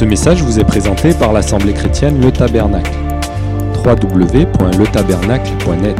Ce 0.00 0.06
message 0.06 0.42
vous 0.42 0.58
est 0.58 0.64
présenté 0.64 1.12
par 1.12 1.34
l'Assemblée 1.34 1.74
chrétienne 1.74 2.22
Le 2.22 2.32
Tabernacle. 2.32 2.90
www.letabernacle.net 3.84 5.98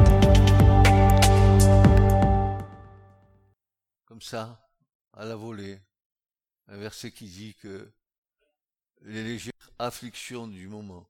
Comme 4.07 4.23
ça, 4.23 4.67
à 5.13 5.27
la 5.27 5.37
volée, 5.37 5.83
un 6.69 6.79
verset 6.79 7.13
qui 7.13 7.27
dit 7.27 7.55
que 7.57 7.93
les 9.03 9.23
légères 9.23 9.53
afflictions 9.79 10.49
du 10.49 10.67
moment, 10.67 11.07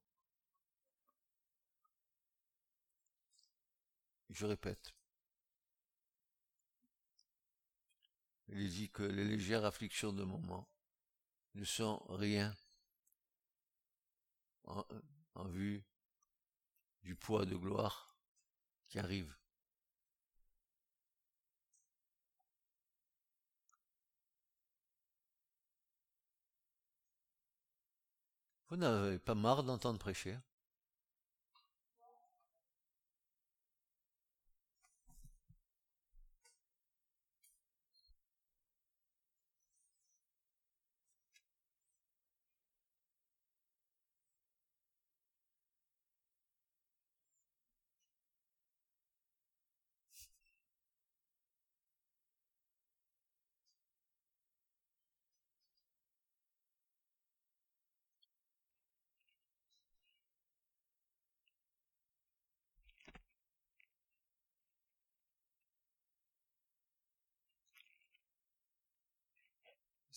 je 4.31 4.47
répète, 4.47 4.93
il 8.49 8.69
dit 8.69 8.91
que 8.91 9.05
les 9.05 9.23
légères 9.23 9.65
afflictions 9.65 10.13
de 10.13 10.25
moment 10.25 10.69
ne 11.55 11.63
sont 11.63 12.03
rien 12.09 12.53
en, 14.65 14.85
vue 15.49 15.85
du 17.03 17.17
poids 17.17 17.47
de 17.47 17.57
gloire 17.57 18.17
qui 18.89 18.99
arrive. 18.99 19.35
Vous 28.69 28.77
n'avez 28.77 29.19
pas 29.19 29.35
marre 29.35 29.65
d'entendre 29.65 29.99
prêcher 29.99 30.39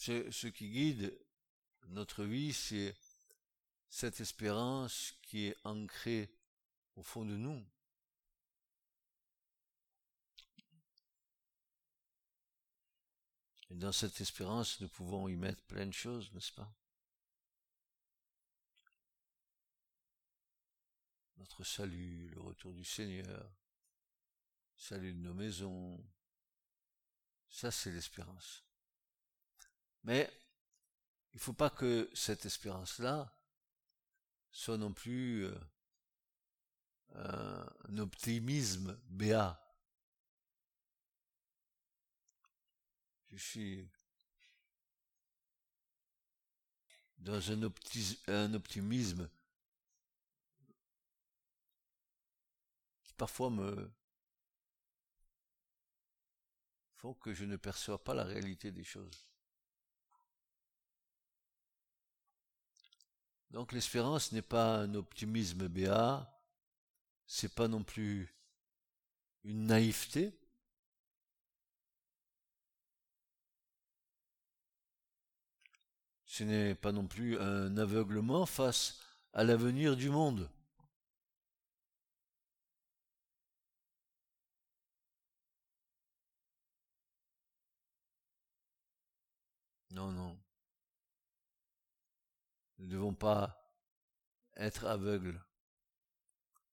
ce, 0.04 0.48
qui 0.48 0.70
guide 0.70 1.18
notre 1.88 2.26
vie, 2.26 2.52
c'est 2.52 2.96
cette 3.90 4.20
espérance 4.20 5.14
qui 5.22 5.46
est 5.46 5.58
ancrée 5.64 6.30
au 6.96 7.04
fond 7.04 7.26
de 7.26 7.38
nous. 7.38 7.66
Et 13.70 13.76
dans 13.76 13.92
cette 13.92 14.20
espérance, 14.20 14.82
nous 14.82 14.90
pouvons 14.90 15.28
y 15.30 15.36
mettre 15.36 15.62
plein 15.64 15.86
de 15.86 15.94
choses, 15.94 16.32
n'est-ce 16.34 16.52
pas? 16.52 16.72
Notre 21.38 21.64
salut, 21.64 22.30
le 22.30 22.42
retour 22.42 22.74
du 22.74 22.84
Seigneur, 22.84 23.50
salut 24.76 25.14
de 25.14 25.20
nos 25.20 25.34
maisons. 25.34 26.04
Ça, 27.50 27.72
c'est 27.72 27.92
l'espérance. 27.92 28.64
Mais 30.04 30.32
il 31.34 31.38
ne 31.38 31.42
faut 31.42 31.54
pas 31.54 31.70
que 31.70 32.10
cette 32.14 32.46
espérance-là 32.46 33.34
soit 34.52 34.78
non 34.78 34.94
plus 34.94 35.46
euh, 37.16 37.66
un 37.90 37.98
optimisme 37.98 39.00
béat. 39.08 39.60
Je 43.32 43.38
suis 43.38 43.90
dans 47.18 47.52
un, 47.52 47.72
un 48.28 48.54
optimisme 48.54 49.30
qui 53.04 53.14
parfois 53.14 53.50
me 53.50 53.92
font 56.96 57.14
que 57.16 57.34
je 57.34 57.46
ne 57.46 57.56
perçois 57.56 58.04
pas 58.04 58.14
la 58.14 58.24
réalité 58.24 58.72
des 58.72 58.84
choses. 58.84 59.33
Donc 63.54 63.72
l'espérance 63.72 64.32
n'est 64.32 64.42
pas 64.42 64.78
un 64.80 64.96
optimisme 64.96 65.68
béat, 65.68 66.28
c'est 67.28 67.54
pas 67.54 67.68
non 67.68 67.84
plus 67.84 68.34
une 69.44 69.68
naïveté. 69.68 70.34
Ce 76.26 76.44
n'est 76.44 76.74
pas 76.76 76.92
non 76.92 77.06
plus 77.08 77.40
un 77.40 77.78
aveuglement 77.78 78.46
face 78.48 79.00
à 79.34 79.44
l'avenir 79.44 79.96
du 79.96 80.10
monde. 80.10 80.50
Non, 89.92 90.12
non. 90.12 90.43
Nous 92.84 92.90
ne 92.90 92.96
devons 92.96 93.14
pas 93.16 93.74
être 94.58 94.84
aveugles 94.88 95.42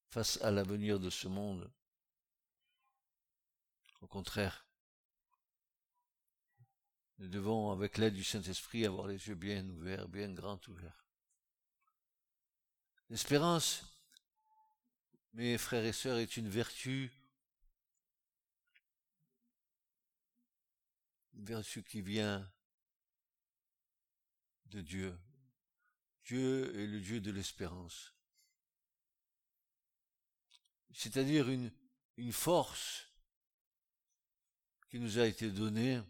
face 0.08 0.42
à 0.42 0.50
l'avenir 0.50 0.98
de 0.98 1.08
ce 1.08 1.28
monde. 1.28 1.72
Au 4.00 4.08
contraire, 4.08 4.66
nous 7.18 7.28
devons, 7.28 7.70
avec 7.70 7.96
l'aide 7.96 8.14
du 8.14 8.24
Saint-Esprit, 8.24 8.84
avoir 8.84 9.06
les 9.06 9.28
yeux 9.28 9.36
bien 9.36 9.64
ouverts, 9.68 10.08
bien 10.08 10.32
grands 10.32 10.60
ouverts. 10.66 11.06
L'espérance, 13.08 13.84
mes 15.34 15.58
frères 15.58 15.84
et 15.84 15.92
sœurs, 15.92 16.18
est 16.18 16.36
une 16.36 16.48
vertu, 16.48 17.12
une 21.34 21.44
vertu 21.44 21.84
qui 21.84 22.02
vient 22.02 22.52
de 24.66 24.80
Dieu, 24.80 25.16
Dieu 26.24 26.78
est 26.78 26.86
le 26.86 27.00
Dieu 27.00 27.20
de 27.20 27.30
l'espérance. 27.30 28.14
C'est-à-dire 30.92 31.48
une, 31.48 31.70
force 32.32 33.06
qui 34.90 34.98
nous 34.98 35.18
a 35.18 35.26
été 35.26 35.50
donnée 35.50 36.02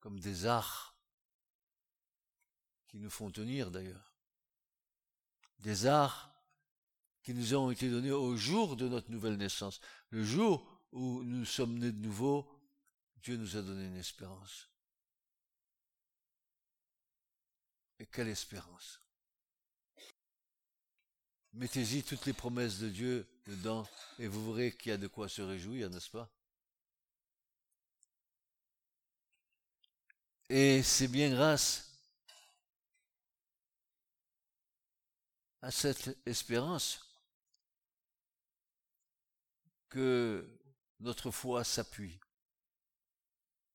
comme 0.00 0.20
des 0.20 0.44
arts 0.44 0.94
qui 2.88 2.98
nous 2.98 3.08
font 3.08 3.30
tenir 3.30 3.70
d'ailleurs. 3.70 4.12
Des 5.60 5.86
arts 5.86 6.30
qui 7.22 7.32
nous 7.32 7.54
ont 7.54 7.70
été 7.70 7.88
donnés 7.88 8.10
au 8.10 8.36
jour 8.36 8.76
de 8.76 8.88
notre 8.88 9.10
nouvelle 9.10 9.36
naissance. 9.36 9.80
Le 10.10 10.24
jour 10.24 10.66
où 10.92 11.22
nous 11.22 11.44
sommes 11.44 11.78
nés 11.78 11.92
de 11.92 12.00
nouveau, 12.00 12.50
Dieu 13.22 13.36
nous 13.36 13.56
a 13.56 13.62
donné 13.62 13.86
une 13.86 13.96
espérance. 13.96 14.69
Et 18.00 18.06
quelle 18.06 18.28
espérance. 18.28 18.98
Mettez-y 21.52 22.02
toutes 22.02 22.24
les 22.24 22.32
promesses 22.32 22.78
de 22.78 22.88
Dieu 22.88 23.28
dedans 23.46 23.86
et 24.18 24.26
vous 24.26 24.54
verrez 24.54 24.74
qu'il 24.74 24.90
y 24.90 24.94
a 24.94 24.96
de 24.96 25.06
quoi 25.06 25.28
se 25.28 25.42
réjouir, 25.42 25.90
n'est-ce 25.90 26.08
pas? 26.08 26.30
Et 30.48 30.82
c'est 30.82 31.08
bien 31.08 31.28
grâce 31.28 31.90
à 35.60 35.70
cette 35.70 36.18
espérance 36.24 37.06
que 39.90 40.58
notre 41.00 41.30
foi 41.30 41.64
s'appuie. 41.64 42.18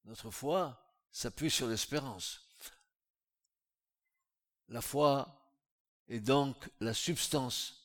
Notre 0.05 0.31
foi 0.31 0.81
s'appuie 1.11 1.51
sur 1.51 1.67
l'espérance. 1.67 2.44
La 4.69 4.81
foi 4.81 5.51
est 6.07 6.19
donc 6.19 6.69
la 6.79 6.93
substance. 6.93 7.81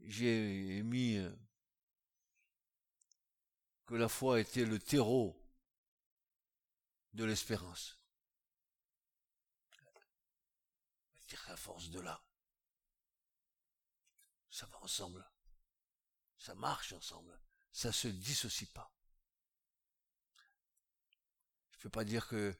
J'ai 0.00 0.82
mis 0.82 1.16
euh, 1.16 1.30
que 3.86 3.94
la 3.94 4.08
foi 4.08 4.40
était 4.40 4.64
le 4.64 4.78
terreau 4.78 5.36
de 7.12 7.24
l'espérance. 7.24 7.98
la 11.48 11.56
force 11.56 11.90
de 11.90 12.00
là. 12.00 12.20
Ça 14.50 14.66
va 14.66 14.78
ensemble. 14.82 15.24
Ça 16.38 16.56
marche 16.56 16.92
ensemble. 16.92 17.40
Ça 17.70 17.92
se 17.92 18.08
dissocie 18.08 18.66
pas 18.72 18.96
ne 21.86 21.88
veux 21.88 21.92
pas 21.92 22.04
dire 22.04 22.26
que 22.26 22.52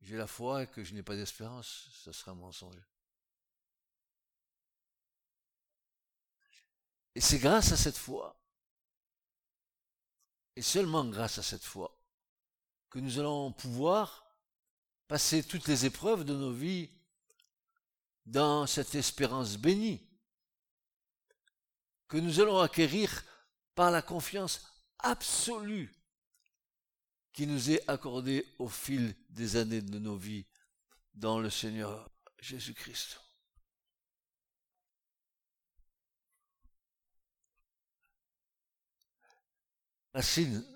j'ai 0.00 0.16
la 0.16 0.26
foi 0.26 0.62
et 0.62 0.66
que 0.66 0.84
je 0.84 0.94
n'ai 0.94 1.02
pas 1.02 1.16
d'espérance, 1.16 1.88
ça 2.04 2.12
serait 2.12 2.30
un 2.30 2.34
mensonge. 2.34 2.80
Et 7.14 7.20
c'est 7.20 7.38
grâce 7.38 7.72
à 7.72 7.76
cette 7.76 7.96
foi, 7.96 8.40
et 10.54 10.62
seulement 10.62 11.04
grâce 11.04 11.38
à 11.38 11.42
cette 11.42 11.64
foi, 11.64 12.00
que 12.90 12.98
nous 13.00 13.18
allons 13.18 13.52
pouvoir 13.52 14.24
passer 15.08 15.42
toutes 15.42 15.66
les 15.66 15.84
épreuves 15.84 16.24
de 16.24 16.34
nos 16.34 16.52
vies 16.52 16.90
dans 18.24 18.66
cette 18.66 18.94
espérance 18.94 19.56
bénie, 19.56 20.06
que 22.06 22.18
nous 22.18 22.40
allons 22.40 22.60
acquérir 22.60 23.24
par 23.74 23.90
la 23.90 24.02
confiance 24.02 24.62
absolue 24.98 25.97
qui 27.38 27.46
nous 27.46 27.70
est 27.70 27.88
accordée 27.88 28.44
au 28.58 28.68
fil 28.68 29.14
des 29.30 29.54
années 29.54 29.80
de 29.80 30.00
nos 30.00 30.16
vies 30.16 30.44
dans 31.14 31.38
le 31.38 31.50
Seigneur 31.50 32.10
Jésus-Christ. 32.40 33.20
Racine, 40.12 40.66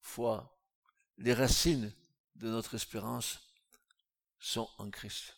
foi, 0.00 0.58
les 1.18 1.34
racines 1.34 1.92
de 2.36 2.48
notre 2.48 2.76
espérance 2.76 3.38
sont 4.38 4.70
en 4.78 4.90
Christ. 4.90 5.36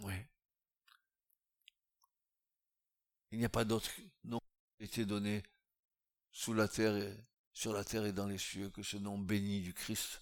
Oui. 0.00 0.12
Il 3.30 3.38
n'y 3.38 3.46
a 3.46 3.48
pas 3.48 3.64
d'autre 3.64 3.90
nom 4.22 4.38
qui 4.76 4.82
a 4.82 4.84
été 4.84 5.06
donné 5.06 5.42
sous 6.36 6.52
la 6.52 6.68
terre 6.68 6.94
et 6.94 7.16
sur 7.54 7.72
la 7.72 7.82
terre 7.82 8.04
et 8.04 8.12
dans 8.12 8.26
les 8.26 8.36
cieux 8.36 8.68
que 8.68 8.82
ce 8.82 8.98
nom 8.98 9.16
béni 9.16 9.62
du 9.62 9.72
Christ, 9.72 10.20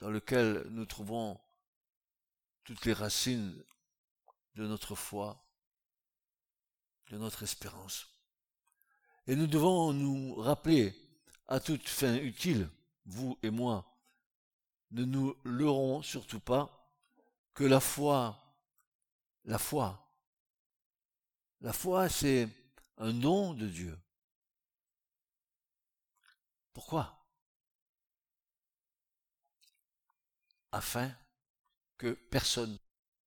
dans 0.00 0.08
lequel 0.08 0.66
nous 0.70 0.86
trouvons 0.86 1.38
toutes 2.64 2.86
les 2.86 2.94
racines 2.94 3.62
de 4.54 4.66
notre 4.66 4.94
foi, 4.94 5.44
de 7.10 7.18
notre 7.18 7.42
espérance. 7.42 8.08
Et 9.26 9.36
nous 9.36 9.46
devons 9.46 9.92
nous 9.92 10.34
rappeler 10.36 10.94
à 11.46 11.60
toute 11.60 11.86
fin 11.86 12.14
utile, 12.16 12.70
vous 13.04 13.38
et 13.42 13.50
moi, 13.50 13.84
ne 14.92 15.04
nous 15.04 15.36
leurrons 15.44 16.00
surtout 16.00 16.40
pas 16.40 16.90
que 17.52 17.64
la 17.64 17.80
foi, 17.80 18.42
la 19.44 19.58
foi, 19.58 20.10
la 21.60 21.74
foi 21.74 22.08
c'est 22.08 22.48
un 22.96 23.12
don 23.12 23.52
de 23.52 23.68
Dieu. 23.68 23.98
Pourquoi? 26.72 27.26
Afin 30.72 31.14
que 31.98 32.12
personne 32.30 32.78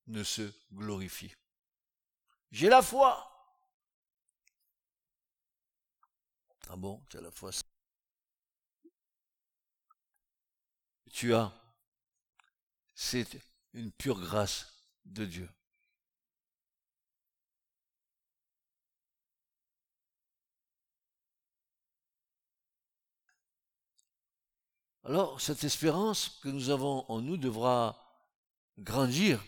ne 0.07 0.23
se 0.23 0.51
glorifie. 0.71 1.33
J'ai 2.51 2.69
la 2.69 2.81
foi. 2.81 3.31
Ah 6.69 6.75
bon, 6.75 7.01
tu 7.09 7.17
as 7.17 7.21
la 7.21 7.31
foi. 7.31 7.51
Tu 11.11 11.33
as. 11.33 11.53
C'est 12.95 13.39
une 13.73 13.91
pure 13.91 14.19
grâce 14.19 14.73
de 15.05 15.25
Dieu. 15.25 15.49
Alors, 25.05 25.39
cette 25.39 25.63
espérance 25.63 26.39
que 26.41 26.49
nous 26.49 26.71
avons 26.71 27.05
en 27.09 27.21
nous 27.21 27.37
devra 27.37 27.95
grandir, 28.79 29.43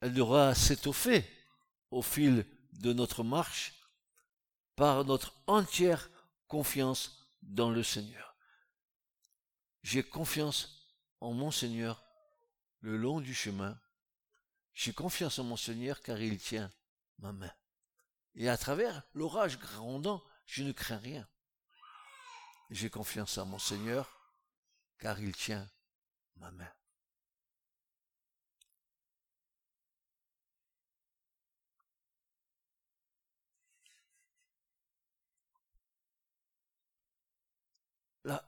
elle 0.00 0.12
devra 0.12 0.52
s'étoffer 0.56 1.24
au 1.92 2.02
fil 2.02 2.44
de 2.72 2.92
notre 2.92 3.22
marche 3.22 3.72
par 4.74 5.04
notre 5.04 5.32
entière 5.46 6.10
confiance 6.48 7.28
dans 7.42 7.70
le 7.70 7.84
Seigneur. 7.84 8.34
J'ai 9.84 10.02
confiance 10.02 10.90
en 11.20 11.32
mon 11.32 11.52
Seigneur 11.52 12.02
le 12.80 12.96
long 12.96 13.20
du 13.20 13.32
chemin. 13.32 13.78
J'ai 14.74 14.92
confiance 14.92 15.38
en 15.38 15.44
mon 15.44 15.56
Seigneur 15.56 16.02
car 16.02 16.20
il 16.20 16.38
tient 16.38 16.72
ma 17.18 17.30
main. 17.30 17.52
Et 18.34 18.48
à 18.48 18.56
travers 18.56 19.04
l'orage 19.14 19.60
grondant, 19.60 20.24
je 20.46 20.64
ne 20.64 20.72
crains 20.72 20.98
rien. 20.98 21.28
J'ai 22.70 22.88
confiance 22.88 23.36
en 23.38 23.46
mon 23.46 23.58
Seigneur, 23.58 24.08
car 24.98 25.18
il 25.18 25.34
tient 25.34 25.68
ma 26.36 26.52
main. 26.52 26.72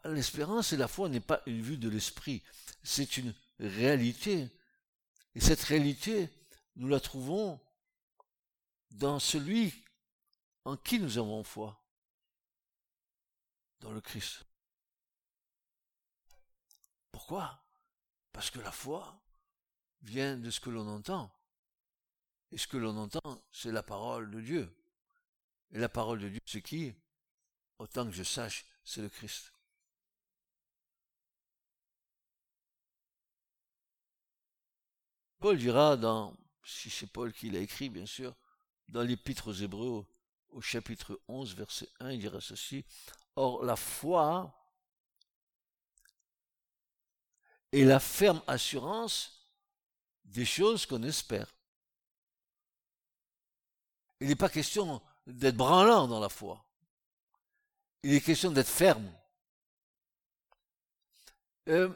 L'espérance 0.05 0.73
et 0.73 0.77
la 0.77 0.87
foi 0.87 1.09
n'est 1.09 1.19
pas 1.19 1.43
une 1.47 1.61
vue 1.61 1.79
de 1.79 1.89
l'esprit, 1.89 2.45
c'est 2.85 3.17
une 3.17 3.35
réalité. 3.59 4.49
Et 5.35 5.41
cette 5.41 5.63
réalité, 5.63 6.29
nous 6.77 6.87
la 6.89 7.01
trouvons 7.01 7.61
dans 8.93 9.19
celui 9.19 9.85
en 10.65 10.77
qui 10.77 11.01
nous 11.01 11.19
avons 11.19 11.43
foi 11.43 11.82
dans 13.83 13.93
le 13.93 14.01
Christ. 14.01 14.47
Pourquoi? 17.11 17.63
Parce 18.33 18.51
que 18.51 18.61
la 18.61 18.73
foi 18.73 19.21
vient 20.03 20.37
de 20.39 20.51
ce 20.51 20.61
que 20.61 20.71
l'on 20.71 20.89
entend. 20.89 21.31
Et 22.51 22.59
ce 22.59 22.67
que 22.67 22.77
l'on 22.77 22.97
entend, 22.97 23.45
c'est 23.51 23.73
la 23.73 23.83
parole 23.83 24.31
de 24.31 24.41
Dieu. 24.41 24.75
Et 25.73 25.79
la 25.79 25.89
parole 25.89 26.21
de 26.21 26.29
Dieu, 26.29 26.41
c'est 26.47 26.63
qui? 26.63 26.95
Autant 27.79 28.07
que 28.07 28.13
je 28.13 28.23
sache, 28.23 28.65
c'est 28.85 29.03
le 29.03 29.09
Christ. 29.09 29.53
Paul 35.39 35.59
dira 35.59 35.97
dans, 35.97 36.37
si 36.63 36.89
c'est 36.89 37.09
Paul 37.09 37.33
qui 37.33 37.51
l'a 37.51 37.59
écrit, 37.59 37.89
bien 37.89 38.07
sûr, 38.07 38.37
dans 38.89 39.03
l'épître 39.03 39.49
aux 39.49 39.53
Hébreux, 39.55 40.07
au 40.53 40.61
chapitre 40.61 41.21
11, 41.29 41.55
verset 41.55 41.89
1, 42.01 42.13
il 42.13 42.21
dira 42.21 42.41
ceci, 42.41 42.85
Or, 43.37 43.65
la 43.65 43.77
foi 43.77 44.55
est 47.73 47.85
la 47.85 47.99
ferme 47.99 48.43
assurance 48.47 49.49
des 50.25 50.45
choses 50.45 50.85
qu'on 50.85 51.03
espère. 51.03 51.55
Il 54.21 54.29
n'est 54.29 54.37
pas 54.37 54.51
question 54.51 55.03
d'être 55.27 55.57
branlant 55.57 56.07
dans 56.07 56.21
la 56.21 56.29
foi. 56.29 56.65
Il 58.03 58.13
est 58.13 58.21
question 58.21 58.51
d'être 58.51 58.69
ferme. 58.69 59.11
Euh, 61.69 61.91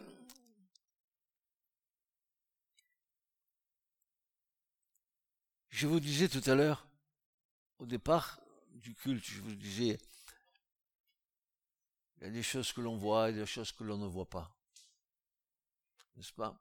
je 5.68 5.86
vous 5.86 6.00
disais 6.00 6.28
tout 6.28 6.42
à 6.48 6.54
l'heure, 6.54 6.86
au 7.78 7.84
départ 7.84 8.40
du 8.86 8.94
culte, 8.94 9.24
je 9.24 9.40
vous 9.40 9.56
disais, 9.56 9.98
il 12.16 12.22
y 12.22 12.26
a 12.28 12.30
des 12.30 12.44
choses 12.44 12.72
que 12.72 12.80
l'on 12.80 12.96
voit 12.96 13.30
et 13.30 13.32
des 13.32 13.44
choses 13.44 13.72
que 13.72 13.82
l'on 13.82 13.98
ne 13.98 14.06
voit 14.06 14.30
pas. 14.30 14.56
N'est-ce 16.14 16.32
pas? 16.32 16.56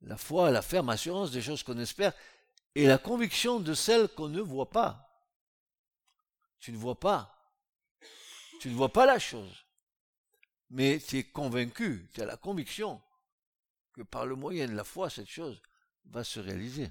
La 0.00 0.16
foi, 0.16 0.50
la 0.50 0.60
ferme 0.60 0.88
assurance 0.88 1.30
des 1.30 1.40
choses 1.40 1.62
qu'on 1.62 1.78
espère 1.78 2.12
et 2.74 2.84
la 2.88 2.98
conviction 2.98 3.60
de 3.60 3.74
celles 3.74 4.08
qu'on 4.08 4.28
ne 4.28 4.40
voit 4.40 4.70
pas. 4.70 5.24
Tu 6.58 6.72
ne 6.72 6.76
vois 6.76 6.98
pas. 6.98 7.32
Tu 8.60 8.68
ne 8.68 8.74
vois 8.74 8.92
pas 8.92 9.06
la 9.06 9.20
chose. 9.20 9.66
Mais 10.70 10.98
tu 10.98 11.18
es 11.18 11.24
convaincu, 11.24 12.10
tu 12.12 12.22
as 12.22 12.26
la 12.26 12.36
conviction 12.36 13.00
que 13.92 14.02
par 14.02 14.26
le 14.26 14.34
moyen 14.34 14.66
de 14.66 14.74
la 14.74 14.84
foi, 14.84 15.10
cette 15.10 15.30
chose 15.30 15.62
va 16.06 16.24
se 16.24 16.40
réaliser. 16.40 16.90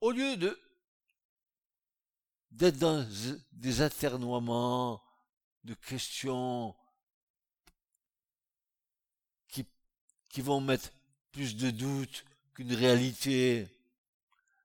Au 0.00 0.10
lieu 0.10 0.36
de 0.36 0.58
d'être 2.50 2.78
dans 2.78 3.06
des 3.52 3.82
aternoiements 3.82 5.02
de 5.64 5.74
questions 5.74 6.74
qui, 9.48 10.40
vont 10.42 10.60
mettre 10.60 10.92
plus 11.32 11.56
de 11.56 11.70
doutes 11.70 12.24
qu'une 12.52 12.74
réalité, 12.74 13.66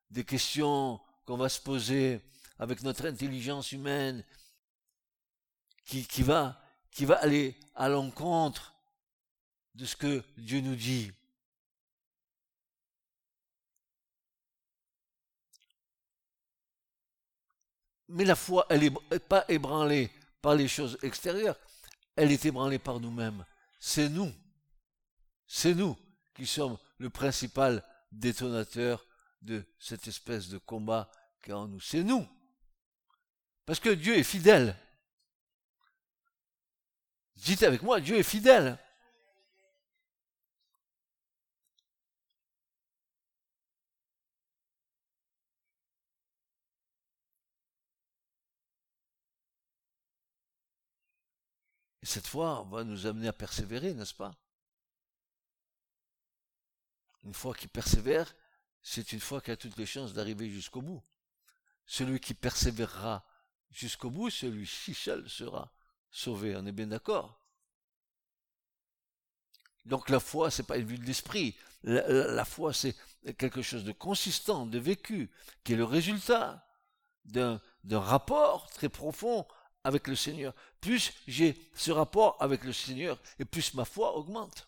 des 0.10 0.26
questions 0.26 1.00
qu'on 1.26 1.38
va 1.38 1.48
se 1.48 1.62
poser 1.62 2.20
avec 2.60 2.84
notre 2.84 3.06
intelligence 3.06 3.72
humaine, 3.72 4.26
qui, 5.86 6.24
va, 6.24 6.62
qui 6.92 7.06
va 7.06 7.16
aller 7.16 7.58
à 7.76 7.88
l'encontre 7.88 8.76
de 9.76 9.86
ce 9.86 9.96
que 9.96 10.24
Dieu 10.38 10.60
nous 10.60 10.76
dit. 10.76 11.12
Mais 18.12 18.26
la 18.26 18.36
foi, 18.36 18.66
elle 18.70 18.82
n'est 18.82 19.20
pas 19.20 19.46
ébranlée 19.48 20.12
par 20.42 20.56
les 20.56 20.68
choses 20.68 20.98
extérieures, 21.02 21.58
elle 22.16 22.32
est 22.32 22.46
ébranlée 22.46 22.80
par 22.80 23.00
nous-mêmes. 23.00 23.46
C'est 23.80 24.10
nous, 24.10 24.32
c'est 25.48 25.74
nous 25.74 25.98
qui 26.34 26.46
sommes 26.46 26.78
le 26.98 27.10
principal 27.10 27.84
détonateur 28.12 29.06
de 29.42 29.66
cette 29.80 30.08
espèce 30.08 30.50
de 30.50 30.58
combat 30.58 31.10
qui 31.44 31.52
est 31.52 31.54
en 31.54 31.68
nous. 31.68 31.80
C'est 31.80 32.04
nous. 32.04 32.28
Parce 33.66 33.80
que 33.80 33.90
Dieu 33.90 34.18
est 34.18 34.24
fidèle. 34.24 34.76
Dites 37.36 37.64
avec 37.64 37.82
moi, 37.82 38.00
Dieu 38.00 38.18
est 38.18 38.24
fidèle. 38.24 38.78
Et 52.02 52.06
cette 52.06 52.28
fois, 52.28 52.62
on 52.62 52.66
va 52.66 52.84
nous 52.84 53.06
amener 53.06 53.28
à 53.28 53.34
persévérer, 53.34 53.94
n'est-ce 53.94 54.14
pas? 54.14 54.36
Une 57.24 57.34
fois 57.34 57.54
qu'il 57.54 57.70
persévère, 57.70 58.34
c'est 58.82 59.14
une 59.14 59.20
fois 59.20 59.42
qu'il 59.42 59.54
a 59.54 59.58
toutes 59.58 59.78
les 59.78 59.86
chances 59.86 60.14
d'arriver 60.14 60.50
jusqu'au 60.50 60.82
bout. 60.82 61.04
Celui 61.86 62.20
qui 62.20 62.34
persévérera 62.34 63.24
jusqu'au 63.70 64.10
bout, 64.10 64.30
celui-ci 64.30 64.94
seul 64.94 65.30
sera 65.30 65.72
sauvé. 66.10 66.56
On 66.56 66.66
est 66.66 66.72
bien 66.72 66.88
d'accord? 66.88 67.40
Donc 69.86 70.10
la 70.10 70.20
foi, 70.20 70.52
c'est 70.52 70.64
pas 70.64 70.78
une 70.78 70.86
vue 70.86 70.98
de 70.98 71.06
l'esprit. 71.06 71.56
La, 71.84 72.46
foi, 72.46 72.74
c'est 72.74 72.96
quelque 73.38 73.62
chose 73.62 73.84
de 73.84 73.92
consistant, 73.92 74.66
de 74.66 74.78
vécu, 74.78 75.32
qui 75.64 75.74
est 75.74 75.78
le 75.78 75.84
résultat 75.84 76.66
d'un 77.26 77.60
rapport 77.92 78.70
très 78.70 78.90
profond 78.90 79.48
avec 79.84 80.08
le 80.08 80.16
Seigneur. 80.16 80.54
Plus 80.80 81.14
j'ai 81.28 81.56
ce 81.76 81.92
rapport 81.92 82.38
avec 82.42 82.64
le 82.64 82.74
Seigneur, 82.74 83.20
et 83.40 83.46
plus 83.46 83.74
ma 83.74 83.86
foi 83.86 84.16
augmente. 84.16 84.68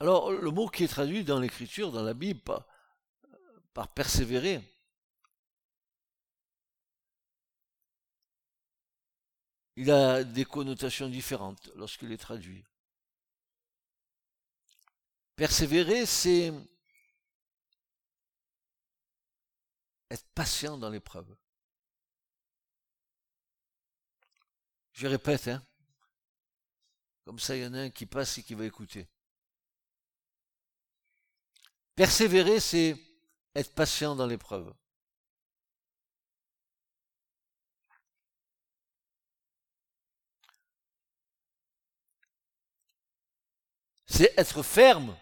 Alors, 0.00 0.30
le 0.32 0.50
mot 0.50 0.68
qui 0.68 0.84
est 0.84 0.88
traduit 0.88 1.24
dans 1.24 1.40
l'écriture, 1.40 1.90
dans 1.90 2.02
la 2.02 2.14
Bible, 2.14 2.40
par, 3.72 3.88
persévérer, 3.88 4.60
il 9.76 9.90
a 9.90 10.22
des 10.24 10.44
connotations 10.44 11.08
différentes 11.08 11.70
lorsqu'il 11.76 12.12
est 12.12 12.18
traduit. 12.18 12.64
Persévérer, 15.36 16.06
c'est 16.06 16.52
être 20.16 20.26
patient 20.34 20.78
dans 20.78 20.88
l'épreuve. 20.90 21.36
Je 24.92 25.06
répète, 25.06 25.48
hein. 25.48 25.62
Comme 27.24 27.38
ça, 27.38 27.56
il 27.56 27.62
y 27.62 27.66
en 27.66 27.74
a 27.74 27.80
un 27.80 27.90
qui 27.90 28.06
passe 28.06 28.38
et 28.38 28.42
qui 28.42 28.54
va 28.54 28.64
écouter. 28.64 29.08
Persévérer, 31.94 32.60
c'est 32.60 32.96
être 33.54 33.74
patient 33.74 34.16
dans 34.16 34.26
l'épreuve. 34.26 34.72
C'est 44.06 44.32
être 44.38 44.62
ferme 44.62 45.14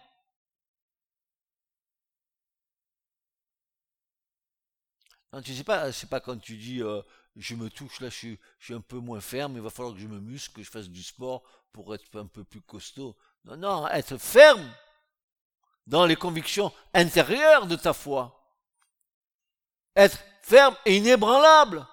Non, 5.35 5.41
tu 5.41 5.53
sais 5.53 5.65
pas, 5.65 5.91
c'est 5.91 6.09
quand 6.21 6.37
tu 6.37 6.55
dis 6.55 6.81
euh, 6.81 7.01
je 7.35 7.55
me 7.55 7.69
touche 7.69 7.99
là, 7.99 8.07
je 8.07 8.15
suis, 8.15 8.39
je 8.57 8.65
suis 8.67 8.73
un 8.73 8.79
peu 8.79 8.99
moins 8.99 9.19
ferme, 9.19 9.57
il 9.57 9.61
va 9.61 9.69
falloir 9.69 9.93
que 9.93 9.99
je 9.99 10.07
me 10.07 10.21
muscle, 10.21 10.55
que 10.55 10.63
je 10.63 10.71
fasse 10.71 10.87
du 10.87 11.03
sport 11.03 11.43
pour 11.73 11.93
être 11.93 12.17
un 12.17 12.25
peu 12.25 12.45
plus 12.45 12.61
costaud. 12.61 13.17
Non, 13.43 13.57
non, 13.57 13.87
être 13.89 14.17
ferme 14.17 14.65
dans 15.87 16.05
les 16.05 16.15
convictions 16.15 16.71
intérieures 16.93 17.67
de 17.67 17.75
ta 17.75 17.91
foi. 17.91 18.31
Être 19.97 20.23
ferme 20.41 20.77
et 20.85 20.95
inébranlable. 20.95 21.85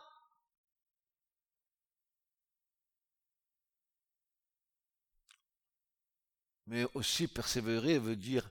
Mais 6.68 6.86
aussi 6.94 7.26
persévérer 7.26 7.98
veut 7.98 8.14
dire 8.14 8.48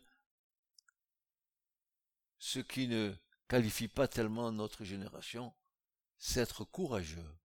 ce 2.40 2.60
qui 2.60 2.90
ne 2.90 3.16
qualifie 3.52 3.90
pas 3.90 4.08
tellement 4.08 4.50
notre 4.54 4.86
génération, 4.86 5.54
c'est 6.18 6.40
être 6.40 6.64
courageux. 6.64 7.36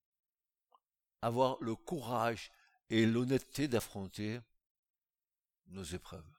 Avoir 1.21 1.61
le 1.61 1.75
courage 1.75 2.53
et 2.91 3.05
l'honnêteté 3.07 3.67
d'affronter 3.67 4.39
nos 5.67 5.83
épreuves. 5.83 6.33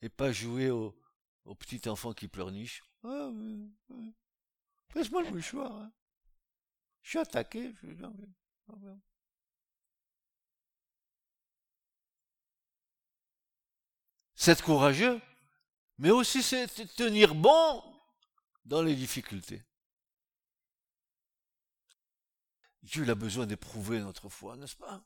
Et 0.00 0.08
pas 0.08 0.32
jouer 0.32 0.70
au, 0.70 0.94
petit 1.58 1.86
enfant 1.90 2.14
qui 2.14 2.26
pleurniche. 2.26 2.82
Ah, 3.04 3.30
Passe-moi 4.94 5.24
le 5.24 5.30
mouchoir. 5.30 5.72
Hein. 5.72 5.92
Je 7.02 7.10
suis 7.10 7.18
attaqué. 7.18 7.74
C'est 14.38 14.52
être 14.52 14.62
courageux, 14.62 15.20
mais 15.98 16.10
aussi 16.10 16.44
c'est 16.44 16.68
tenir 16.94 17.34
bon 17.34 17.82
dans 18.64 18.82
les 18.82 18.94
difficultés. 18.94 19.64
Dieu 22.84 23.10
a 23.10 23.16
besoin 23.16 23.46
d'éprouver 23.46 23.98
notre 23.98 24.28
foi, 24.28 24.56
n'est-ce 24.56 24.76
pas? 24.76 25.02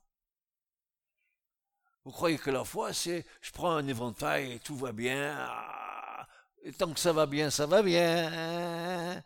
Vous 2.05 2.13
croyez 2.13 2.37
que 2.37 2.51
la 2.51 2.63
foi, 2.63 2.93
c'est 2.93 3.25
je 3.41 3.51
prends 3.53 3.75
un 3.75 3.89
éventail 3.89 4.53
et 4.53 4.59
tout 4.59 4.77
va 4.77 4.93
bien, 4.93 5.35
ah, 5.49 6.29
et 6.63 6.73
tant 6.73 6.93
que 6.93 7.01
ça 7.01 7.15
va 7.15 7.25
bien, 7.25 7.49
ça 7.49 7.65
va 7.65 7.83
bien. 7.83 9.25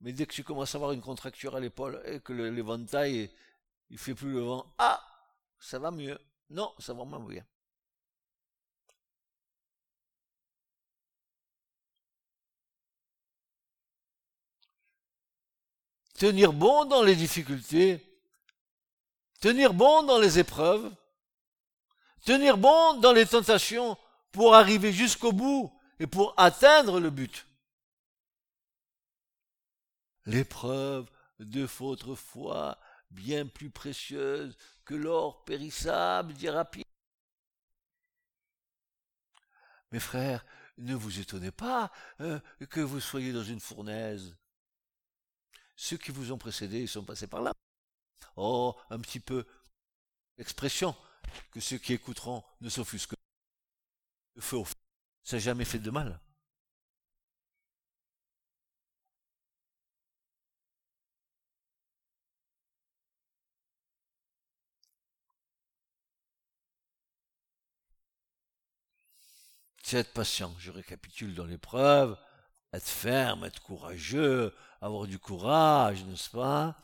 Mais 0.00 0.12
dès 0.12 0.26
que 0.26 0.32
tu 0.32 0.44
commences 0.44 0.76
à 0.76 0.78
avoir 0.78 0.92
une 0.92 1.02
contracture 1.02 1.56
à 1.56 1.60
l'épaule 1.60 2.00
et 2.04 2.20
que 2.20 2.32
l'éventail, 2.32 3.32
il 3.90 3.98
fait 3.98 4.14
plus 4.14 4.30
le 4.32 4.42
vent, 4.42 4.72
ah, 4.78 5.02
ça 5.58 5.80
va 5.80 5.90
mieux. 5.90 6.20
Non, 6.50 6.72
ça 6.78 6.94
va 6.94 7.04
moins 7.04 7.18
bien. 7.18 7.44
Tenir 16.18 16.52
bon 16.52 16.84
dans 16.84 17.02
les 17.02 17.16
difficultés, 17.16 18.04
tenir 19.40 19.72
bon 19.72 20.02
dans 20.02 20.18
les 20.18 20.38
épreuves, 20.38 20.92
tenir 22.24 22.58
bon 22.58 22.94
dans 23.00 23.12
les 23.12 23.26
tentations 23.26 23.96
pour 24.32 24.54
arriver 24.54 24.92
jusqu'au 24.92 25.32
bout 25.32 25.72
et 26.00 26.06
pour 26.06 26.34
atteindre 26.36 27.00
le 27.00 27.10
but. 27.10 27.46
L'épreuve 30.26 31.08
de 31.38 31.64
votre 31.64 32.14
foi, 32.14 32.78
bien 33.10 33.46
plus 33.46 33.70
précieuse 33.70 34.56
que 34.84 34.94
l'or 34.94 35.44
périssable, 35.44 36.34
dira 36.34 36.64
Pierre. 36.64 36.84
Mes 39.92 40.00
frères, 40.00 40.44
ne 40.76 40.94
vous 40.94 41.18
étonnez 41.18 41.50
pas 41.50 41.90
euh, 42.20 42.38
que 42.68 42.80
vous 42.80 43.00
soyez 43.00 43.32
dans 43.32 43.42
une 43.42 43.60
fournaise. 43.60 44.36
Ceux 45.80 45.96
qui 45.96 46.10
vous 46.10 46.32
ont 46.32 46.38
précédé 46.38 46.86
sont 46.88 47.04
passés 47.04 47.28
par 47.28 47.40
là. 47.40 47.52
Oh, 48.36 48.76
un 48.90 48.98
petit 49.00 49.20
peu 49.20 49.46
l'expression 50.36 50.96
que 51.52 51.60
ceux 51.60 51.78
qui 51.78 51.92
écouteront 51.92 52.42
ne 52.60 52.68
s'offusquent. 52.68 53.14
Le 54.34 54.42
feu 54.42 54.56
au 54.56 54.64
feu, 54.64 54.74
ça 55.22 55.36
n'a 55.36 55.40
jamais 55.40 55.64
fait 55.64 55.78
de 55.78 55.90
mal. 55.90 56.20
C'est 69.84 69.98
être 69.98 70.12
patient. 70.12 70.54
Je 70.58 70.70
récapitule 70.72 71.34
dans 71.34 71.46
l'épreuve 71.46 72.18
être 72.72 72.88
ferme, 72.88 73.44
être 73.44 73.62
courageux, 73.62 74.54
avoir 74.80 75.06
du 75.06 75.18
courage, 75.18 76.04
n'est-ce 76.04 76.30
pas? 76.30 76.76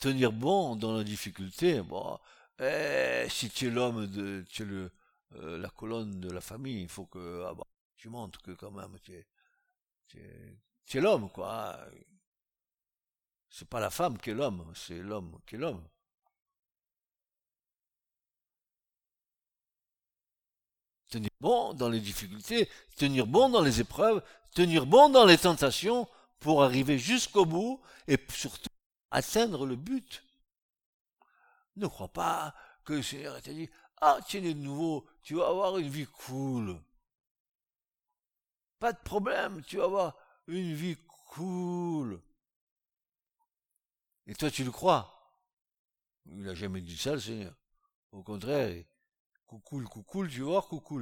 Tenir 0.00 0.32
bon 0.32 0.76
dans 0.76 0.96
la 0.96 1.04
difficulté. 1.04 1.80
Bon, 1.82 2.18
eh, 2.60 3.26
si 3.30 3.50
tu 3.50 3.68
es 3.68 3.70
l'homme 3.70 4.06
de, 4.06 4.44
tu 4.50 4.62
es 4.62 4.66
le, 4.66 4.90
euh, 5.36 5.58
la 5.58 5.70
colonne 5.70 6.20
de 6.20 6.30
la 6.30 6.40
famille, 6.40 6.82
il 6.82 6.88
faut 6.88 7.06
que 7.06 7.44
ah 7.46 7.54
tu 7.96 8.08
montres 8.08 8.42
que 8.42 8.52
quand 8.52 8.72
même 8.72 8.98
tu 9.02 9.14
es, 9.14 9.26
tu 10.08 10.18
es, 10.18 10.58
tu 10.86 10.98
es 10.98 11.00
l'homme, 11.00 11.30
quoi. 11.30 11.78
C'est 13.50 13.68
pas 13.68 13.80
la 13.80 13.90
femme 13.90 14.18
qui 14.18 14.30
est 14.30 14.34
l'homme, 14.34 14.72
c'est 14.74 14.98
l'homme 14.98 15.38
qui 15.46 15.54
est 15.56 15.58
l'homme. 15.58 15.86
tenir 21.12 21.30
bon 21.40 21.74
dans 21.74 21.90
les 21.90 22.00
difficultés, 22.00 22.68
tenir 22.96 23.26
bon 23.26 23.50
dans 23.50 23.60
les 23.60 23.80
épreuves, 23.80 24.22
tenir 24.54 24.86
bon 24.86 25.10
dans 25.10 25.26
les 25.26 25.38
tentations 25.38 26.08
pour 26.42 26.64
arriver 26.64 26.98
jusqu'au 26.98 27.46
bout 27.46 27.80
et 28.08 28.18
surtout 28.28 28.68
atteindre 29.10 29.64
le 29.64 29.76
but. 29.76 30.24
Ne 31.76 31.86
crois 31.86 32.12
pas 32.12 32.54
que 32.84 32.94
le 32.94 33.02
Seigneur 33.02 33.40
t'a 33.40 33.52
dit, 33.52 33.70
ah, 34.00 34.18
tiens, 34.26 34.42
de 34.42 34.52
nouveau, 34.52 35.06
tu 35.22 35.36
vas 35.36 35.48
avoir 35.48 35.78
une 35.78 35.88
vie 35.88 36.06
cool. 36.06 36.82
Pas 38.80 38.92
de 38.92 38.98
problème, 38.98 39.62
tu 39.62 39.76
vas 39.76 39.84
avoir 39.84 40.16
une 40.48 40.74
vie 40.74 40.96
cool. 41.28 42.20
Et 44.26 44.34
toi, 44.34 44.50
tu 44.50 44.64
le 44.64 44.72
crois? 44.72 45.08
Il 46.26 46.42
n'a 46.42 46.54
jamais 46.54 46.80
dit 46.80 46.98
ça, 46.98 47.12
le 47.12 47.20
Seigneur. 47.20 47.54
Au 48.10 48.22
contraire, 48.22 48.84
coucou, 49.46 49.82
coucou, 49.84 50.26
tu 50.26 50.40
vas 50.40 50.46
voir, 50.46 50.66
coucou. 50.66 51.00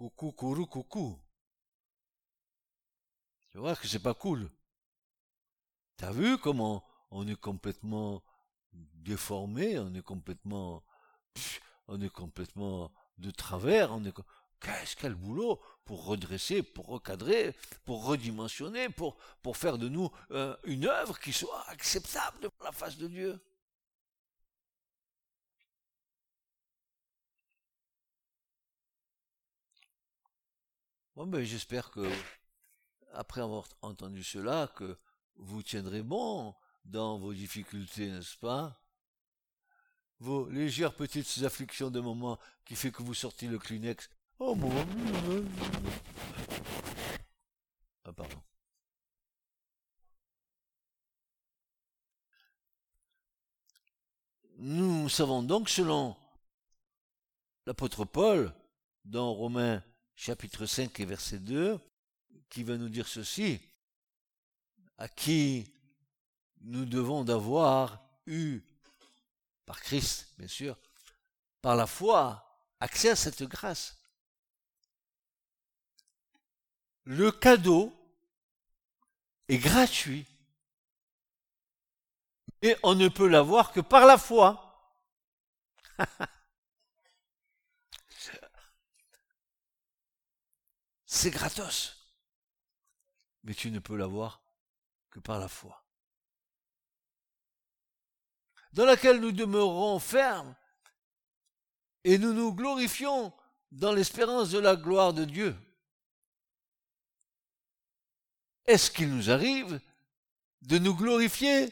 Coucou, 0.00 0.32
coucou, 0.32 0.66
coucou. 0.66 1.18
Tu 3.50 3.58
vois 3.58 3.76
que 3.76 3.86
c'est 3.86 3.98
pas 3.98 4.14
cool. 4.14 4.50
T'as 5.98 6.10
vu 6.10 6.38
comment 6.38 6.82
on 7.10 7.28
est 7.28 7.38
complètement 7.38 8.22
déformé, 8.72 9.78
on 9.78 9.92
est 9.92 10.00
complètement, 10.00 10.82
on 11.86 12.00
est 12.00 12.08
complètement 12.08 12.90
de 13.18 13.30
travers, 13.30 13.92
on 13.92 14.02
est, 14.06 14.14
qu'est-ce 14.58 14.96
quel 14.96 15.14
boulot 15.14 15.60
pour 15.84 16.06
redresser, 16.06 16.62
pour 16.62 16.86
recadrer, 16.86 17.54
pour 17.84 18.06
redimensionner, 18.06 18.88
pour, 18.88 19.18
pour 19.42 19.58
faire 19.58 19.76
de 19.76 19.90
nous 19.90 20.10
euh, 20.30 20.56
une 20.64 20.86
œuvre 20.86 21.20
qui 21.20 21.34
soit 21.34 21.68
acceptable 21.68 22.40
devant 22.40 22.64
la 22.64 22.72
face 22.72 22.96
de 22.96 23.06
Dieu. 23.06 23.38
J'espère 31.42 31.90
que, 31.90 32.10
après 33.12 33.42
avoir 33.42 33.68
entendu 33.82 34.24
cela, 34.24 34.68
que 34.74 34.98
vous 35.36 35.62
tiendrez 35.62 36.02
bon 36.02 36.54
dans 36.84 37.18
vos 37.18 37.34
difficultés, 37.34 38.10
n'est-ce 38.10 38.38
pas? 38.38 38.82
Vos 40.18 40.48
légères 40.48 40.94
petites 40.94 41.42
afflictions 41.44 41.90
de 41.90 42.00
moment 42.00 42.38
qui 42.64 42.74
fait 42.74 42.90
que 42.90 43.02
vous 43.02 43.14
sortez 43.14 43.48
le 43.48 43.58
Kleenex. 43.58 44.08
Oh 44.38 44.54
mon 44.54 44.70
Ah 48.04 48.12
pardon. 48.12 48.42
Nous 54.56 55.08
savons 55.10 55.42
donc 55.42 55.68
selon 55.68 56.16
l'apôtre 57.66 58.06
Paul 58.06 58.54
dans 59.04 59.32
Romains 59.32 59.82
chapitre 60.20 60.66
5 60.66 61.00
et 61.00 61.06
verset 61.06 61.38
2 61.38 61.80
qui 62.50 62.62
va 62.62 62.76
nous 62.76 62.90
dire 62.90 63.08
ceci 63.08 63.58
à 64.98 65.08
qui 65.08 65.72
nous 66.60 66.84
devons 66.84 67.24
d'avoir 67.24 68.04
eu, 68.26 68.60
par 69.64 69.80
Christ, 69.80 70.34
bien 70.36 70.46
sûr, 70.46 70.76
par 71.62 71.74
la 71.74 71.86
foi, 71.86 72.62
accès 72.80 73.08
à 73.08 73.16
cette 73.16 73.44
grâce. 73.44 73.96
Le 77.04 77.32
cadeau 77.32 77.90
est 79.48 79.56
gratuit 79.56 80.26
et 82.60 82.76
on 82.82 82.94
ne 82.94 83.08
peut 83.08 83.26
l'avoir 83.26 83.72
que 83.72 83.80
par 83.80 84.04
la 84.04 84.18
foi. 84.18 84.94
C'est 91.20 91.30
gratos. 91.30 91.94
Mais 93.44 93.54
tu 93.54 93.70
ne 93.70 93.78
peux 93.78 93.94
l'avoir 93.94 94.42
que 95.10 95.18
par 95.20 95.38
la 95.38 95.48
foi, 95.48 95.84
dans 98.72 98.86
laquelle 98.86 99.20
nous 99.20 99.30
demeurons 99.30 99.98
fermes 99.98 100.56
et 102.04 102.16
nous 102.16 102.32
nous 102.32 102.54
glorifions 102.54 103.34
dans 103.70 103.92
l'espérance 103.92 104.48
de 104.48 104.60
la 104.60 104.76
gloire 104.76 105.12
de 105.12 105.26
Dieu. 105.26 105.54
Est-ce 108.64 108.90
qu'il 108.90 109.14
nous 109.14 109.28
arrive 109.30 109.78
de 110.62 110.78
nous 110.78 110.94
glorifier 110.94 111.70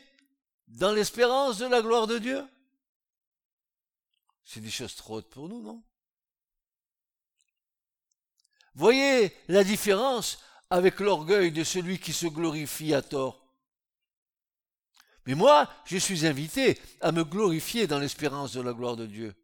dans 0.67 0.93
l'espérance 0.93 1.57
de 1.57 1.67
la 1.67 1.81
gloire 1.81 2.07
de 2.07 2.19
Dieu? 2.19 2.47
C'est 4.45 4.61
des 4.61 4.71
choses 4.71 4.95
trop 4.95 5.17
hautes 5.17 5.31
pour 5.31 5.49
nous, 5.49 5.63
non? 5.63 5.83
Voyez 8.79 9.37
la 9.49 9.65
différence 9.65 10.39
avec 10.71 11.01
l'orgueil 11.01 11.51
de 11.51 11.65
celui 11.65 11.99
qui 11.99 12.13
se 12.13 12.29
glorifie 12.29 12.95
à 12.95 13.03
tort. 13.03 13.45
Mais 15.27 15.35
moi, 15.35 15.69
je 15.85 15.97
suis 15.97 16.25
invité 16.25 16.81
à 17.01 17.11
me 17.11 17.25
glorifier 17.25 17.89
dans 17.89 17.99
l'espérance 17.99 18.53
de 18.53 18.61
la 18.61 18.73
gloire 18.73 18.95
de 18.95 19.07
Dieu. 19.07 19.35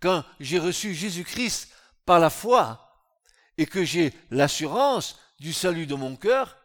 Quand 0.00 0.24
j'ai 0.40 0.58
reçu 0.58 0.94
Jésus-Christ 0.94 1.72
par 2.04 2.18
la 2.18 2.28
foi 2.28 2.98
et 3.56 3.66
que 3.66 3.84
j'ai 3.84 4.12
l'assurance 4.32 5.16
du 5.38 5.52
salut 5.52 5.86
de 5.86 5.94
mon 5.94 6.16
cœur, 6.16 6.58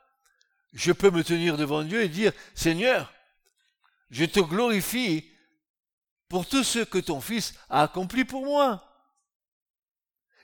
je 0.73 0.93
peux 0.93 1.11
me 1.11 1.23
tenir 1.23 1.55
devant 1.55 1.83
Dieu 1.83 2.01
et 2.01 2.09
dire, 2.09 2.33
Seigneur, 2.55 3.13
je 4.09 4.25
te 4.25 4.39
glorifie 4.39 5.29
pour 6.29 6.47
tout 6.47 6.63
ce 6.63 6.79
que 6.79 6.97
ton 6.97 7.21
Fils 7.21 7.53
a 7.69 7.83
accompli 7.83 8.25
pour 8.25 8.43
moi. 8.43 8.83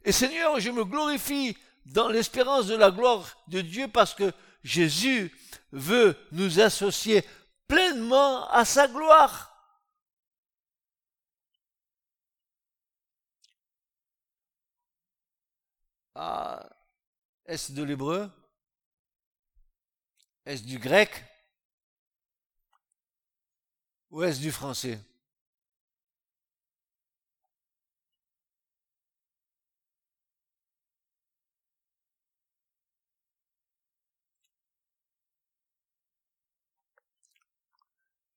Et 0.06 0.12
Seigneur, 0.12 0.60
je 0.60 0.70
me 0.70 0.86
glorifie 0.86 1.58
dans 1.86 2.08
l'espérance 2.08 2.68
de 2.68 2.76
la 2.76 2.92
gloire 2.92 3.38
de 3.48 3.62
Dieu 3.62 3.88
parce 3.88 4.14
que 4.14 4.32
Jésus 4.64 5.36
veut 5.72 6.18
nous 6.32 6.60
associer 6.60 7.24
pleinement 7.68 8.50
à 8.50 8.66
sa 8.66 8.88
gloire. 8.88 9.50
Ah, 16.16 16.70
est-ce 17.46 17.72
de 17.72 17.84
l'hébreu? 17.84 18.30
Est-ce 20.46 20.64
du 20.64 20.78
grec? 20.78 21.24
Ou 24.12 24.24
est-ce 24.24 24.40
du 24.40 24.52
français? 24.52 25.00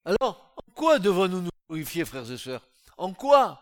Alors, 0.06 0.54
en 0.56 0.72
quoi 0.72 1.00
devons-nous 1.00 1.42
nous 1.42 1.50
glorifier, 1.68 2.04
frères 2.04 2.30
et 2.30 2.38
sœurs? 2.38 2.64
En 2.96 3.12
quoi? 3.12 3.60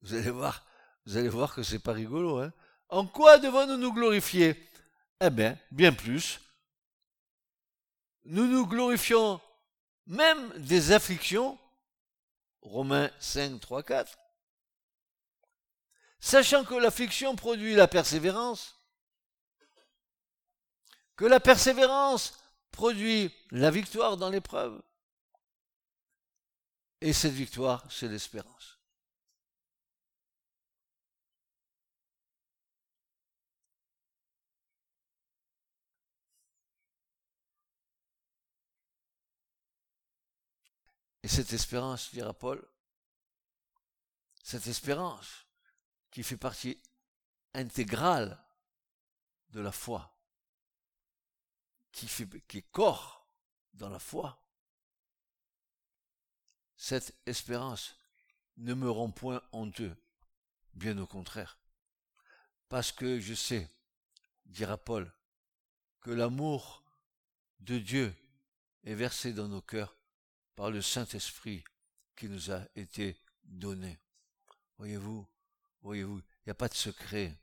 Vous 0.00 0.14
allez 0.14 0.30
voir, 0.30 0.64
vous 1.04 1.18
allez 1.18 1.28
voir 1.28 1.54
que 1.54 1.62
c'est 1.62 1.78
pas 1.78 1.92
rigolo, 1.92 2.38
hein. 2.38 2.50
En 2.88 3.06
quoi 3.06 3.36
devons-nous 3.36 3.76
nous 3.76 3.92
glorifier? 3.92 4.56
Eh 5.20 5.28
bien, 5.28 5.58
bien 5.70 5.92
plus. 5.92 6.40
Nous 8.24 8.46
nous 8.46 8.66
glorifions 8.66 9.38
même 10.06 10.50
des 10.56 10.92
afflictions, 10.92 11.58
Romains 12.62 13.10
5, 13.20 13.60
3, 13.60 13.82
4, 13.82 14.18
sachant 16.20 16.64
que 16.64 16.74
l'affliction 16.74 17.36
produit 17.36 17.74
la 17.74 17.86
persévérance, 17.86 18.80
que 21.16 21.26
la 21.26 21.38
persévérance 21.38 22.38
produit 22.76 23.34
la 23.52 23.70
victoire 23.70 24.18
dans 24.18 24.28
l'épreuve. 24.28 24.82
Et 27.00 27.14
cette 27.14 27.32
victoire, 27.32 27.90
c'est 27.90 28.06
l'espérance. 28.06 28.78
Et 41.22 41.28
cette 41.28 41.52
espérance, 41.54 42.10
dira 42.12 42.34
Paul, 42.34 42.62
cette 44.44 44.66
espérance 44.66 45.46
qui 46.10 46.22
fait 46.22 46.36
partie 46.36 46.80
intégrale 47.54 48.38
de 49.48 49.60
la 49.60 49.72
foi, 49.72 50.15
qui, 51.96 52.58
est 52.58 52.70
corps 52.72 53.26
dans 53.72 53.88
la 53.88 53.98
foi, 53.98 54.42
cette 56.76 57.14
espérance 57.24 57.96
ne 58.58 58.74
me 58.74 58.90
rend 58.90 59.10
point 59.10 59.42
honteux, 59.52 59.96
bien 60.74 60.98
au 60.98 61.06
contraire, 61.06 61.58
parce 62.68 62.92
que 62.92 63.18
je 63.18 63.32
sais, 63.32 63.70
dira 64.44 64.76
Paul, 64.76 65.10
que 66.00 66.10
l'amour 66.10 66.84
de 67.60 67.78
Dieu 67.78 68.14
est 68.84 68.94
versé 68.94 69.32
dans 69.32 69.48
nos 69.48 69.62
cœurs 69.62 69.96
par 70.54 70.70
le 70.70 70.82
Saint-Esprit 70.82 71.64
qui 72.14 72.28
nous 72.28 72.50
a 72.50 72.62
été 72.74 73.18
donné. 73.42 73.98
Voyez-vous, 74.76 75.26
voyez-vous, 75.80 76.18
il 76.18 76.46
n'y 76.46 76.50
a 76.50 76.54
pas 76.54 76.68
de 76.68 76.74
secret. 76.74 77.38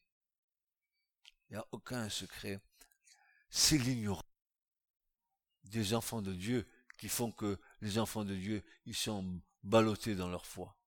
Il 1.49 1.53
n'y 1.53 1.57
a 1.57 1.67
aucun 1.71 2.09
secret. 2.09 2.59
C'est 3.49 3.77
l'ignorance 3.77 4.32
des 5.63 5.93
enfants 5.93 6.21
de 6.21 6.33
Dieu 6.33 6.67
qui 6.97 7.09
font 7.09 7.31
que 7.31 7.59
les 7.81 7.97
enfants 7.97 8.23
de 8.23 8.35
Dieu, 8.35 8.63
ils 8.85 8.95
sont 8.95 9.41
ballottés 9.63 10.15
dans 10.15 10.29
leur 10.29 10.45
foi. 10.45 10.77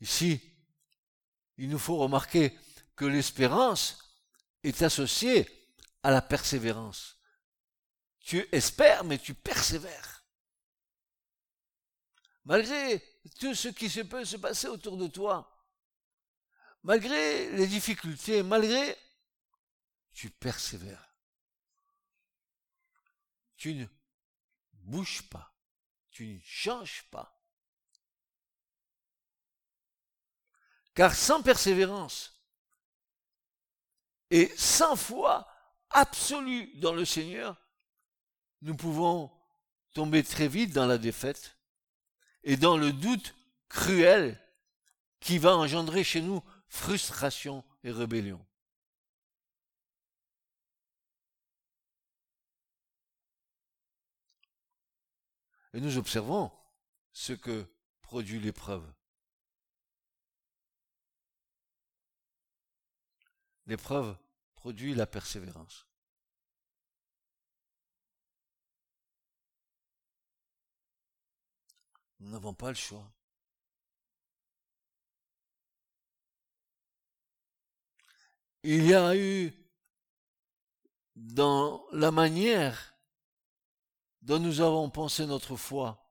Ici, 0.00 0.40
il 1.58 1.68
nous 1.68 1.78
faut 1.78 1.98
remarquer 1.98 2.58
que 2.96 3.04
l'espérance 3.04 3.98
est 4.62 4.82
associée 4.82 5.46
à 6.02 6.10
la 6.10 6.22
persévérance. 6.22 7.18
Tu 8.20 8.46
espères, 8.52 9.04
mais 9.04 9.18
tu 9.18 9.34
persévères. 9.34 10.24
Malgré 12.44 13.02
tout 13.38 13.54
ce 13.54 13.68
qui 13.68 13.90
se 13.90 14.00
peut 14.00 14.24
se 14.24 14.36
passer 14.36 14.68
autour 14.68 14.96
de 14.96 15.06
toi, 15.06 15.50
malgré 16.82 17.50
les 17.52 17.66
difficultés, 17.66 18.42
malgré, 18.42 18.96
tu 20.12 20.30
persévères. 20.30 21.14
Tu 23.56 23.74
ne 23.74 23.86
bouges 24.72 25.22
pas, 25.28 25.54
tu 26.10 26.26
ne 26.26 26.40
changes 26.42 27.04
pas. 27.10 27.36
Car 30.94 31.14
sans 31.14 31.42
persévérance 31.42 32.34
et 34.30 34.52
sans 34.56 34.96
foi 34.96 35.48
absolue 35.90 36.74
dans 36.78 36.92
le 36.92 37.04
Seigneur, 37.04 37.56
nous 38.62 38.76
pouvons 38.76 39.30
tomber 39.92 40.22
très 40.22 40.48
vite 40.48 40.72
dans 40.72 40.86
la 40.86 40.98
défaite 40.98 41.56
et 42.42 42.56
dans 42.56 42.76
le 42.76 42.92
doute 42.92 43.34
cruel 43.68 44.40
qui 45.20 45.38
va 45.38 45.56
engendrer 45.56 46.04
chez 46.04 46.20
nous 46.20 46.42
frustration 46.70 47.64
et 47.84 47.90
rébellion. 47.90 48.44
Et 55.74 55.80
nous 55.80 55.98
observons 55.98 56.50
ce 57.12 57.32
que 57.32 57.66
produit 58.02 58.40
l'épreuve. 58.40 58.90
L'épreuve 63.66 64.16
produit 64.56 64.94
la 64.94 65.06
persévérance. 65.06 65.86
Nous 72.18 72.30
n'avons 72.30 72.52
pas 72.52 72.68
le 72.68 72.74
choix. 72.74 73.12
Il 78.62 78.86
y 78.86 78.94
a 78.94 79.16
eu 79.16 79.52
dans 81.16 81.84
la 81.92 82.10
manière 82.10 82.94
dont 84.22 84.38
nous 84.38 84.60
avons 84.60 84.90
pensé 84.90 85.26
notre 85.26 85.56
foi, 85.56 86.10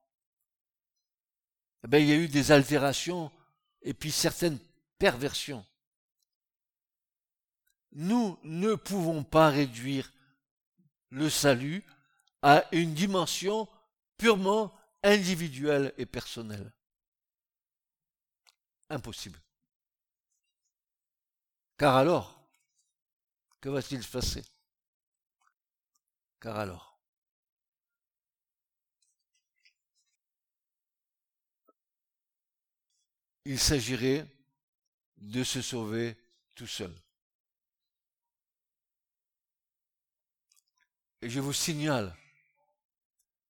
eh 1.83 1.87
bien, 1.87 1.99
il 1.99 2.07
y 2.07 2.11
a 2.11 2.17
eu 2.17 2.27
des 2.27 2.51
altérations 2.51 3.31
et 3.81 3.93
puis 3.93 4.11
certaines 4.11 4.59
perversions 4.97 5.65
nous 7.91 8.37
ne 8.43 8.75
pouvons 8.75 9.23
pas 9.23 9.49
réduire 9.49 10.11
le 11.09 11.29
salut 11.29 11.83
à 12.41 12.65
une 12.71 12.93
dimension 12.93 13.67
purement 14.17 14.73
individuelle 15.03 15.93
et 15.97 16.05
personnelle. 16.05 16.71
Impossible. 18.89 19.39
Car 21.77 21.95
alors, 21.95 22.38
que 23.61 23.69
va-t-il 23.69 24.03
se 24.03 24.09
passer? 24.09 24.43
Car 26.39 26.57
alors, 26.57 26.99
il 33.45 33.59
s'agirait 33.59 34.27
de 35.17 35.43
se 35.43 35.61
sauver 35.61 36.17
tout 36.55 36.67
seul. 36.67 36.95
Et 41.21 41.29
je 41.29 41.41
vous 41.41 41.51
signale, 41.51 42.15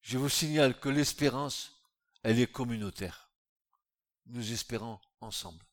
je 0.01 0.17
vous 0.17 0.29
signale 0.29 0.79
que 0.79 0.89
l'espérance, 0.89 1.83
elle 2.23 2.39
est 2.39 2.51
communautaire. 2.51 3.29
Nous 4.25 4.51
espérons 4.51 4.99
ensemble. 5.21 5.63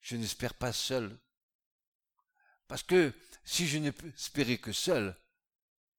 Je 0.00 0.16
n'espère 0.16 0.54
pas 0.54 0.72
seul. 0.72 1.18
Parce 2.68 2.82
que 2.82 3.12
si 3.44 3.66
je 3.66 3.78
n'espérais 3.78 4.58
que 4.58 4.72
seul, 4.72 5.16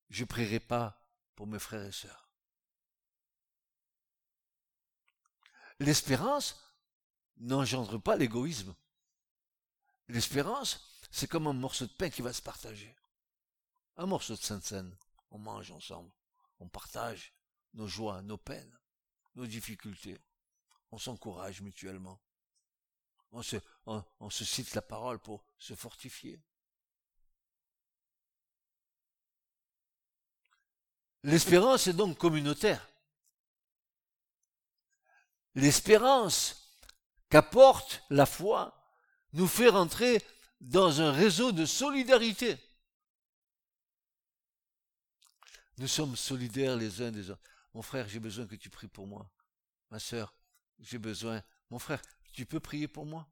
je 0.09 0.23
prierai 0.23 0.59
pas 0.59 1.03
pour 1.35 1.47
mes 1.47 1.59
frères 1.59 1.85
et 1.85 1.91
sœurs. 1.91 2.29
L'espérance 5.79 6.57
n'engendre 7.37 7.97
pas 7.97 8.15
l'égoïsme. 8.15 8.75
L'espérance, 10.07 10.99
c'est 11.11 11.27
comme 11.27 11.47
un 11.47 11.53
morceau 11.53 11.85
de 11.85 11.91
pain 11.91 12.09
qui 12.09 12.21
va 12.21 12.33
se 12.33 12.41
partager 12.41 12.95
un 13.99 14.05
morceau 14.05 14.35
de 14.35 14.41
Sainte-Seine. 14.41 14.95
On 15.29 15.37
mange 15.37 15.71
ensemble. 15.71 16.11
On 16.59 16.69
partage 16.69 17.33
nos 17.73 17.87
joies, 17.87 18.21
nos 18.21 18.37
peines, 18.37 18.79
nos 19.35 19.45
difficultés. 19.45 20.17
On 20.91 20.97
s'encourage 20.97 21.61
mutuellement. 21.61 22.21
On 23.31 23.41
se 23.43 24.45
cite 24.45 24.73
la 24.73 24.81
parole 24.81 25.19
pour 25.19 25.43
se 25.57 25.75
fortifier. 25.75 26.41
L'espérance 31.23 31.87
est 31.87 31.93
donc 31.93 32.17
communautaire. 32.17 32.87
L'espérance 35.55 36.79
qu'apporte 37.29 38.03
la 38.09 38.25
foi 38.25 38.75
nous 39.33 39.47
fait 39.47 39.69
rentrer 39.69 40.23
dans 40.61 41.01
un 41.01 41.11
réseau 41.11 41.51
de 41.51 41.65
solidarité. 41.65 42.57
Nous 45.77 45.87
sommes 45.87 46.15
solidaires 46.15 46.75
les 46.75 47.01
uns 47.01 47.11
des 47.11 47.29
autres. 47.29 47.41
Mon 47.73 47.81
frère, 47.81 48.07
j'ai 48.07 48.19
besoin 48.19 48.47
que 48.47 48.55
tu 48.55 48.69
pries 48.69 48.87
pour 48.87 49.07
moi. 49.07 49.29
Ma 49.91 49.99
sœur, 49.99 50.33
j'ai 50.79 50.97
besoin. 50.97 51.41
Mon 51.69 51.79
frère, 51.79 52.01
tu 52.33 52.45
peux 52.45 52.59
prier 52.59 52.87
pour 52.87 53.05
moi? 53.05 53.27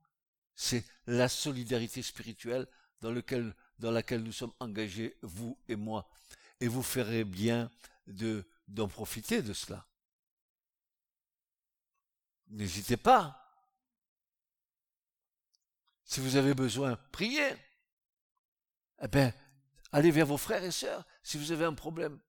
C'est 0.56 0.86
la 1.06 1.30
solidarité 1.30 2.02
spirituelle 2.02 2.68
dans 3.00 3.12
laquelle 3.12 4.24
nous 4.24 4.32
sommes 4.32 4.54
engagés, 4.60 5.18
vous 5.22 5.58
et 5.68 5.76
moi. 5.76 6.10
Et 6.60 6.68
vous 6.68 6.84
ferez 6.84 7.24
bien 7.24 7.72
de, 8.08 8.48
d'en 8.68 8.88
profiter 8.88 9.42
de 9.42 9.54
cela. 9.54 9.86
N'hésitez 12.48 12.98
pas. 12.98 13.44
Si 16.04 16.20
vous 16.20 16.38
avez 16.38 16.54
besoin, 16.54 16.96
priez. 17.12 17.54
Eh 19.02 19.08
bien, 19.08 19.34
allez 19.92 20.12
vers 20.12 20.26
vos 20.26 20.38
frères 20.38 20.64
et 20.64 20.72
sœurs 20.72 21.06
si 21.22 21.38
vous 21.38 21.52
avez 21.52 21.66
un 21.66 21.74
problème. 21.74 22.20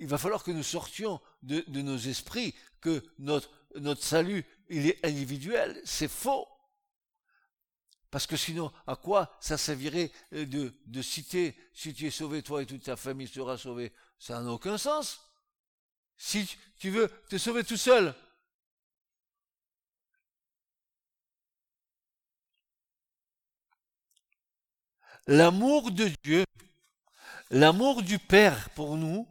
il 0.00 0.06
va 0.06 0.18
falloir 0.18 0.42
que 0.42 0.50
nous 0.50 0.62
sortions 0.62 1.20
de, 1.42 1.64
nos 1.80 1.96
esprits 1.96 2.54
que 2.80 3.02
notre, 3.18 3.50
notre 3.76 4.02
salut, 4.02 4.44
il 4.68 4.86
est 4.86 5.04
individuel. 5.04 5.80
C'est 5.84 6.08
faux. 6.08 6.46
Parce 8.10 8.26
que 8.26 8.36
sinon, 8.36 8.72
à 8.86 8.96
quoi 8.96 9.36
ça 9.40 9.58
servirait 9.58 10.10
euh, 10.32 10.46
de, 10.46 10.74
de 10.86 11.02
citer 11.02 11.56
si 11.74 11.92
tu 11.92 12.06
es 12.06 12.10
sauvé, 12.10 12.42
toi 12.42 12.62
et 12.62 12.66
toute 12.66 12.84
ta 12.84 12.96
famille 12.96 13.28
sera 13.28 13.58
sauvée? 13.58 13.92
Ça 14.18 14.40
n'a 14.40 14.50
aucun 14.50 14.78
sens. 14.78 15.20
Si 16.16 16.56
tu 16.78 16.90
veux 16.90 17.08
te 17.28 17.38
sauver 17.38 17.64
tout 17.64 17.76
seul, 17.76 18.14
l'amour 25.26 25.90
de 25.92 26.10
Dieu, 26.24 26.44
l'amour 27.50 28.02
du 28.02 28.18
Père 28.18 28.70
pour 28.70 28.96
nous, 28.96 29.28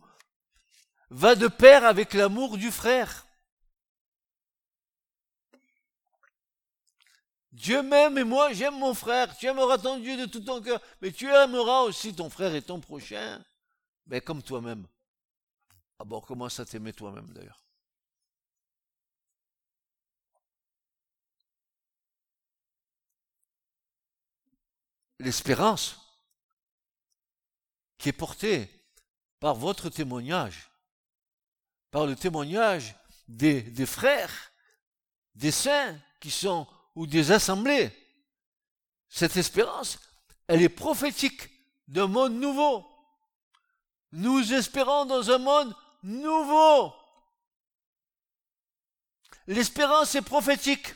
va 1.09 1.35
de 1.35 1.47
pair 1.47 1.85
avec 1.85 2.13
l'amour 2.13 2.57
du 2.57 2.71
frère. 2.71 3.26
Dieu 7.57 7.81
m'aime 7.81 8.19
et 8.19 8.23
moi 8.23 8.53
j'aime 8.53 8.77
mon 8.77 8.93
frère. 8.93 9.35
Tu 9.35 9.47
aimeras 9.47 9.79
ton 9.79 9.97
Dieu 9.97 10.15
de 10.15 10.27
tout 10.27 10.41
ton 10.41 10.61
cœur, 10.61 10.79
mais 11.01 11.11
tu 11.11 11.27
aimeras 11.27 11.81
aussi 11.81 12.15
ton 12.15 12.29
frère 12.29 12.53
et 12.53 12.61
ton 12.61 12.79
prochain, 12.79 13.43
mais 14.05 14.21
comme 14.21 14.43
toi-même. 14.43 14.87
Ah 15.97 16.03
bon, 16.05 16.21
commence 16.21 16.59
à 16.59 16.65
t'aimer 16.65 16.93
toi-même 16.93 17.33
d'ailleurs? 17.33 17.63
L'espérance 25.17 25.99
qui 27.97 28.09
est 28.09 28.13
portée 28.13 28.69
par 29.39 29.55
votre 29.55 29.89
témoignage, 29.89 30.69
par 31.89 32.05
le 32.05 32.15
témoignage 32.15 32.95
des 33.27 33.87
frères, 33.87 34.53
des 35.33 35.51
saints 35.51 35.99
qui 36.19 36.29
sont 36.29 36.67
ou 36.97 37.05
des 37.05 37.31
assemblées. 37.31 37.91
Cette 39.07 39.37
espérance, 39.37 39.99
elle 40.47 40.63
est 40.63 40.67
prophétique 40.67 41.47
d'un 41.87 42.07
monde 42.07 42.33
nouveau. 42.33 42.83
Nous 44.13 44.51
espérons 44.51 45.05
dans 45.05 45.29
un 45.29 45.37
monde 45.37 45.75
nouveau. 46.01 46.91
L'espérance 49.45 50.15
est 50.15 50.23
prophétique. 50.23 50.87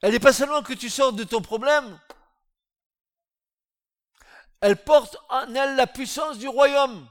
Elle 0.00 0.12
n'est 0.12 0.20
pas 0.20 0.32
seulement 0.32 0.62
que 0.62 0.74
tu 0.74 0.88
sortes 0.88 1.16
de 1.16 1.24
ton 1.24 1.42
problème, 1.42 1.98
elle 4.60 4.76
porte 4.76 5.16
en 5.28 5.52
elle 5.54 5.74
la 5.74 5.88
puissance 5.88 6.38
du 6.38 6.46
royaume. 6.46 7.08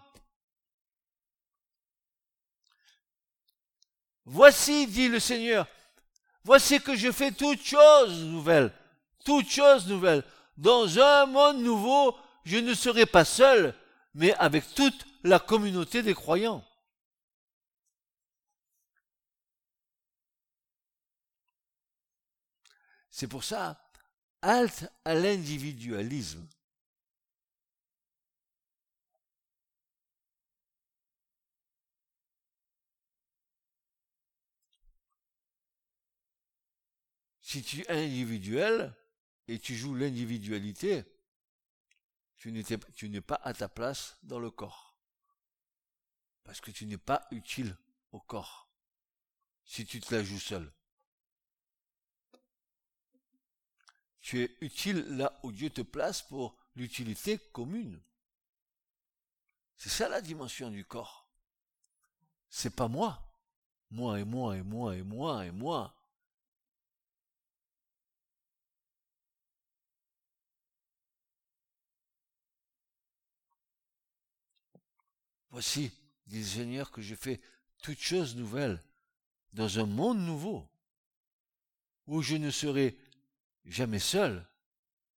Voici, 4.26 4.88
dit 4.88 5.10
le 5.10 5.20
Seigneur, 5.20 5.68
voici 6.44 6.80
que 6.82 6.96
je 6.96 7.12
fais 7.12 7.32
toutes 7.32 7.64
choses 7.64 8.24
nouvelles, 8.24 8.72
toutes 9.26 9.50
choses 9.50 9.88
nouvelles. 9.88 10.24
Dans 10.58 11.00
un 11.00 11.26
monde 11.26 11.60
nouveau, 11.60 12.16
je 12.46 12.58
ne 12.58 12.74
serai 12.74 13.06
pas 13.06 13.26
seul, 13.26 13.74
mais 14.14 14.34
avec 14.36 14.74
toute 14.76 15.06
la 15.24 15.40
communauté 15.40 16.04
des 16.04 16.14
croyants. 16.14 16.64
C'est 23.10 23.28
pour 23.28 23.44
ça, 23.44 23.80
halte 24.42 24.90
à 25.06 25.14
l'individualisme. 25.14 26.48
Si 37.54 37.62
tu 37.62 37.82
es 37.82 37.92
individuel 37.92 38.92
et 39.48 39.60
tu 39.60 39.76
joues 39.76 39.94
l'individualité, 39.94 41.04
tu 42.36 42.52
n'es 42.52 43.22
pas 43.22 43.40
à 43.44 43.54
ta 43.54 43.70
place 43.70 44.18
dans 44.24 44.40
le 44.40 44.50
corps. 44.50 44.98
Parce 46.44 46.60
que 46.62 46.72
tu 46.72 46.88
n'es 46.88 46.98
pas 46.98 47.28
utile 47.30 47.78
au 48.12 48.20
corps. 48.20 48.72
Si 49.66 49.86
tu 49.86 50.02
te 50.02 50.16
la 50.16 50.24
joues 50.24 50.40
seul. 50.40 50.74
Tu 54.20 54.42
es 54.42 54.58
utile 54.62 55.06
là 55.16 55.40
où 55.44 55.52
Dieu 55.52 55.70
te 55.70 55.82
place 55.82 56.24
pour 56.24 56.58
l'utilité 56.76 57.38
commune. 57.38 58.02
C'est 59.76 59.90
ça 59.90 60.10
la 60.10 60.22
dimension 60.22 60.72
du 60.72 60.86
corps. 60.86 61.30
C'est 62.50 62.76
pas 62.76 62.88
moi. 62.88 63.32
Moi 63.92 64.22
et 64.22 64.26
moi 64.26 64.58
et 64.58 64.64
moi 64.64 64.96
et 64.96 65.04
moi 65.04 65.46
et 65.46 65.52
moi. 65.52 65.96
Voici, 75.54 75.92
dit 76.26 76.40
le 76.40 76.48
Seigneur, 76.48 76.90
que 76.90 77.04
je 77.04 77.14
fais 77.14 77.40
toutes 77.84 78.00
choses 78.00 78.36
nouvelles 78.36 78.84
dans 79.52 79.78
un 79.78 79.86
monde 79.86 80.18
nouveau, 80.18 80.68
où 82.08 82.24
je 82.24 82.38
ne 82.38 82.50
serai 82.50 82.98
jamais 83.64 84.00
seul, 84.00 84.50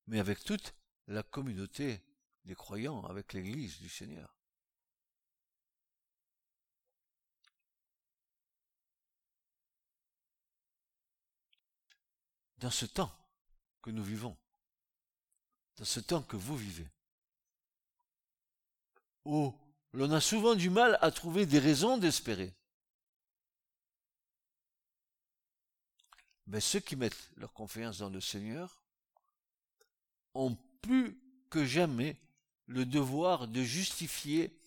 mais 0.06 0.18
avec 0.18 0.44
toute 0.44 0.74
la 1.06 1.22
communauté 1.22 2.02
des 2.44 2.54
croyants, 2.54 3.02
avec 3.06 3.32
l'Église 3.32 3.78
du 3.80 3.88
Seigneur. 3.88 4.36
Dans 12.58 12.70
ce 12.70 12.84
temps 12.84 13.16
que 13.80 13.90
nous 13.90 14.04
vivons, 14.04 14.36
dans 15.76 15.86
ce 15.86 16.00
temps 16.00 16.22
que 16.22 16.36
vous 16.36 16.58
vivez, 16.58 16.90
où 19.24 19.58
l'on 19.96 20.12
a 20.12 20.20
souvent 20.20 20.54
du 20.54 20.68
mal 20.68 20.98
à 21.00 21.10
trouver 21.10 21.46
des 21.46 21.58
raisons 21.58 21.96
d'espérer. 21.96 22.52
Mais 26.46 26.60
ceux 26.60 26.80
qui 26.80 26.96
mettent 26.96 27.30
leur 27.36 27.54
confiance 27.54 27.98
dans 27.98 28.10
le 28.10 28.20
Seigneur 28.20 28.82
ont 30.34 30.54
plus 30.82 31.18
que 31.48 31.64
jamais 31.64 32.20
le 32.66 32.84
devoir 32.84 33.48
de 33.48 33.62
justifier 33.62 34.60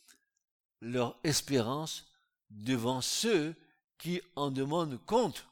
leur 0.81 1.15
espérance 1.23 2.11
devant 2.49 3.01
ceux 3.01 3.55
qui 3.99 4.21
en 4.35 4.49
demandent 4.49 4.99
compte. 5.05 5.45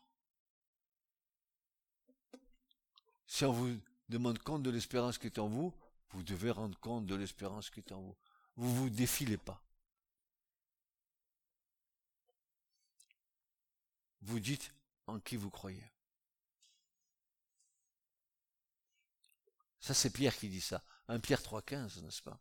Si 3.28 3.46
on 3.46 3.52
vous 3.52 3.78
demande 4.10 4.40
compte 4.40 4.64
de 4.64 4.72
l'espérance 4.72 5.20
qui 5.20 5.28
est 5.28 5.38
en 5.38 5.48
vous, 5.48 5.72
vous 6.10 6.24
devez 6.24 6.50
rendre 6.50 6.80
compte 6.80 7.06
de 7.06 7.14
l'espérance 7.14 7.70
qui 7.70 7.82
est 7.82 7.92
en 7.92 8.02
vous. 8.02 8.16
Vous 8.56 8.76
vous 8.76 8.90
défilez 8.90 9.38
pas. 9.38 9.62
Vous 14.28 14.42
dites 14.42 14.74
en 15.08 15.22
qui 15.22 15.38
vous 15.38 15.50
croyez. 15.50 15.90
Ça, 19.80 19.94
c'est 19.94 20.10
Pierre 20.10 20.36
qui 20.36 20.50
dit 20.50 20.60
ça. 20.60 20.84
Un 21.08 21.22
Pierre 21.22 21.42
3.15, 21.42 22.02
n'est-ce 22.02 22.22
pas? 22.22 22.38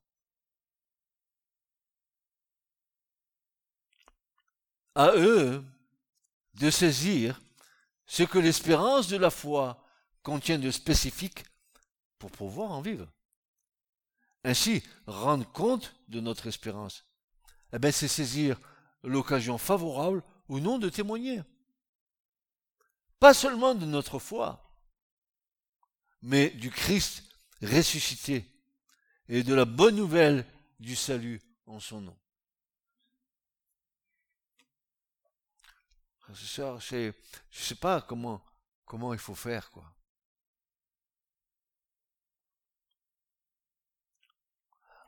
À 4.97 5.13
eux 5.15 5.65
de 6.55 6.71
saisir 6.71 7.41
ce 8.05 8.25
que 8.25 8.41
l'espérance 8.41 9.07
de 9.07 9.17
la 9.17 9.31
foi 9.31 9.81
contient 10.25 10.59
de 10.59 10.73
spécifique 10.73 11.45
pour 12.19 12.33
pouvoir 12.33 12.73
en 12.73 12.81
vivre. 12.81 13.09
Ainsi, 14.43 14.83
rendre 15.07 15.49
compte 15.53 15.95
de 16.09 16.19
notre 16.19 16.49
espérance, 16.49 17.05
eh 17.73 17.93
c'est 17.93 18.09
saisir 18.09 18.59
l'occasion 19.05 19.57
favorable 19.57 20.25
ou 20.49 20.59
non 20.59 20.79
de 20.79 20.89
témoigner. 20.89 21.45
Pas 23.19 23.35
seulement 23.35 23.75
de 23.75 23.87
notre 23.87 24.19
foi, 24.19 24.63
mais 26.23 26.51
du 26.51 26.71
Christ 26.71 27.25
ressuscité 27.63 28.45
et 29.29 29.43
de 29.43 29.55
la 29.55 29.65
bonne 29.65 29.97
nouvelle 29.97 30.47
du 30.79 30.95
salut 30.95 31.41
en 31.67 31.81
son 31.81 32.01
nom. 32.01 32.17
je 36.35 36.73
ne 36.73 37.13
sais 37.51 37.75
pas 37.75 38.01
comment, 38.03 38.43
il 39.13 39.19
faut 39.19 39.35
faire, 39.35 39.71
quoi. 39.71 39.93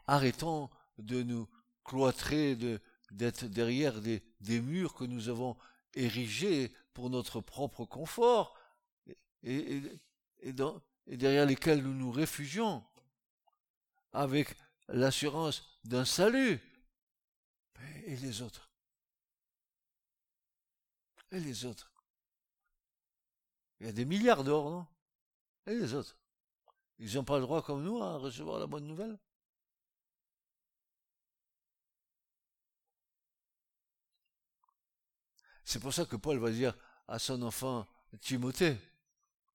Arrêtons 0.07 0.71
de 0.97 1.23
nous 1.23 1.49
cloîtrer, 1.85 2.57
d'être 3.11 3.45
derrière 3.45 4.01
des, 4.01 4.23
murs 4.61 4.95
que 4.95 5.05
nous 5.05 5.29
avons 5.29 5.57
érigés 5.95 6.73
pour 6.99 7.11
notre 7.11 7.41
propre 7.41 7.85
confort 7.85 8.59
et, 9.45 9.81
derrière 11.07 11.47
lesquels 11.47 11.81
nous 11.81 11.95
nous 11.95 12.11
réfugions 12.11 12.85
avec 14.13 14.57
l'assurance 14.89 15.79
d'un 15.85 16.05
salut. 16.05 16.61
Et 18.07 18.17
les 18.17 18.43
autres? 18.43 18.69
Et 21.31 21.39
les 21.39 21.65
autres? 21.67 21.93
Il 23.79 23.87
y 23.87 23.89
a 23.89 23.93
des 23.93 24.05
milliards 24.05 24.43
d'or, 24.43 24.69
non? 24.69 24.87
Et 25.67 25.77
les 25.77 25.95
autres? 25.95 26.17
Ils 26.99 27.15
n'ont 27.15 27.23
pas 27.23 27.37
le 27.37 27.43
droit 27.43 27.63
comme 27.63 27.85
nous 27.85 28.03
à 28.03 28.17
recevoir 28.19 28.59
la 28.59 28.67
bonne 28.67 28.89
nouvelle? 28.89 29.17
C'est 35.65 35.79
pour 35.79 35.95
ça 35.95 36.05
que 36.07 36.17
Paul 36.17 36.39
va 36.39 36.51
dire 36.51 36.75
à 37.09 37.19
son 37.19 37.43
enfant 37.43 37.87
Timothée, 38.21 38.77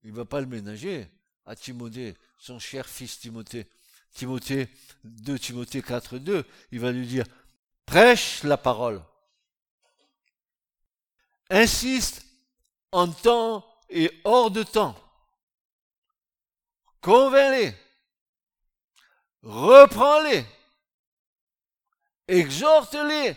il 0.04 0.12
ne 0.12 0.18
va 0.18 0.26
pas 0.26 0.42
le 0.42 0.48
ménager, 0.48 1.08
à 1.46 1.56
Timothée, 1.56 2.16
son 2.38 2.60
cher 2.60 2.88
fils 2.88 3.20
Timothée. 3.20 3.68
Timothée 4.12 4.70
2 5.04 5.40
Timothée 5.40 5.82
4, 5.82 6.18
2, 6.18 6.46
il 6.72 6.80
va 6.80 6.92
lui 6.92 7.08
dire, 7.08 7.26
prêche 7.86 8.44
la 8.44 8.58
parole. 8.58 9.02
Insiste 11.50 12.26
en 12.92 13.12
temps 13.12 13.66
et 13.90 14.12
hors 14.24 14.52
de 14.52 14.64
temps. 14.64 14.96
Convainc-les. 17.02 17.76
Reprends-les. 19.42 20.46
Exhorte-les 22.28 23.36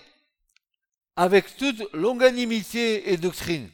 avec 1.16 1.56
toute 1.56 1.92
longanimité 1.92 3.12
et 3.12 3.16
doctrine. 3.16 3.70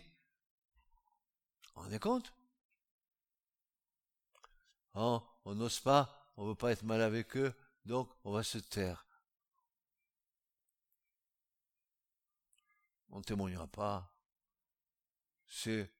Compte? 1.98 2.32
Oh, 4.94 5.22
on 5.44 5.54
n'ose 5.54 5.80
pas, 5.80 6.32
on 6.36 6.46
veut 6.46 6.54
pas 6.54 6.72
être 6.72 6.82
mal 6.82 7.00
avec 7.02 7.36
eux, 7.36 7.54
donc 7.84 8.10
on 8.24 8.32
va 8.32 8.42
se 8.42 8.58
taire. 8.58 9.06
On 13.10 13.18
ne 13.18 13.22
témoignera 13.24 13.66
pas. 13.66 14.14
C'est 15.46 15.90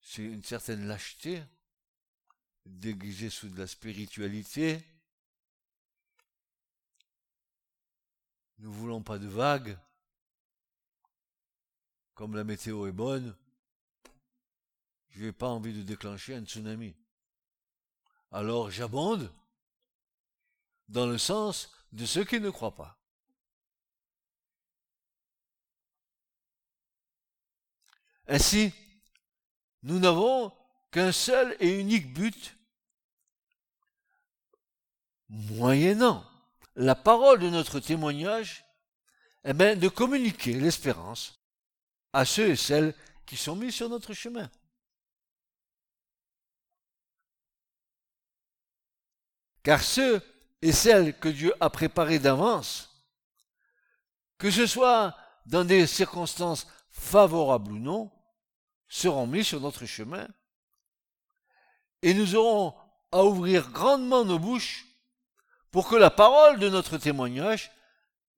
c'est 0.00 0.22
une 0.24 0.44
certaine 0.44 0.86
lâcheté 0.86 1.42
déguisée 2.64 3.30
sous 3.30 3.48
de 3.48 3.58
la 3.58 3.66
spiritualité. 3.66 4.84
Nous 8.58 8.72
voulons 8.72 9.02
pas 9.02 9.18
de 9.18 9.28
vagues. 9.28 9.78
Comme 12.18 12.34
la 12.34 12.42
météo 12.42 12.88
est 12.88 12.92
bonne, 12.92 13.36
je 15.10 15.26
n'ai 15.26 15.30
pas 15.30 15.46
envie 15.46 15.72
de 15.72 15.84
déclencher 15.84 16.34
un 16.34 16.44
tsunami. 16.44 16.96
Alors 18.32 18.72
j'abonde 18.72 19.32
dans 20.88 21.06
le 21.06 21.16
sens 21.16 21.70
de 21.92 22.04
ceux 22.04 22.24
qui 22.24 22.40
ne 22.40 22.50
croient 22.50 22.74
pas. 22.74 22.98
Ainsi, 28.26 28.74
nous 29.84 30.00
n'avons 30.00 30.52
qu'un 30.90 31.12
seul 31.12 31.56
et 31.60 31.78
unique 31.78 32.12
but, 32.14 32.58
moyennant 35.28 36.28
la 36.74 36.96
parole 36.96 37.38
de 37.38 37.48
notre 37.48 37.78
témoignage, 37.78 38.64
eh 39.44 39.52
bien, 39.52 39.76
de 39.76 39.86
communiquer 39.86 40.54
l'espérance 40.54 41.37
à 42.12 42.24
ceux 42.24 42.50
et 42.50 42.56
celles 42.56 42.94
qui 43.26 43.36
sont 43.36 43.56
mis 43.56 43.72
sur 43.72 43.88
notre 43.88 44.12
chemin. 44.12 44.50
Car 49.62 49.82
ceux 49.82 50.22
et 50.62 50.72
celles 50.72 51.18
que 51.18 51.28
Dieu 51.28 51.52
a 51.60 51.70
préparés 51.70 52.18
d'avance, 52.18 53.04
que 54.38 54.50
ce 54.50 54.66
soit 54.66 55.16
dans 55.46 55.64
des 55.64 55.86
circonstances 55.86 56.66
favorables 56.90 57.72
ou 57.72 57.78
non, 57.78 58.10
seront 58.88 59.26
mis 59.26 59.44
sur 59.44 59.60
notre 59.60 59.86
chemin. 59.86 60.26
Et 62.02 62.14
nous 62.14 62.34
aurons 62.34 62.74
à 63.12 63.24
ouvrir 63.24 63.70
grandement 63.70 64.24
nos 64.24 64.38
bouches 64.38 64.86
pour 65.70 65.88
que 65.88 65.96
la 65.96 66.10
parole 66.10 66.58
de 66.58 66.68
notre 66.68 66.96
témoignage 66.98 67.70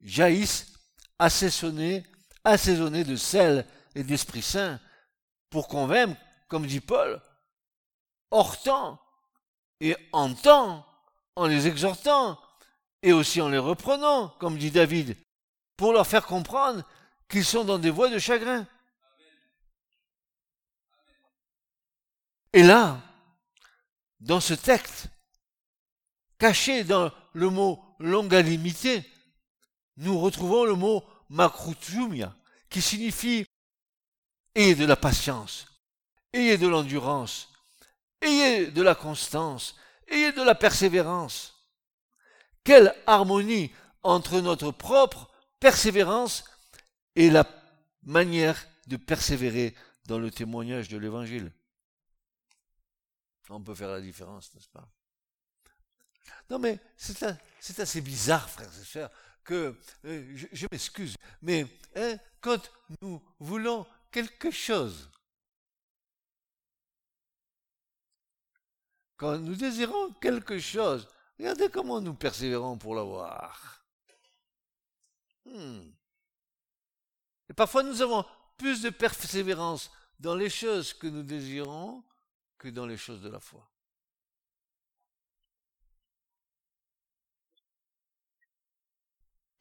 jaillisse 0.00 0.72
assaisonnée, 1.18 2.04
assaisonnée 2.44 3.04
de 3.04 3.16
sel 3.16 3.66
et 3.94 4.02
d'Esprit 4.02 4.42
Saint, 4.42 4.80
pour 5.50 5.68
convaincre, 5.68 6.20
comme 6.48 6.66
dit 6.66 6.80
Paul, 6.80 7.20
hors 8.30 8.60
temps 8.62 9.00
et 9.80 9.96
en 10.12 10.32
temps, 10.32 10.86
en 11.36 11.46
les 11.46 11.66
exhortant 11.66 12.38
et 13.02 13.12
aussi 13.12 13.40
en 13.40 13.48
les 13.48 13.58
reprenant, 13.58 14.28
comme 14.40 14.58
dit 14.58 14.70
David, 14.70 15.16
pour 15.76 15.92
leur 15.92 16.06
faire 16.06 16.26
comprendre 16.26 16.84
qu'ils 17.28 17.44
sont 17.44 17.64
dans 17.64 17.78
des 17.78 17.90
voies 17.90 18.10
de 18.10 18.18
chagrin. 18.18 18.66
Et 22.52 22.62
là, 22.62 23.00
dans 24.18 24.40
ce 24.40 24.54
texte, 24.54 25.08
caché 26.38 26.84
dans 26.84 27.10
le 27.32 27.48
mot 27.48 27.82
longanimité, 27.98 29.04
nous 29.96 30.18
retrouvons 30.20 30.64
le 30.64 30.74
mot 30.74 31.04
makrutumia, 31.30 32.36
qui 32.68 32.82
signifie 32.82 33.46
ayez 34.54 34.74
de 34.74 34.84
la 34.84 34.96
patience, 34.96 35.66
ayez 36.32 36.58
de 36.58 36.68
l'endurance, 36.68 37.48
ayez 38.20 38.66
de 38.70 38.82
la 38.82 38.94
constance, 38.94 39.76
ayez 40.08 40.32
de 40.32 40.42
la 40.42 40.54
persévérance. 40.54 41.56
Quelle 42.62 42.94
harmonie 43.06 43.72
entre 44.02 44.40
notre 44.40 44.70
propre 44.70 45.30
persévérance 45.58 46.44
et 47.16 47.30
la 47.30 47.46
manière 48.02 48.66
de 48.86 48.96
persévérer 48.96 49.74
dans 50.06 50.18
le 50.18 50.30
témoignage 50.30 50.88
de 50.88 50.98
l'Évangile. 50.98 51.52
On 53.48 53.62
peut 53.62 53.74
faire 53.74 53.90
la 53.90 54.00
différence, 54.00 54.54
n'est-ce 54.54 54.68
pas? 54.68 54.88
Non 56.48 56.58
mais 56.58 56.78
c'est 56.96 57.80
assez 57.80 58.00
bizarre, 58.00 58.48
frères 58.48 58.70
et 58.80 58.84
sœurs, 58.84 59.10
euh, 59.54 60.36
je, 60.52 60.66
m'excuse, 60.70 61.16
mais 61.42 61.66
hein, 61.96 62.16
quand 62.40 62.70
nous 63.00 63.22
voulons 63.38 63.86
quelque 64.10 64.50
chose, 64.50 65.10
quand 69.16 69.38
nous 69.38 69.54
désirons 69.54 70.12
quelque 70.14 70.58
chose, 70.58 71.08
regardez 71.38 71.68
comment 71.68 72.00
nous 72.00 72.14
persévérons 72.14 72.78
pour 72.78 72.94
l'avoir. 72.94 73.84
Hmm. 75.44 75.90
Et 77.48 77.54
parfois 77.54 77.82
nous 77.82 78.00
avons 78.02 78.24
plus 78.56 78.82
de 78.82 78.90
persévérance 78.90 79.90
dans 80.18 80.34
les 80.34 80.50
choses 80.50 80.92
que 80.92 81.06
nous 81.06 81.22
désirons 81.22 82.04
que 82.58 82.68
dans 82.68 82.86
les 82.86 82.96
choses 82.98 83.22
de 83.22 83.30
la 83.30 83.40
foi. 83.40 83.69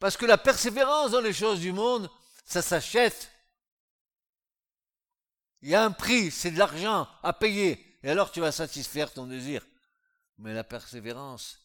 Parce 0.00 0.16
que 0.16 0.26
la 0.26 0.38
persévérance 0.38 1.12
dans 1.12 1.20
les 1.20 1.32
choses 1.32 1.60
du 1.60 1.72
monde, 1.72 2.10
ça 2.44 2.62
s'achète. 2.62 3.30
Il 5.62 5.68
y 5.68 5.74
a 5.76 5.84
un 5.84 5.92
prix, 5.92 6.32
c'est 6.32 6.50
de 6.50 6.58
l'argent 6.58 7.06
à 7.22 7.32
payer. 7.32 7.98
Et 8.02 8.10
alors 8.10 8.32
tu 8.32 8.40
vas 8.40 8.50
satisfaire 8.50 9.12
ton 9.12 9.26
désir. 9.26 9.64
Mais 10.38 10.54
la 10.54 10.64
persévérance, 10.64 11.64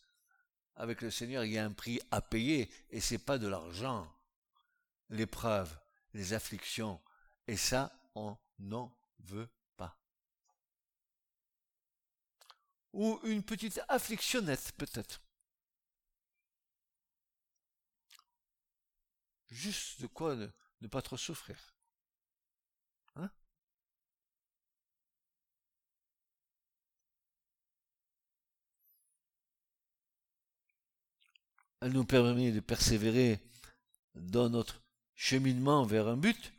avec 0.75 1.01
le 1.01 1.09
Seigneur, 1.09 1.43
il 1.45 1.53
y 1.53 1.57
a 1.57 1.65
un 1.65 1.71
prix 1.71 1.99
à 2.11 2.21
payer 2.21 2.69
et 2.91 3.01
c'est 3.01 3.17
pas 3.17 3.39
de 3.39 3.47
l'argent. 3.47 4.07
L'épreuve, 5.09 5.75
les 6.13 6.33
afflictions. 6.33 7.01
Et 7.47 7.57
ça, 7.57 7.97
on 8.13 8.37
n'en 8.59 8.95
veut 9.19 9.49
ou 12.95 13.19
une 13.23 13.43
petite 13.43 13.81
afflictionnette 13.89 14.71
peut-être. 14.77 15.21
Juste 19.55 20.01
de 20.01 20.07
quoi 20.07 20.35
ne, 20.35 20.87
pas 20.89 21.01
trop 21.01 21.15
souffrir. 21.15 21.57
Hein? 23.15 23.31
Elle 31.79 31.93
nous 31.93 32.03
permet 32.03 32.51
de 32.51 32.59
persévérer 32.59 33.39
dans 34.13 34.49
notre 34.49 34.81
cheminement 35.15 35.85
vers 35.85 36.09
un 36.09 36.17
but, 36.17 36.51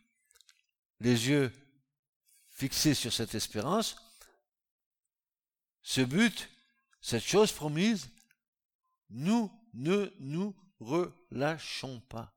les 1.00 1.28
yeux 1.28 1.52
fixés 2.48 2.94
sur 2.94 3.12
cette 3.12 3.34
espérance, 3.34 3.96
ce 5.82 6.00
but, 6.00 6.48
cette 7.02 7.22
chose 7.22 7.52
promise, 7.52 8.08
nous 9.10 9.52
ne 9.74 10.10
nous 10.18 10.56
relâchons 10.80 12.00
pas. 12.00 12.35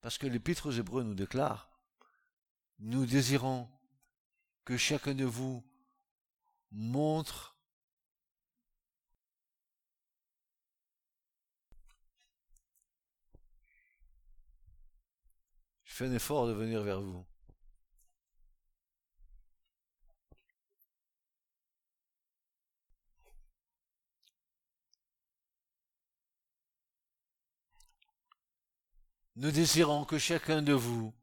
Parce 0.00 0.18
que 0.18 0.26
l'Épître 0.26 0.66
aux 0.66 0.72
Hébreux 0.72 1.02
nous 1.02 1.14
déclare, 1.14 1.70
nous 2.78 3.06
désirons 3.06 3.68
que 4.64 4.76
chacun 4.76 5.14
de 5.14 5.24
vous 5.24 5.64
montre 6.70 7.56
Je 15.84 16.04
fais 16.04 16.10
un 16.10 16.14
effort 16.14 16.46
de 16.46 16.52
venir 16.52 16.82
vers 16.82 17.00
vous. 17.00 17.26
Nous 29.38 29.52
désirons 29.52 30.04
que 30.04 30.18
chacun 30.18 30.62
de 30.62 30.72
vous 30.72 31.14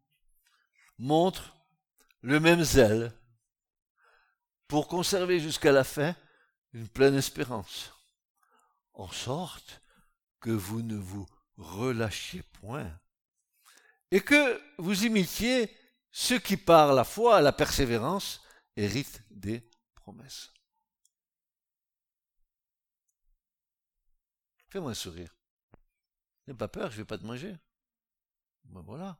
montre 0.97 1.53
le 2.21 2.39
même 2.39 2.63
zèle 2.63 3.11
pour 4.69 4.87
conserver 4.87 5.41
jusqu'à 5.41 5.73
la 5.73 5.83
fin 5.83 6.15
une 6.71 6.87
pleine 6.87 7.15
espérance, 7.15 7.91
en 8.93 9.09
sorte 9.09 9.81
que 10.39 10.49
vous 10.49 10.81
ne 10.81 10.95
vous 10.95 11.25
relâchiez 11.57 12.41
point, 12.61 12.89
et 14.11 14.21
que 14.21 14.61
vous 14.77 15.03
imitiez 15.03 15.69
ceux 16.09 16.39
qui 16.39 16.55
par 16.55 16.93
la 16.93 17.03
foi, 17.03 17.41
la 17.41 17.51
persévérance, 17.51 18.41
héritent 18.77 19.23
des 19.29 19.61
promesses. 19.93 20.53
Fais-moi 24.69 24.91
un 24.91 24.93
sourire. 24.93 25.35
N'aie 26.47 26.53
pas 26.53 26.69
peur, 26.69 26.91
je 26.91 26.95
ne 26.95 27.01
vais 27.01 27.05
pas 27.05 27.17
te 27.17 27.25
manger. 27.25 27.55
Ben 28.65 28.81
voilà. 28.81 29.17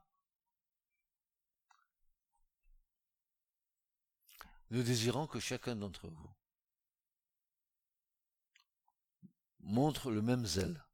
nous 4.70 4.82
désirons 4.82 5.26
que 5.26 5.40
chacun 5.40 5.76
d'entre 5.76 6.08
vous 6.08 6.34
montre 9.60 10.10
le 10.10 10.22
même 10.22 10.46
zèle 10.46 10.84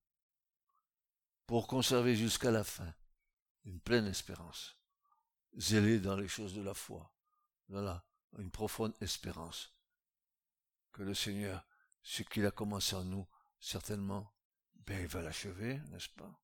pour 1.46 1.66
conserver 1.66 2.16
jusqu'à 2.16 2.50
la 2.50 2.64
fin 2.64 2.94
une 3.64 3.80
pleine 3.80 4.06
espérance, 4.06 4.76
zélé 5.56 6.00
dans 6.00 6.16
les 6.16 6.28
choses 6.28 6.54
de 6.54 6.62
la 6.62 6.74
foi. 6.74 7.12
Voilà, 7.68 8.04
une 8.38 8.50
profonde 8.50 8.94
espérance 9.00 9.72
que 10.92 11.02
le 11.02 11.14
Seigneur, 11.14 11.64
ce 12.02 12.22
qu'il 12.22 12.46
a 12.46 12.50
commencé 12.50 12.96
en 12.96 13.04
nous, 13.04 13.26
certainement, 13.60 14.34
ben, 14.74 15.00
il 15.00 15.06
va 15.06 15.22
l'achever, 15.22 15.78
n'est-ce 15.90 16.08
pas? 16.08 16.40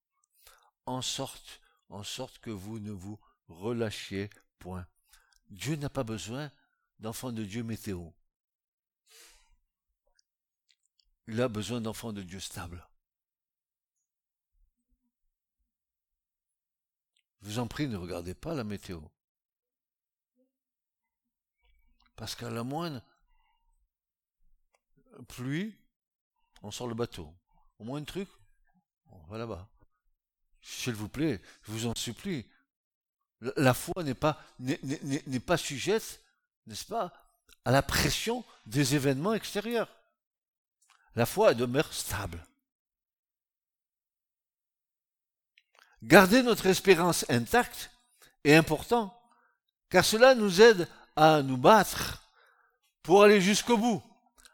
En 0.87 1.03
sorte, 1.03 1.61
en 1.89 2.03
sorte 2.03 2.39
que 2.39 2.51
vous 2.51 2.79
ne 2.79 2.93
vous 2.93 3.19
relâchiez 3.49 4.31
point. 4.59 4.87
Dieu 5.51 5.77
n'a 5.77 5.89
pas 5.89 6.05
besoin 6.05 6.51
d'enfants 6.99 7.33
de 7.33 7.45
Dieu 7.45 7.63
météo. 7.63 8.11
Il 11.27 11.41
a 11.41 11.49
besoin 11.49 11.81
d'enfants 11.81 12.13
de 12.13 12.23
Dieu 12.23 12.41
stables. 12.41 12.87
Je 17.43 17.49
vous 17.49 17.59
en 17.59 17.69
prie, 17.69 17.87
ne 17.87 17.97
regardez 17.97 18.35
pas 18.35 18.55
la 18.55 18.65
météo. 18.65 19.01
Parce 22.17 22.35
qu'à 22.35 22.51
la 22.51 22.65
moindre 22.65 23.03
pluie, 25.29 25.77
on 26.63 26.71
sort 26.71 26.89
le 26.89 26.95
bateau. 26.95 27.33
Au 27.79 27.85
moins 27.85 28.01
un 28.01 28.05
truc, 28.05 28.29
on 29.07 29.19
va 29.27 29.39
là-bas. 29.39 29.69
S'il 30.63 30.95
vous 30.95 31.09
plaît, 31.09 31.41
je 31.67 31.73
vous 31.73 31.87
en 31.87 31.95
supplie. 31.95 32.47
La 33.57 33.75
foi 33.75 34.03
n'est 34.03 34.15
pas, 34.15 34.39
sujette, 35.57 36.21
n'est-ce 36.67 36.85
pas, 36.85 37.13
à 37.65 37.71
la 37.71 37.83
pression 37.83 38.45
des 38.67 38.95
événements 38.95 39.35
extérieurs. 39.35 39.89
La 41.15 41.27
foi 41.27 41.55
demeure 41.55 41.93
stable. 41.93 42.45
Garder 46.03 46.43
notre 46.43 46.67
espérance 46.67 47.25
intacte 47.29 47.91
est 48.45 48.55
important, 48.55 49.19
car 49.91 50.05
cela 50.05 50.35
nous 50.35 50.61
aide 50.61 50.89
à 51.17 51.43
nous 51.43 51.57
battre 51.57 52.23
pour 53.03 53.25
aller 53.25 53.41
jusqu'au 53.41 53.77
bout, 53.77 54.03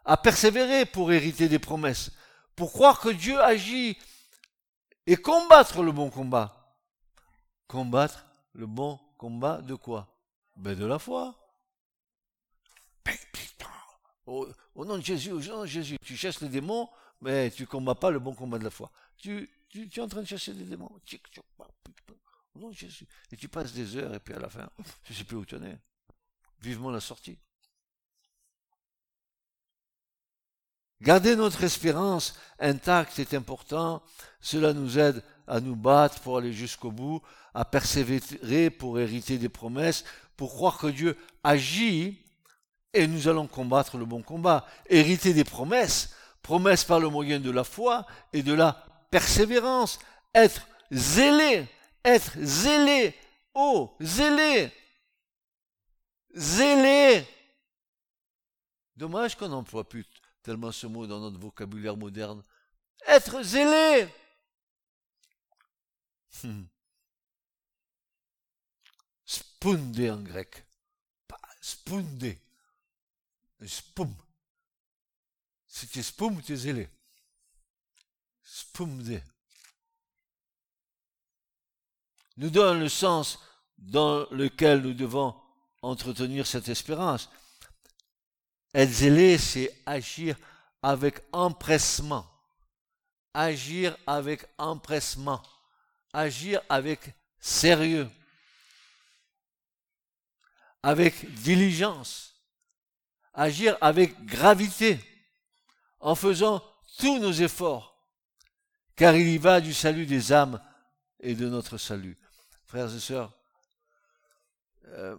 à 0.04 0.16
persévérer 0.16 0.86
pour 0.86 1.12
hériter 1.12 1.48
des 1.48 1.58
promesses, 1.58 2.10
pour 2.56 2.72
croire 2.72 3.00
que 3.00 3.10
Dieu 3.10 3.38
agit 3.40 3.98
et 5.06 5.16
combattre 5.16 5.82
le 5.82 5.92
bon 5.92 6.10
combat. 6.10 6.76
Combattre 7.66 8.26
le 8.52 8.66
bon 8.66 8.98
combat 9.18 9.60
de 9.62 9.74
quoi? 9.74 10.08
Ben 10.56 10.78
de 10.78 10.86
la 10.86 10.98
foi. 10.98 11.34
Au, 14.26 14.46
nom 14.84 14.96
de 14.96 15.04
Jésus, 15.04 15.32
au 15.32 15.40
nom 15.40 15.62
de 15.62 15.66
Jésus, 15.66 15.98
tu 16.02 16.16
chasses 16.16 16.40
les 16.40 16.48
démons, 16.48 16.88
mais 17.20 17.50
tu 17.50 17.66
combats 17.66 17.94
pas 17.94 18.10
le 18.10 18.18
bon 18.18 18.34
combat 18.34 18.58
de 18.58 18.64
la 18.64 18.70
foi. 18.70 18.90
Tu, 19.18 19.50
tu, 19.68 19.90
es 19.94 20.00
en 20.00 20.08
train 20.08 20.22
de 20.22 20.26
chasser 20.26 20.54
des 20.54 20.64
démons. 20.64 20.90
Au 22.54 22.58
nom 22.58 22.70
de 22.70 22.74
Jésus. 22.74 23.06
Et 23.30 23.36
tu 23.36 23.48
passes 23.48 23.72
des 23.72 23.96
heures, 23.96 24.14
et 24.14 24.20
puis 24.20 24.32
à 24.32 24.38
la 24.38 24.48
fin, 24.48 24.68
je 25.04 25.12
sais 25.12 25.24
plus 25.24 25.36
où 25.36 25.44
tu 25.44 25.56
en 25.56 25.62
es. 25.62 25.78
Vivement 26.60 26.90
la 26.90 27.00
sortie. 27.00 27.38
Garder 31.04 31.36
notre 31.36 31.62
espérance 31.64 32.34
intacte 32.58 33.18
est 33.18 33.34
important. 33.34 34.02
Cela 34.40 34.72
nous 34.72 34.98
aide 34.98 35.22
à 35.46 35.60
nous 35.60 35.76
battre 35.76 36.18
pour 36.20 36.38
aller 36.38 36.54
jusqu'au 36.54 36.90
bout, 36.90 37.20
à 37.52 37.66
persévérer 37.66 38.70
pour 38.70 38.98
hériter 38.98 39.36
des 39.36 39.50
promesses, 39.50 40.04
pour 40.38 40.54
croire 40.54 40.78
que 40.78 40.86
Dieu 40.86 41.14
agit 41.42 42.18
et 42.94 43.06
nous 43.06 43.28
allons 43.28 43.46
combattre 43.46 43.98
le 43.98 44.06
bon 44.06 44.22
combat, 44.22 44.66
hériter 44.88 45.34
des 45.34 45.44
promesses, 45.44 46.14
promesses 46.40 46.84
par 46.84 47.00
le 47.00 47.10
moyen 47.10 47.38
de 47.38 47.50
la 47.50 47.64
foi 47.64 48.06
et 48.32 48.42
de 48.42 48.54
la 48.54 48.82
persévérance, 49.10 49.98
être 50.34 50.66
zélé, 50.90 51.66
être 52.02 52.32
zélé, 52.40 53.14
oh, 53.52 53.94
zélé, 54.00 54.72
zélé. 56.34 57.26
Dommage 58.96 59.36
qu'on 59.36 59.48
n'emploie 59.48 59.86
plus 59.86 60.06
tellement 60.44 60.70
ce 60.70 60.86
mot 60.86 61.06
dans 61.06 61.18
notre 61.18 61.38
vocabulaire 61.38 61.96
moderne. 61.96 62.44
Être 63.06 63.42
zélé. 63.42 64.08
Hmm. 66.42 66.64
en 69.64 70.22
grec. 70.22 70.66
Spunde. 71.60 72.36
Spoum. 73.64 74.12
Si 75.66 75.86
tu 75.86 76.02
spoum, 76.02 76.42
tu 76.42 76.52
es 76.52 76.56
zélé. 76.56 76.88
Spoumde. 78.42 79.22
Nous 82.36 82.50
donne 82.50 82.80
le 82.80 82.88
sens 82.88 83.38
dans 83.78 84.28
lequel 84.30 84.82
nous 84.82 84.92
devons 84.92 85.40
entretenir 85.82 86.48
cette 86.48 86.68
espérance. 86.68 87.30
Être 88.74 88.90
zélé, 88.90 89.38
c'est 89.38 89.72
agir 89.86 90.36
avec 90.82 91.20
empressement. 91.32 92.26
Agir 93.32 93.96
avec 94.06 94.44
empressement. 94.58 95.42
Agir 96.12 96.60
avec 96.68 97.14
sérieux. 97.40 98.08
Avec 100.82 101.32
diligence 101.42 102.34
agir 103.34 103.76
avec 103.80 104.24
gravité, 104.24 104.98
en 106.00 106.14
faisant 106.14 106.62
tous 106.98 107.18
nos 107.18 107.32
efforts, 107.32 107.98
car 108.96 109.16
il 109.16 109.28
y 109.28 109.38
va 109.38 109.60
du 109.60 109.74
salut 109.74 110.06
des 110.06 110.32
âmes 110.32 110.60
et 111.20 111.34
de 111.34 111.48
notre 111.48 111.76
salut. 111.76 112.16
Frères 112.64 112.94
et 112.94 113.00
sœurs, 113.00 113.36
euh, 114.86 115.16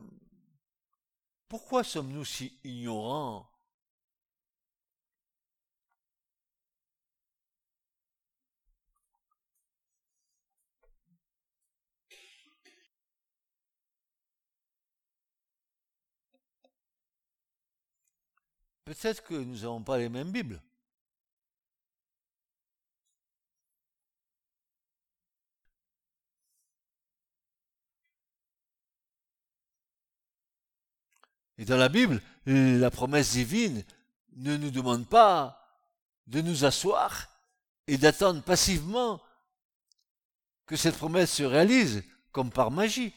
pourquoi 1.58 1.86
sommes-nous 1.86 2.26
si 2.26 2.60
ignorants? 2.66 3.50
Peut-être 18.84 19.24
que 19.24 19.36
nous 19.36 19.60
n'avons 19.60 19.82
pas 19.82 19.98
les 19.98 20.10
mêmes 20.10 20.34
Bibles. 20.34 20.62
Et 31.58 31.66
dans 31.66 31.78
la 31.78 31.90
Bible, 31.90 32.22
la 32.46 32.92
promesse 32.92 33.32
divine 33.32 33.84
ne 34.34 34.58
nous 34.58 34.72
demande 34.72 35.08
pas 35.08 35.62
de 36.28 36.42
nous 36.42 36.66
asseoir 36.66 37.28
et 37.88 37.98
d'attendre 37.98 38.42
passivement 38.42 39.22
que 40.66 40.76
cette 40.76 40.98
promesse 40.98 41.32
se 41.32 41.44
réalise 41.44 42.04
comme 42.32 42.52
par 42.52 42.72
magie. 42.72 43.14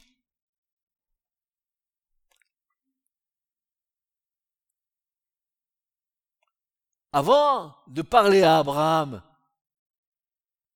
Avant 7.13 7.75
de 7.87 8.03
parler 8.03 8.43
à 8.43 8.59
Abraham 8.59 9.23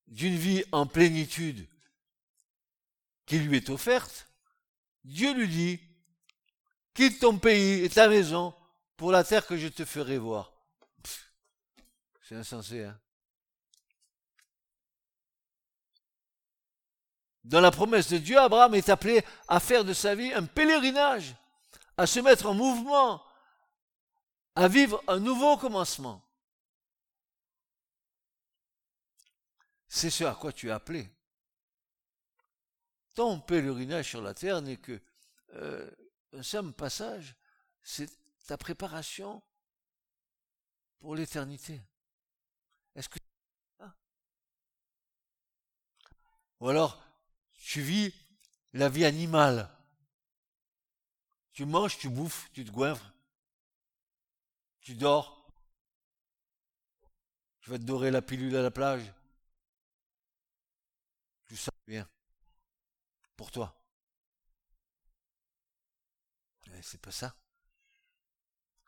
d'une 0.08 0.36
vie 0.36 0.64
en 0.72 0.86
plénitude 0.86 1.68
qui 3.26 3.38
lui 3.38 3.58
est 3.58 3.70
offerte, 3.70 4.28
Dieu 5.04 5.34
lui 5.34 5.48
dit, 5.48 5.80
quitte 6.94 7.20
ton 7.20 7.38
pays 7.38 7.84
et 7.84 7.88
ta 7.88 8.08
maison 8.08 8.54
pour 8.96 9.12
la 9.12 9.24
terre 9.24 9.46
que 9.46 9.56
je 9.56 9.68
te 9.68 9.84
ferai 9.84 10.18
voir. 10.18 10.52
C'est 12.22 12.36
insensé, 12.36 12.84
hein 12.84 12.98
Dans 17.44 17.60
la 17.60 17.72
promesse 17.72 18.08
de 18.08 18.18
Dieu, 18.18 18.38
Abraham 18.38 18.74
est 18.74 18.88
appelé 18.88 19.24
à 19.48 19.58
faire 19.58 19.84
de 19.84 19.92
sa 19.92 20.14
vie 20.14 20.32
un 20.32 20.46
pèlerinage, 20.46 21.34
à 21.96 22.06
se 22.06 22.20
mettre 22.20 22.46
en 22.46 22.54
mouvement, 22.54 23.22
à 24.54 24.68
vivre 24.68 25.02
un 25.08 25.18
nouveau 25.18 25.56
commencement. 25.56 26.22
C'est 29.88 30.10
ce 30.10 30.24
à 30.24 30.34
quoi 30.34 30.52
tu 30.52 30.68
es 30.68 30.70
appelé. 30.70 31.10
Ton 33.14 33.40
pèlerinage 33.40 34.08
sur 34.08 34.22
la 34.22 34.34
terre 34.34 34.62
n'est 34.62 34.78
que 34.78 35.00
euh, 35.54 35.90
un 36.32 36.42
simple 36.42 36.72
passage, 36.72 37.36
c'est 37.82 38.10
ta 38.46 38.56
préparation 38.56 39.42
pour 40.98 41.14
l'éternité. 41.14 41.80
Est-ce 42.94 43.08
que 43.08 43.18
ou 46.60 46.68
alors 46.68 47.02
tu 47.58 47.80
vis 47.80 48.14
la 48.72 48.88
vie 48.88 49.04
animale. 49.04 49.68
Tu 51.52 51.64
manges, 51.64 51.98
tu 51.98 52.08
bouffes, 52.08 52.50
tu 52.52 52.64
te 52.64 52.70
goinfres, 52.70 53.12
Tu 54.80 54.94
dors. 54.94 55.46
Tu 57.60 57.70
vas 57.70 57.78
te 57.78 57.84
dorer 57.84 58.10
la 58.10 58.22
pilule 58.22 58.56
à 58.56 58.62
la 58.62 58.70
plage. 58.70 59.12
Tu 61.46 61.56
sens 61.56 61.74
bien. 61.86 62.08
Pour 63.36 63.50
toi. 63.50 63.81
Mais 66.82 66.88
c'est 66.88 67.00
pas 67.00 67.12
ça. 67.12 67.32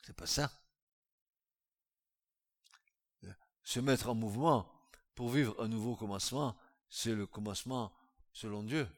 C'est 0.03 0.17
pas 0.17 0.27
ça. 0.27 0.51
Se 3.63 3.79
mettre 3.79 4.09
en 4.09 4.17
mouvement 4.17 4.69
pour 5.15 5.31
vivre 5.31 5.55
un 5.63 5.69
nouveau 5.69 5.95
commencement, 5.95 6.57
c'est 6.89 7.15
le 7.15 7.25
commencement 7.25 7.93
selon 8.33 8.65
Dieu. 8.65 8.89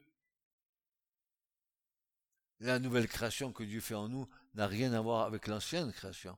La 2.59 2.79
nouvelle 2.79 3.07
création 3.07 3.53
que 3.53 3.61
Dieu 3.61 3.81
fait 3.81 3.93
en 3.93 4.09
nous 4.09 4.27
n'a 4.55 4.65
rien 4.65 4.91
à 4.93 4.99
voir 4.99 5.27
avec 5.27 5.45
l'ancienne 5.45 5.93
création. 5.93 6.35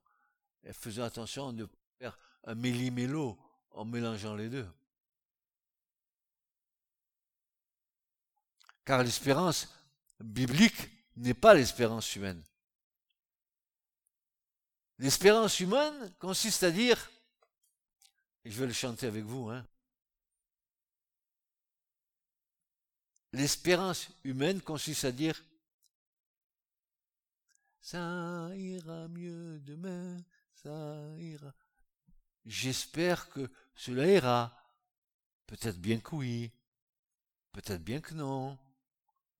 Et 0.66 0.74
faisons 0.74 1.03
attention 1.03 1.53
de 1.53 1.66
faire 1.97 2.20
un 2.43 2.55
méli-mélo 2.55 3.39
en 3.72 3.86
mélangeant 3.86 4.36
les 4.36 4.49
deux. 4.49 4.70
Car 8.84 9.01
l'espérance 9.01 9.70
biblique 10.20 10.89
n'est 11.16 11.34
pas 11.34 11.53
l'espérance 11.53 12.14
humaine. 12.18 12.43
L'espérance 15.00 15.60
humaine 15.62 16.14
consiste 16.20 16.64
à 16.64 16.72
dire, 16.72 17.10
et 18.43 18.52
je 18.52 18.60
vais 18.60 18.68
le 18.68 18.74
chanter 18.74 19.08
avec 19.08 19.24
vous, 19.24 19.50
hein, 19.50 19.66
l'espérance 23.32 24.10
humaine 24.26 24.62
consiste 24.62 25.06
à 25.06 25.12
dire, 25.14 25.41
ça 27.82 28.52
ira 28.56 29.08
mieux 29.08 29.60
demain, 29.62 30.22
ça 30.54 31.16
ira. 31.18 31.54
J'espère 32.45 33.30
que 33.30 33.50
cela 33.76 34.06
ira. 34.06 34.56
Peut-être 35.47 35.80
bien 35.80 36.00
que 36.00 36.16
oui, 36.16 36.52
peut-être 37.54 37.84
bien 37.84 38.02
que 38.02 38.14
non. 38.14 38.60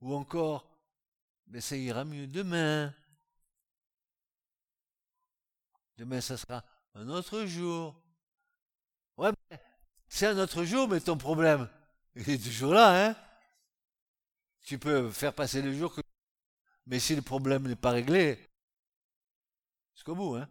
Ou 0.02 0.16
encore, 0.16 0.68
mais 1.48 1.62
ça 1.62 1.76
ira 1.76 2.06
mieux 2.06 2.28
demain. 2.28 2.96
Demain, 6.00 6.22
ça 6.22 6.38
sera 6.38 6.64
un 6.94 7.10
autre 7.10 7.44
jour. 7.44 8.02
Ouais, 9.18 9.32
c'est 10.08 10.28
un 10.28 10.38
autre 10.38 10.64
jour, 10.64 10.88
mais 10.88 11.02
ton 11.02 11.18
problème, 11.18 11.70
il 12.16 12.30
est 12.30 12.42
toujours 12.42 12.74
là, 12.74 13.10
hein. 13.10 13.16
Tu 14.62 14.80
peux 14.80 15.12
faire 15.12 15.36
passer 15.36 15.62
le 15.62 15.78
jour 15.78 15.94
que... 15.94 16.00
Mais 16.86 17.00
si 17.00 17.18
le 17.18 17.22
problème 17.22 17.68
n'est 17.68 17.76
pas 17.76 17.92
réglé, 17.92 18.40
jusqu'au 19.94 20.16
bout, 20.16 20.36
hein. 20.36 20.50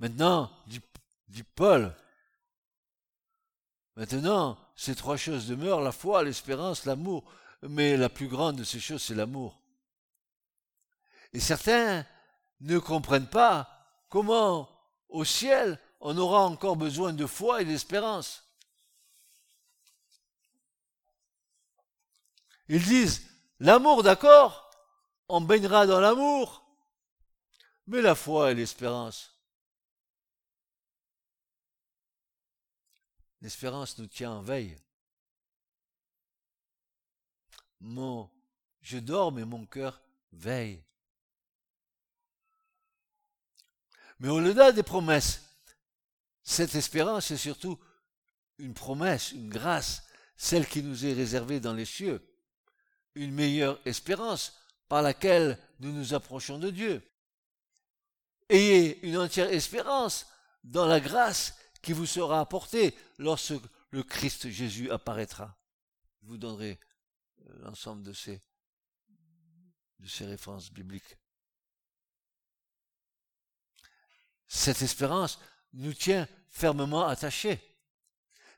Maintenant, 0.00 0.50
dit, 0.66 1.44
Paul, 1.54 1.94
maintenant, 3.94 4.58
ces 4.74 4.96
trois 4.96 5.16
choses 5.16 5.46
demeurent, 5.46 5.82
la 5.82 5.92
foi, 5.92 6.24
l'espérance, 6.24 6.84
l'amour. 6.84 7.32
Mais 7.62 7.96
la 7.96 8.08
plus 8.08 8.28
grande 8.28 8.56
de 8.56 8.64
ces 8.64 8.80
choses, 8.80 9.02
c'est 9.02 9.14
l'amour. 9.14 9.60
Et 11.32 11.40
certains 11.40 12.04
ne 12.60 12.78
comprennent 12.78 13.28
pas 13.28 13.68
comment, 14.08 14.68
au 15.08 15.24
ciel, 15.24 15.78
on 16.00 16.16
aura 16.18 16.44
encore 16.46 16.76
besoin 16.76 17.12
de 17.12 17.26
foi 17.26 17.62
et 17.62 17.64
d'espérance. 17.64 18.44
Ils 22.68 22.84
disent, 22.84 23.28
l'amour, 23.60 24.02
d'accord, 24.02 24.70
on 25.28 25.40
baignera 25.40 25.86
dans 25.86 26.00
l'amour, 26.00 26.64
mais 27.86 28.00
la 28.00 28.14
foi 28.14 28.50
et 28.50 28.54
l'espérance, 28.54 29.32
L'espérance 33.42 33.98
nous 33.98 34.06
tient 34.06 34.30
en 34.30 34.40
veille. 34.40 34.78
Mon, 37.82 38.30
je 38.80 38.98
dors, 38.98 39.32
mais 39.32 39.44
mon 39.44 39.66
cœur 39.66 40.00
veille. 40.32 40.82
Mais 44.20 44.28
au-delà 44.28 44.70
des 44.70 44.84
promesses, 44.84 45.42
cette 46.44 46.76
espérance 46.76 47.32
est 47.32 47.36
surtout 47.36 47.78
une 48.58 48.72
promesse, 48.72 49.32
une 49.32 49.48
grâce, 49.48 50.04
celle 50.36 50.66
qui 50.66 50.82
nous 50.82 51.04
est 51.04 51.12
réservée 51.12 51.58
dans 51.58 51.72
les 51.72 51.84
cieux, 51.84 52.24
une 53.16 53.32
meilleure 53.32 53.80
espérance 53.84 54.56
par 54.88 55.02
laquelle 55.02 55.58
nous 55.80 55.92
nous 55.92 56.14
approchons 56.14 56.60
de 56.60 56.70
Dieu. 56.70 57.02
Ayez 58.48 59.04
une 59.04 59.18
entière 59.18 59.50
espérance 59.52 60.26
dans 60.62 60.86
la 60.86 61.00
grâce 61.00 61.54
qui 61.82 61.92
vous 61.92 62.06
sera 62.06 62.38
apporté 62.38 62.94
lorsque 63.18 63.54
le 63.90 64.04
Christ 64.04 64.48
Jésus 64.50 64.90
apparaîtra. 64.90 65.56
Vous 66.22 66.36
donnerai 66.36 66.78
l'ensemble 67.60 68.02
de 68.02 68.12
ces, 68.12 68.42
références 70.20 70.72
bibliques. 70.72 71.16
Cette 74.46 74.82
espérance 74.82 75.38
nous 75.72 75.94
tient 75.94 76.28
fermement 76.50 77.06
attachés. 77.06 77.60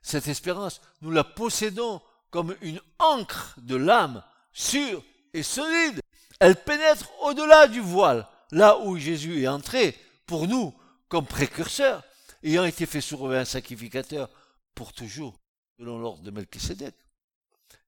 Cette 0.01 0.27
espérance, 0.27 0.81
nous 1.01 1.11
la 1.11 1.23
possédons 1.23 2.01
comme 2.29 2.55
une 2.61 2.81
encre 2.99 3.55
de 3.57 3.75
l'âme 3.75 4.23
sûre 4.51 5.03
et 5.33 5.43
solide. 5.43 6.01
Elle 6.39 6.61
pénètre 6.61 7.09
au-delà 7.21 7.67
du 7.67 7.79
voile, 7.79 8.27
là 8.51 8.77
où 8.79 8.97
Jésus 8.97 9.41
est 9.41 9.47
entré 9.47 9.97
pour 10.25 10.47
nous 10.47 10.77
comme 11.07 11.25
précurseur 11.25 12.03
ayant 12.43 12.65
été 12.65 12.85
fait 12.85 13.01
souverain 13.01 13.45
sacrificateur 13.45 14.29
pour 14.75 14.93
toujours, 14.93 15.39
selon 15.77 15.97
l'ordre 15.97 16.23
de 16.23 16.31
Melchisedec. 16.31 16.95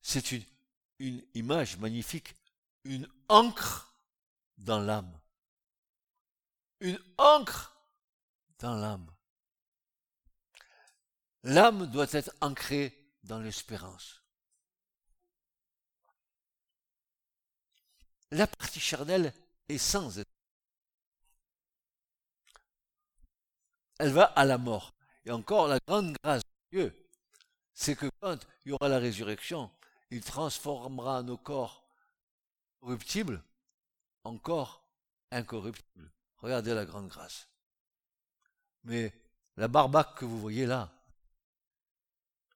C'est 0.01 0.31
une, 0.31 0.43
une 0.99 1.23
image 1.33 1.77
magnifique, 1.77 2.35
une 2.83 3.07
encre 3.29 3.93
dans 4.57 4.79
l'âme. 4.79 5.19
Une 6.79 6.99
encre 7.17 7.75
dans 8.59 8.75
l'âme. 8.75 9.11
L'âme 11.43 11.87
doit 11.87 12.11
être 12.11 12.31
ancrée 12.41 12.95
dans 13.23 13.39
l'espérance. 13.39 14.21
La 18.31 18.47
partie 18.47 18.79
charnelle 18.79 19.33
est 19.69 19.77
sans 19.77 20.19
elle 23.99 24.11
va 24.11 24.23
à 24.23 24.45
la 24.45 24.57
mort. 24.57 24.93
Et 25.25 25.31
encore, 25.31 25.67
la 25.67 25.79
grande 25.87 26.15
grâce 26.23 26.41
de 26.41 26.77
Dieu, 26.77 27.09
c'est 27.73 27.95
que 27.95 28.09
quand 28.21 28.37
il 28.65 28.69
y 28.69 28.71
aura 28.71 28.87
la 28.87 28.99
résurrection, 28.99 29.71
il 30.09 30.23
transformera 30.23 31.23
nos 31.23 31.37
corps 31.37 31.83
corruptibles 32.79 33.43
en 34.23 34.37
corps 34.37 34.83
incorruptibles. 35.31 36.11
Regardez 36.37 36.73
la 36.73 36.85
grande 36.85 37.07
grâce. 37.07 37.47
Mais 38.83 39.13
la 39.55 39.67
barbaque 39.67 40.15
que 40.19 40.25
vous 40.25 40.39
voyez 40.39 40.65
là, 40.65 40.91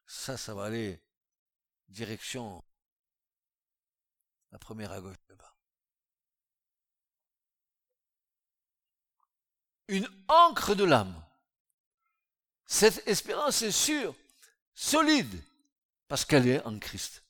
ça, 0.06 0.38
ça 0.38 0.54
va 0.54 0.66
aller 0.66 1.02
direction 1.88 2.64
la 4.52 4.60
première 4.60 4.91
à 4.91 5.02
gauche 5.02 5.18
là-bas. 5.30 5.56
Une 9.88 10.10
encre 10.28 10.76
de 10.76 10.84
l'âme. 10.84 11.22
Cette 12.66 13.06
espérance 13.08 13.62
est 13.64 13.72
sûre, 13.72 14.16
solide, 14.74 15.43
parce 16.08 16.24
qu'elle 16.24 16.47
est 16.47 16.66
en 16.66 16.80
Christ. 16.80 17.24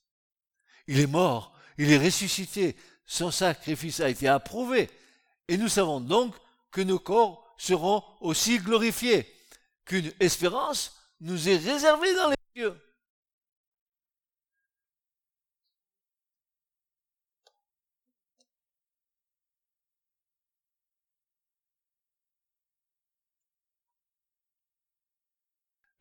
Il 0.88 0.99
est 0.99 1.07
mort, 1.07 1.53
il 1.77 1.91
est 1.91 2.03
ressuscité, 2.03 2.75
son 3.05 3.32
sacrifice 3.32 3.99
a 3.99 4.09
été 4.09 4.27
approuvé, 4.27 4.89
et 5.47 5.57
nous 5.57 5.67
savons 5.67 5.99
donc 5.99 6.36
que 6.71 6.82
nos 6.82 6.99
corps 6.99 7.55
seront 7.57 8.03
aussi 8.19 8.57
glorifiés, 8.59 9.32
qu'une 9.86 10.11
espérance 10.19 10.95
nous 11.19 11.49
est 11.49 11.57
réservée 11.57 12.13
dans 12.15 12.29
les 12.29 12.36
cieux. 12.55 12.75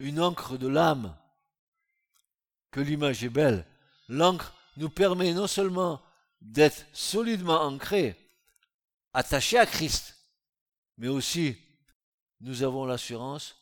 une 0.01 0.20
encre 0.20 0.57
de 0.57 0.66
l'âme, 0.66 1.14
que 2.70 2.81
l'image 2.81 3.22
est 3.22 3.28
belle. 3.28 3.66
L'encre 4.09 4.55
nous 4.81 4.89
permet 4.89 5.35
non 5.35 5.47
seulement 5.47 6.03
d'être 6.41 6.87
solidement 6.95 7.61
ancrés, 7.61 8.16
attachés 9.12 9.59
à 9.59 9.66
Christ, 9.66 10.16
mais 10.97 11.09
aussi 11.09 11.55
nous 12.41 12.62
avons 12.62 12.87
l'assurance 12.87 13.57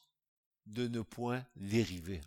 de 0.64 0.86
ne 0.86 1.00
point 1.00 1.44
dériver. 1.56 2.20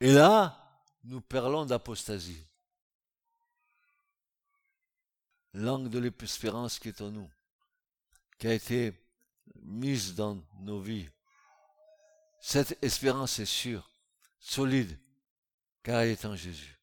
Et 0.00 0.12
là, 0.12 0.84
nous 1.04 1.22
parlons 1.22 1.64
d'apostasie. 1.64 2.44
Langue 5.54 5.88
de 5.88 5.98
l'espérance 5.98 6.78
qui 6.78 6.88
est 6.88 7.00
en 7.00 7.10
nous, 7.10 7.30
qui 8.38 8.48
a 8.48 8.52
été 8.52 8.92
mise 9.62 10.14
dans 10.14 10.44
nos 10.60 10.78
vies. 10.78 11.08
Cette 12.40 12.82
espérance 12.82 13.38
est 13.38 13.46
sûre, 13.46 13.90
solide, 14.38 14.98
car 15.82 16.00
elle 16.00 16.10
est 16.10 16.24
en 16.24 16.36
Jésus. 16.36 16.78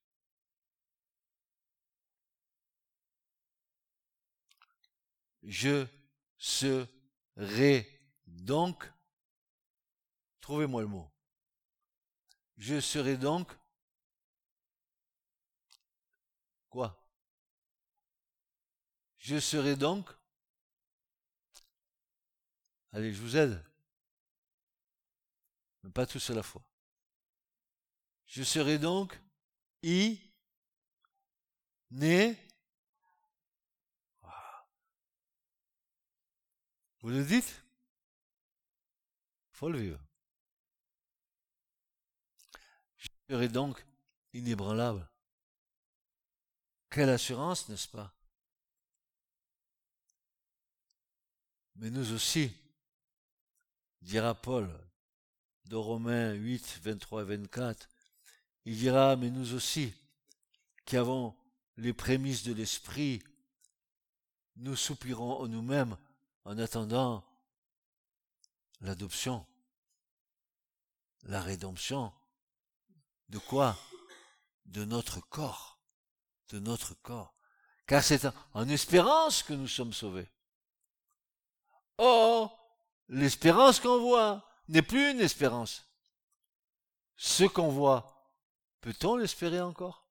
Je 5.43 5.86
serai 6.38 7.88
donc, 8.26 8.91
trouvez-moi 10.41 10.82
le 10.82 10.88
mot, 10.88 11.12
je 12.58 12.80
serai 12.80 13.18
donc 13.18 13.51
quoi? 16.70 17.01
Je 19.18 19.39
serai 19.39 19.76
donc 19.76 20.10
Allez, 22.95 23.14
je 23.14 23.22
vous 23.22 23.36
aide. 23.36 23.62
Mais 25.86 25.92
pas 25.92 26.08
tous 26.08 26.32
à 26.32 26.34
la 26.34 26.42
fois. 26.42 26.64
Je 28.26 28.42
serai 28.42 28.80
donc 28.80 29.22
I 29.84 30.20
né 31.92 32.42
Vous 37.02 37.10
le 37.10 37.24
dites? 37.24 37.64
Faut 39.52 39.70
le 39.70 39.80
vivre. 39.80 40.04
Je 42.98 43.08
serai 43.30 43.48
donc 43.48 43.86
inébranlable. 44.34 45.08
Quelle 46.90 47.10
assurance, 47.10 47.70
n'est-ce 47.70 47.88
pas? 47.88 48.12
Mais 51.76 51.92
nous 51.92 52.12
aussi, 52.12 52.52
dira 54.02 54.34
Paul, 54.34 54.85
de 55.66 55.76
Romains 55.76 56.34
8, 56.34 56.80
23 56.84 57.22
et 57.22 57.26
24, 57.26 57.89
il 58.66 58.78
dira, 58.78 59.16
mais 59.16 59.30
nous 59.30 59.53
aussi, 59.53 59.93
qui 60.86 60.97
avons 60.97 61.36
les 61.78 61.93
prémices 61.93 62.43
de 62.43 62.53
l'Esprit, 62.53 63.22
nous 64.57 64.76
soupirons 64.76 65.41
en 65.41 65.47
nous-mêmes 65.47 65.97
en 66.45 66.57
attendant 66.57 67.26
l'adoption, 68.82 69.45
la 71.24 71.41
rédemption. 71.41 72.13
De 73.30 73.39
quoi? 73.39 73.78
De 74.66 74.86
notre 74.86 75.20
corps. 75.20 75.80
De 76.49 76.59
notre 76.59 76.93
corps. 77.01 77.34
Car 77.88 78.03
c'est 78.03 78.28
en 78.53 78.70
espérance 78.70 79.43
que 79.43 79.53
nous 79.53 79.68
sommes 79.68 79.93
sauvés. 79.93 80.30
Or, 81.97 82.80
l'espérance 83.07 83.80
qu'on 83.80 83.99
voit 83.99 84.47
n'est 84.68 84.82
plus 84.82 85.11
une 85.11 85.20
espérance. 85.20 85.86
Ce 87.18 87.43
qu'on 87.43 87.70
voit, 87.70 88.34
peut-on 88.82 89.16
l'espérer 89.16 89.61
encore? 89.61 90.05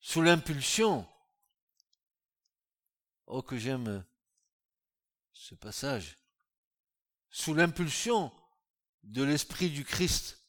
Sous 0.00 0.22
l'impulsion. 0.22 1.06
Oh, 3.26 3.42
que 3.42 3.58
j'aime 3.58 4.06
ce 5.34 5.54
passage. 5.54 6.16
Sous 7.28 7.52
l'impulsion 7.52 8.32
de 9.02 9.22
l'Esprit 9.22 9.68
du 9.68 9.84
Christ. 9.84 10.42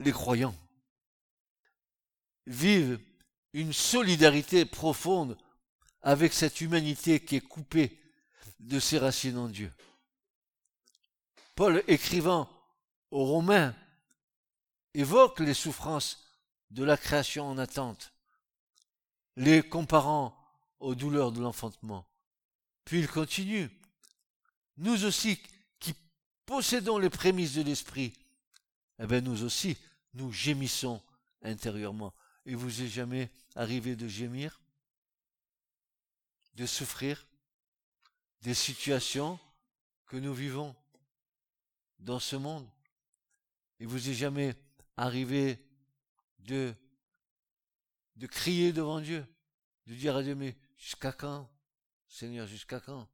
Les 0.00 0.12
croyants 0.12 0.56
vivent 2.46 2.98
une 3.52 3.72
solidarité 3.72 4.64
profonde 4.64 5.38
avec 6.02 6.32
cette 6.32 6.60
humanité 6.60 7.24
qui 7.24 7.36
est 7.36 7.40
coupée 7.40 8.00
de 8.58 8.80
ses 8.80 8.98
racines 8.98 9.38
en 9.38 9.48
Dieu. 9.48 9.72
Paul 11.54 11.84
écrivant 11.86 12.48
aux 13.10 13.24
Romains 13.24 13.74
évoque 14.94 15.40
les 15.40 15.54
souffrances 15.54 16.24
de 16.70 16.84
la 16.84 16.96
création 16.96 17.46
en 17.46 17.58
attente, 17.58 18.12
les 19.36 19.62
comparant 19.62 20.36
aux 20.78 20.94
douleurs 20.94 21.32
de 21.32 21.40
l'enfantement. 21.40 22.06
Puis 22.84 23.00
il 23.00 23.08
continue. 23.08 23.70
Nous 24.78 25.04
aussi, 25.04 25.42
qui 25.78 25.94
possédons 26.46 26.98
les 26.98 27.10
prémices 27.10 27.54
de 27.54 27.62
l'esprit, 27.62 28.14
eh 28.98 29.06
bien 29.06 29.20
nous 29.20 29.42
aussi, 29.42 29.76
nous 30.14 30.32
gémissons 30.32 31.02
intérieurement. 31.42 32.14
Et 32.46 32.54
vous 32.54 32.82
est 32.82 32.88
jamais 32.88 33.30
arrivé 33.54 33.96
de 33.96 34.08
gémir, 34.08 34.60
de 36.54 36.66
souffrir 36.66 37.26
des 38.42 38.54
situations 38.54 39.38
que 40.06 40.16
nous 40.16 40.34
vivons 40.34 40.74
dans 41.98 42.18
ce 42.18 42.36
monde? 42.36 42.68
Il 43.78 43.86
vous 43.86 44.08
est 44.08 44.14
jamais 44.14 44.54
arrivé 44.96 45.58
de, 46.40 46.74
de 48.16 48.26
crier 48.26 48.72
devant 48.72 49.00
Dieu, 49.00 49.26
de 49.86 49.94
dire 49.94 50.16
à 50.16 50.22
Dieu, 50.22 50.34
mais 50.34 50.56
jusqu'à 50.76 51.12
quand, 51.12 51.50
Seigneur, 52.08 52.46
jusqu'à 52.46 52.80
quand? 52.80 53.08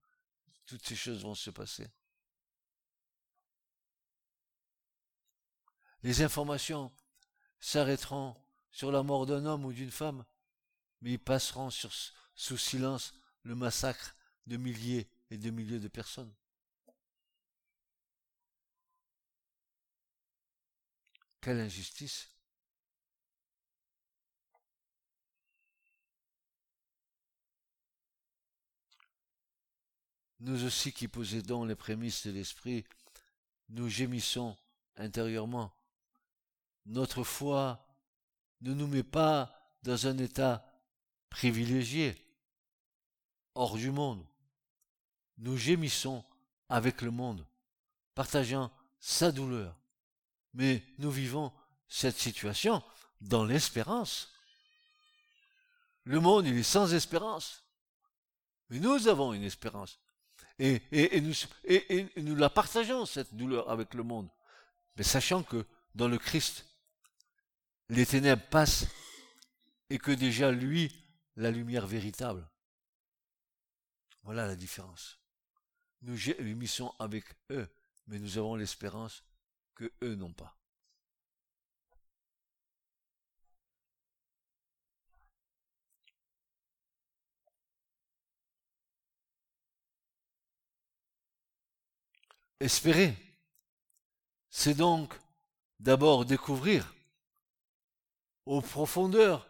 Toutes 0.64 0.84
ces 0.84 0.96
choses 0.96 1.22
vont 1.22 1.34
se 1.34 1.50
passer 1.50 1.86
Les 6.06 6.22
informations 6.22 6.92
s'arrêteront 7.58 8.36
sur 8.70 8.92
la 8.92 9.02
mort 9.02 9.26
d'un 9.26 9.44
homme 9.44 9.64
ou 9.64 9.72
d'une 9.72 9.90
femme, 9.90 10.24
mais 11.00 11.14
ils 11.14 11.18
passeront 11.18 11.68
sous 11.68 12.56
silence 12.56 13.12
le 13.42 13.56
massacre 13.56 14.14
de 14.46 14.56
milliers 14.56 15.10
et 15.30 15.36
de 15.36 15.50
milliers 15.50 15.80
de 15.80 15.88
personnes. 15.88 16.32
Quelle 21.40 21.58
injustice. 21.58 22.30
Nous 30.38 30.62
aussi 30.62 30.92
qui 30.92 31.08
possédons 31.08 31.64
les 31.64 31.74
prémices 31.74 32.28
de 32.28 32.30
l'esprit, 32.30 32.84
nous 33.70 33.88
gémissons 33.88 34.56
intérieurement. 34.94 35.75
Notre 36.86 37.24
foi 37.24 37.84
ne 38.60 38.72
nous 38.72 38.86
met 38.86 39.02
pas 39.02 39.52
dans 39.82 40.06
un 40.06 40.18
état 40.18 40.64
privilégié, 41.30 42.16
hors 43.54 43.76
du 43.76 43.90
monde. 43.90 44.24
Nous 45.38 45.56
gémissons 45.56 46.24
avec 46.68 47.02
le 47.02 47.10
monde, 47.10 47.46
partageant 48.14 48.70
sa 48.98 49.30
douleur, 49.30 49.76
mais 50.54 50.82
nous 50.98 51.10
vivons 51.10 51.52
cette 51.88 52.18
situation 52.18 52.82
dans 53.20 53.44
l'espérance. 53.44 54.32
Le 56.04 56.20
monde, 56.20 56.46
il 56.46 56.56
est 56.56 56.62
sans 56.62 56.94
espérance. 56.94 57.64
Mais 58.70 58.78
nous 58.78 59.08
avons 59.08 59.32
une 59.32 59.42
espérance. 59.42 59.98
Et, 60.58 60.82
et, 60.90 61.20
nous, 61.20 61.34
et, 61.64 62.08
nous 62.16 62.34
la 62.34 62.48
partageons, 62.48 63.06
cette 63.06 63.34
douleur, 63.34 63.70
avec 63.70 63.94
le 63.94 64.02
monde. 64.02 64.28
Mais 64.96 65.02
sachant 65.02 65.42
que 65.42 65.66
dans 65.94 66.08
le 66.08 66.18
Christ, 66.18 66.64
les 67.88 68.06
ténèbres 68.06 68.46
passent 68.48 68.86
et 69.90 69.98
que 69.98 70.10
déjà 70.10 70.50
lui, 70.50 71.04
la 71.36 71.50
lumière 71.50 71.86
véritable. 71.86 72.48
Voilà 74.22 74.46
la 74.46 74.56
différence. 74.56 75.20
Nous 76.02 76.16
gémissons 76.16 76.92
avec 76.98 77.24
eux, 77.50 77.68
mais 78.06 78.18
nous 78.18 78.38
avons 78.38 78.56
l'espérance 78.56 79.24
que 79.74 79.92
eux 80.02 80.14
n'ont 80.14 80.32
pas. 80.32 80.56
Espérer, 92.58 93.14
c'est 94.48 94.74
donc 94.74 95.14
d'abord 95.78 96.24
découvrir 96.24 96.95
aux 98.46 98.60
profondeurs 98.60 99.48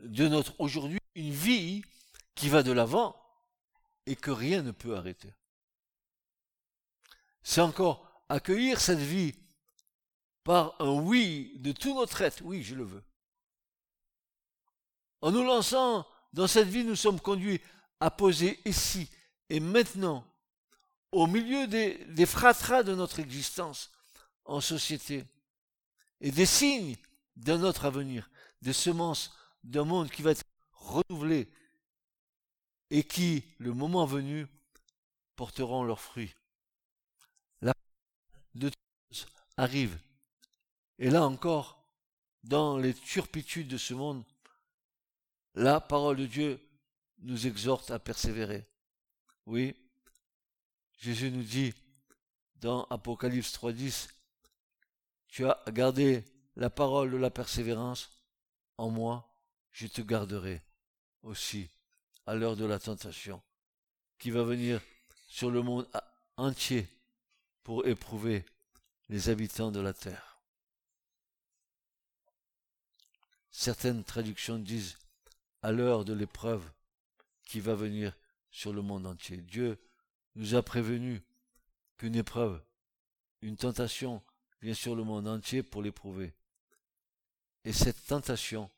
de 0.00 0.28
notre 0.28 0.58
aujourd'hui 0.60 0.98
une 1.14 1.32
vie 1.32 1.82
qui 2.34 2.48
va 2.48 2.62
de 2.62 2.72
l'avant 2.72 3.16
et 4.04 4.16
que 4.16 4.30
rien 4.30 4.62
ne 4.62 4.72
peut 4.72 4.96
arrêter. 4.96 5.32
C'est 7.42 7.60
encore 7.60 8.06
accueillir 8.28 8.80
cette 8.80 8.98
vie 8.98 9.34
par 10.44 10.80
un 10.80 11.00
oui 11.00 11.54
de 11.56 11.72
tout 11.72 11.94
notre 11.94 12.20
être. 12.20 12.42
Oui, 12.44 12.62
je 12.62 12.74
le 12.74 12.84
veux. 12.84 13.04
En 15.22 15.30
nous 15.30 15.42
lançant 15.42 16.06
dans 16.32 16.46
cette 16.46 16.68
vie, 16.68 16.84
nous 16.84 16.96
sommes 16.96 17.20
conduits 17.20 17.60
à 18.00 18.10
poser 18.10 18.60
ici 18.64 19.08
et 19.48 19.60
maintenant, 19.60 20.26
au 21.12 21.26
milieu 21.26 21.66
des, 21.66 22.04
des 22.06 22.26
fratras 22.26 22.82
de 22.82 22.94
notre 22.94 23.20
existence 23.20 23.90
en 24.44 24.60
société, 24.60 25.24
et 26.20 26.30
des 26.30 26.46
signes 26.46 26.96
de 27.36 27.56
notre 27.56 27.84
avenir, 27.84 28.30
des 28.62 28.72
semences 28.72 29.36
d'un 29.62 29.84
monde 29.84 30.10
qui 30.10 30.22
va 30.22 30.32
être 30.32 30.44
renouvelé 30.72 31.50
et 32.90 33.04
qui, 33.04 33.44
le 33.58 33.72
moment 33.72 34.06
venu, 34.06 34.46
porteront 35.34 35.84
leurs 35.84 36.00
fruits. 36.00 36.34
La 37.60 37.74
de 38.54 38.70
tous 38.70 39.26
arrive. 39.56 39.98
Et 40.98 41.10
là 41.10 41.24
encore, 41.24 41.86
dans 42.44 42.78
les 42.78 42.94
turpitudes 42.94 43.68
de 43.68 43.76
ce 43.76 43.92
monde, 43.92 44.24
la 45.54 45.80
parole 45.80 46.16
de 46.16 46.26
Dieu 46.26 46.60
nous 47.18 47.46
exhorte 47.46 47.90
à 47.90 47.98
persévérer. 47.98 48.66
Oui, 49.46 49.74
Jésus 50.98 51.30
nous 51.30 51.42
dit 51.42 51.74
dans 52.56 52.84
Apocalypse 52.84 53.52
3.10, 53.58 54.08
tu 55.28 55.46
as 55.46 55.62
gardé 55.68 56.24
la 56.56 56.70
parole 56.70 57.10
de 57.10 57.16
la 57.16 57.30
persévérance, 57.30 58.10
en 58.78 58.90
moi, 58.90 59.28
je 59.72 59.86
te 59.86 60.00
garderai 60.00 60.62
aussi 61.22 61.68
à 62.26 62.34
l'heure 62.34 62.56
de 62.56 62.64
la 62.64 62.78
tentation 62.78 63.42
qui 64.18 64.30
va 64.30 64.42
venir 64.42 64.80
sur 65.28 65.50
le 65.50 65.62
monde 65.62 65.86
entier 66.36 66.88
pour 67.62 67.86
éprouver 67.86 68.44
les 69.08 69.28
habitants 69.28 69.70
de 69.70 69.80
la 69.80 69.92
terre. 69.92 70.40
Certaines 73.50 74.04
traductions 74.04 74.58
disent 74.58 74.96
à 75.62 75.72
l'heure 75.72 76.04
de 76.04 76.12
l'épreuve 76.12 76.70
qui 77.44 77.60
va 77.60 77.74
venir 77.74 78.14
sur 78.50 78.72
le 78.72 78.82
monde 78.82 79.06
entier. 79.06 79.38
Dieu 79.38 79.78
nous 80.34 80.54
a 80.54 80.62
prévenu 80.62 81.22
qu'une 81.96 82.16
épreuve, 82.16 82.62
une 83.42 83.56
tentation 83.56 84.22
vient 84.60 84.74
sur 84.74 84.94
le 84.94 85.04
monde 85.04 85.28
entier 85.28 85.62
pour 85.62 85.82
l'éprouver. 85.82 86.34
Et 87.66 87.72
cette 87.72 88.06
tentation 88.06 88.70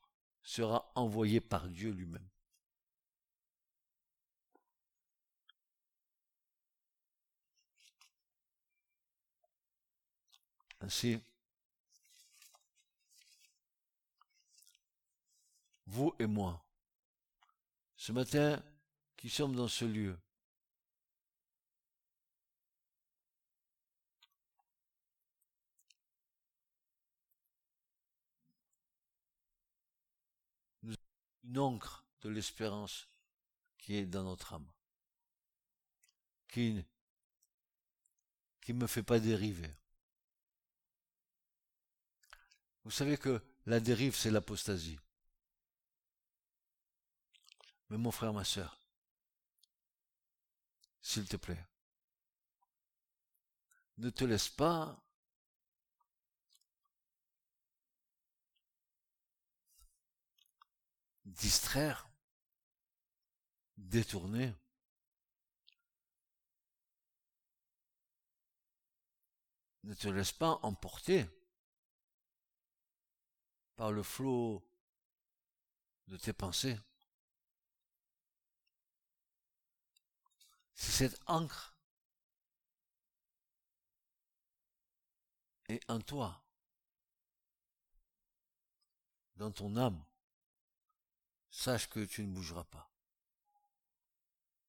sera 0.42 0.90
envoyée 0.94 1.42
par 1.42 1.68
Dieu 1.68 1.90
lui-même. 1.90 2.26
Ainsi, 10.80 11.20
vous 15.86 16.14
et 16.18 16.26
moi, 16.26 16.64
ce 17.94 18.12
matin 18.12 18.62
qui 19.18 19.28
sommes 19.28 19.54
dans 19.54 19.68
ce 19.68 19.84
lieu, 19.84 20.18
nous 30.82 30.92
avons 30.92 30.98
une 31.48 31.58
encre 31.58 32.04
de 32.20 32.28
l'espérance 32.28 33.08
qui 33.78 33.94
est 33.96 34.06
dans 34.06 34.24
notre 34.24 34.52
âme, 34.54 34.70
qui 36.48 36.84
qui 38.60 38.74
ne 38.74 38.80
me 38.80 38.86
fait 38.86 39.02
pas 39.02 39.18
dériver. 39.18 39.74
Vous 42.84 42.90
savez 42.90 43.16
que 43.16 43.42
la 43.64 43.80
dérive, 43.80 44.14
c'est 44.14 44.30
l'apostasie. 44.30 44.98
Mais 47.88 47.96
mon 47.96 48.10
frère, 48.10 48.34
ma 48.34 48.44
soeur, 48.44 48.78
s'il 51.00 51.26
te 51.26 51.36
plaît, 51.36 51.66
ne 53.96 54.10
te 54.10 54.24
laisse 54.24 54.50
pas 54.50 55.02
distraire, 61.38 62.10
détourner. 63.76 64.52
Ne 69.84 69.94
te 69.94 70.08
laisse 70.08 70.32
pas 70.32 70.58
emporter 70.62 71.26
par 73.76 73.92
le 73.92 74.02
flot 74.02 74.68
de 76.08 76.16
tes 76.16 76.32
pensées. 76.32 76.78
C'est 80.74 80.92
cette 80.92 81.20
encre 81.26 81.74
est 85.68 85.88
en 85.88 86.00
toi, 86.00 86.42
dans 89.36 89.52
ton 89.52 89.76
âme. 89.76 90.07
Sache 91.50 91.88
que 91.88 92.04
tu 92.04 92.26
ne 92.26 92.32
bougeras 92.32 92.64
pas. 92.64 92.90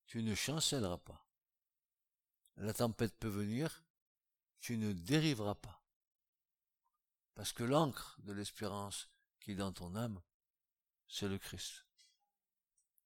Tu 0.06 0.24
ne 0.24 0.34
chancelleras 0.34 0.98
pas. 0.98 1.26
La 2.58 2.74
tempête 2.74 3.18
peut 3.18 3.28
venir, 3.28 3.84
tu 4.60 4.78
ne 4.78 4.92
dériveras 4.92 5.56
pas. 5.56 5.82
Parce 7.36 7.54
que 7.54 7.64
l'encre 7.64 8.18
de 8.24 8.34
l'espérance 8.34 9.10
qui 9.40 9.52
est 9.52 9.56
dans 9.56 9.72
ton 9.72 9.96
âme, 9.96 10.22
c'est 11.08 11.28
le 11.28 11.38
Christ. 11.38 11.86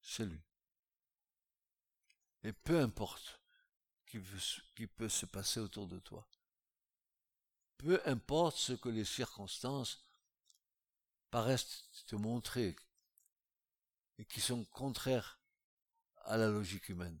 C'est 0.00 0.26
lui. 0.26 0.42
Et 2.42 2.52
peu 2.52 2.80
importe 2.80 3.40
qui, 4.06 4.20
qui 4.74 4.86
peut 4.86 5.08
se 5.08 5.26
passer 5.26 5.60
autour 5.60 5.86
de 5.86 5.98
toi, 5.98 6.28
peu 7.78 8.00
importe 8.06 8.56
ce 8.56 8.72
que 8.72 8.88
les 8.88 9.04
circonstances 9.04 10.04
paraissent 11.30 11.90
te 12.06 12.16
montrer 12.16 12.76
et 14.18 14.24
qui 14.24 14.40
sont 14.40 14.64
contraires 14.66 15.40
à 16.24 16.36
la 16.36 16.48
logique 16.48 16.88
humaine. 16.88 17.18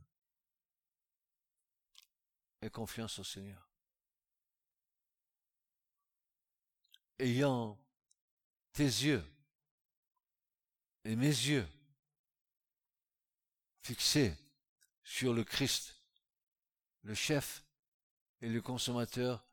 Aie 2.62 2.70
confiance 2.70 3.18
au 3.18 3.24
Seigneur. 3.24 3.64
ayant 7.18 7.78
tes 8.72 8.84
yeux 8.84 9.24
et 11.04 11.16
mes 11.16 11.26
yeux 11.26 11.66
fixés 13.82 14.36
sur 15.02 15.34
le 15.34 15.44
Christ, 15.44 15.94
le 17.02 17.14
chef 17.14 17.64
et 18.40 18.48
le 18.48 18.60
consommateur 18.60 19.46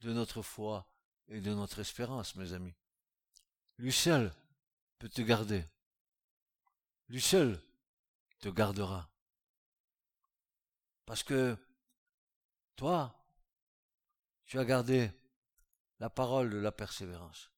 de 0.00 0.12
notre 0.12 0.42
foi 0.42 0.86
et 1.28 1.40
de 1.40 1.54
notre 1.54 1.80
espérance, 1.80 2.36
mes 2.36 2.52
amis. 2.52 2.74
Lui 3.78 3.92
seul 3.92 4.32
peut 4.98 5.08
te 5.08 5.22
garder. 5.22 5.64
Lui 7.14 7.22
seul 7.22 7.62
te 8.40 8.48
gardera. 8.48 9.08
Parce 11.06 11.22
que 11.22 11.56
toi, 12.74 13.14
tu 14.46 14.58
as 14.58 14.64
gardé 14.64 15.12
la 16.00 16.10
parole 16.10 16.50
de 16.50 16.56
la 16.56 16.72
persévérance. 16.72 17.52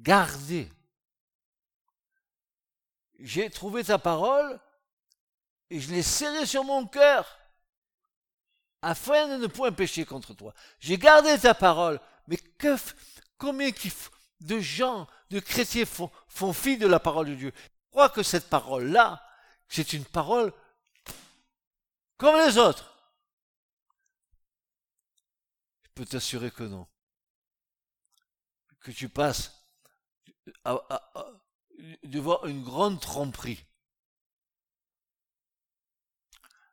Gardez. 0.00 0.70
J'ai 3.20 3.48
trouvé 3.48 3.84
ta 3.84 3.96
parole 3.96 4.60
et 5.70 5.80
je 5.80 5.90
l'ai 5.90 6.02
serrée 6.02 6.44
sur 6.44 6.62
mon 6.62 6.86
cœur 6.86 7.38
afin 8.82 9.28
de 9.28 9.42
ne 9.42 9.46
point 9.46 9.72
pécher 9.72 10.04
contre 10.04 10.34
toi. 10.34 10.52
J'ai 10.78 10.98
gardé 10.98 11.38
ta 11.38 11.54
parole, 11.54 11.98
mais 12.26 12.36
que, 12.36 12.76
combien 13.38 13.70
de 14.40 14.60
gens, 14.60 15.08
de 15.30 15.40
chrétiens 15.40 15.86
font, 15.86 16.10
font 16.28 16.52
fi 16.52 16.76
de 16.76 16.86
la 16.86 17.00
parole 17.00 17.28
de 17.28 17.34
Dieu? 17.34 17.52
Crois 17.92 18.08
que 18.08 18.22
cette 18.22 18.48
parole-là, 18.48 19.24
c'est 19.68 19.92
une 19.92 20.04
parole 20.04 20.52
comme 22.16 22.36
les 22.36 22.58
autres. 22.58 22.88
Je 25.82 25.88
peux 25.94 26.06
t'assurer 26.06 26.50
que 26.50 26.64
non 26.64 26.88
que 28.80 28.90
tu 28.90 29.08
passes 29.08 29.52
devant 32.02 32.42
une 32.44 32.64
grande 32.64 33.00
tromperie. 33.00 33.64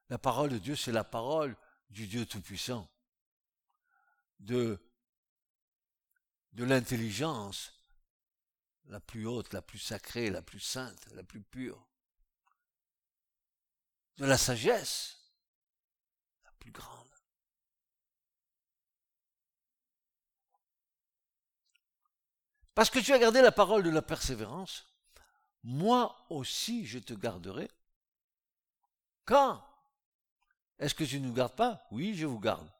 La 0.10 0.18
parole 0.18 0.50
de 0.50 0.58
Dieu, 0.58 0.76
c'est 0.76 0.92
la 0.92 1.04
parole 1.04 1.56
du 1.92 2.08
Dieu 2.08 2.26
Tout-Puissant, 2.26 2.90
de, 4.40 4.80
de 6.54 6.64
l'intelligence 6.64 7.79
la 8.90 9.00
plus 9.00 9.28
haute, 9.28 9.54
la 9.54 9.62
plus 9.62 9.80
sacrée, 9.80 10.30
la 10.30 10.42
plus 10.42 10.60
sainte, 10.60 11.08
la 11.14 11.24
plus 11.24 11.42
pure, 11.42 11.88
de 14.18 14.26
la 14.26 14.38
sagesse 14.38 15.18
la 16.44 16.52
plus 16.60 16.72
grande. 16.72 17.08
Parce 22.74 22.90
que 22.90 23.00
tu 23.00 23.14
as 23.14 23.20
gardé 23.20 23.42
la 23.42 23.52
parole 23.52 23.84
de 23.84 23.90
la 23.90 24.02
persévérance. 24.02 24.88
moi 25.64 26.26
aussi 26.30 26.86
je 26.86 27.00
te 27.00 27.14
garderai. 27.14 27.70
Quand 29.26 29.64
Est-ce 30.80 30.96
que 30.96 31.04
tu 31.04 31.20
ne 31.20 31.28
nous 31.28 31.34
gardes 31.34 31.56
pas? 31.56 31.86
Oui, 31.92 32.16
je 32.16 32.26
vous 32.26 32.40
garde. 32.40 32.72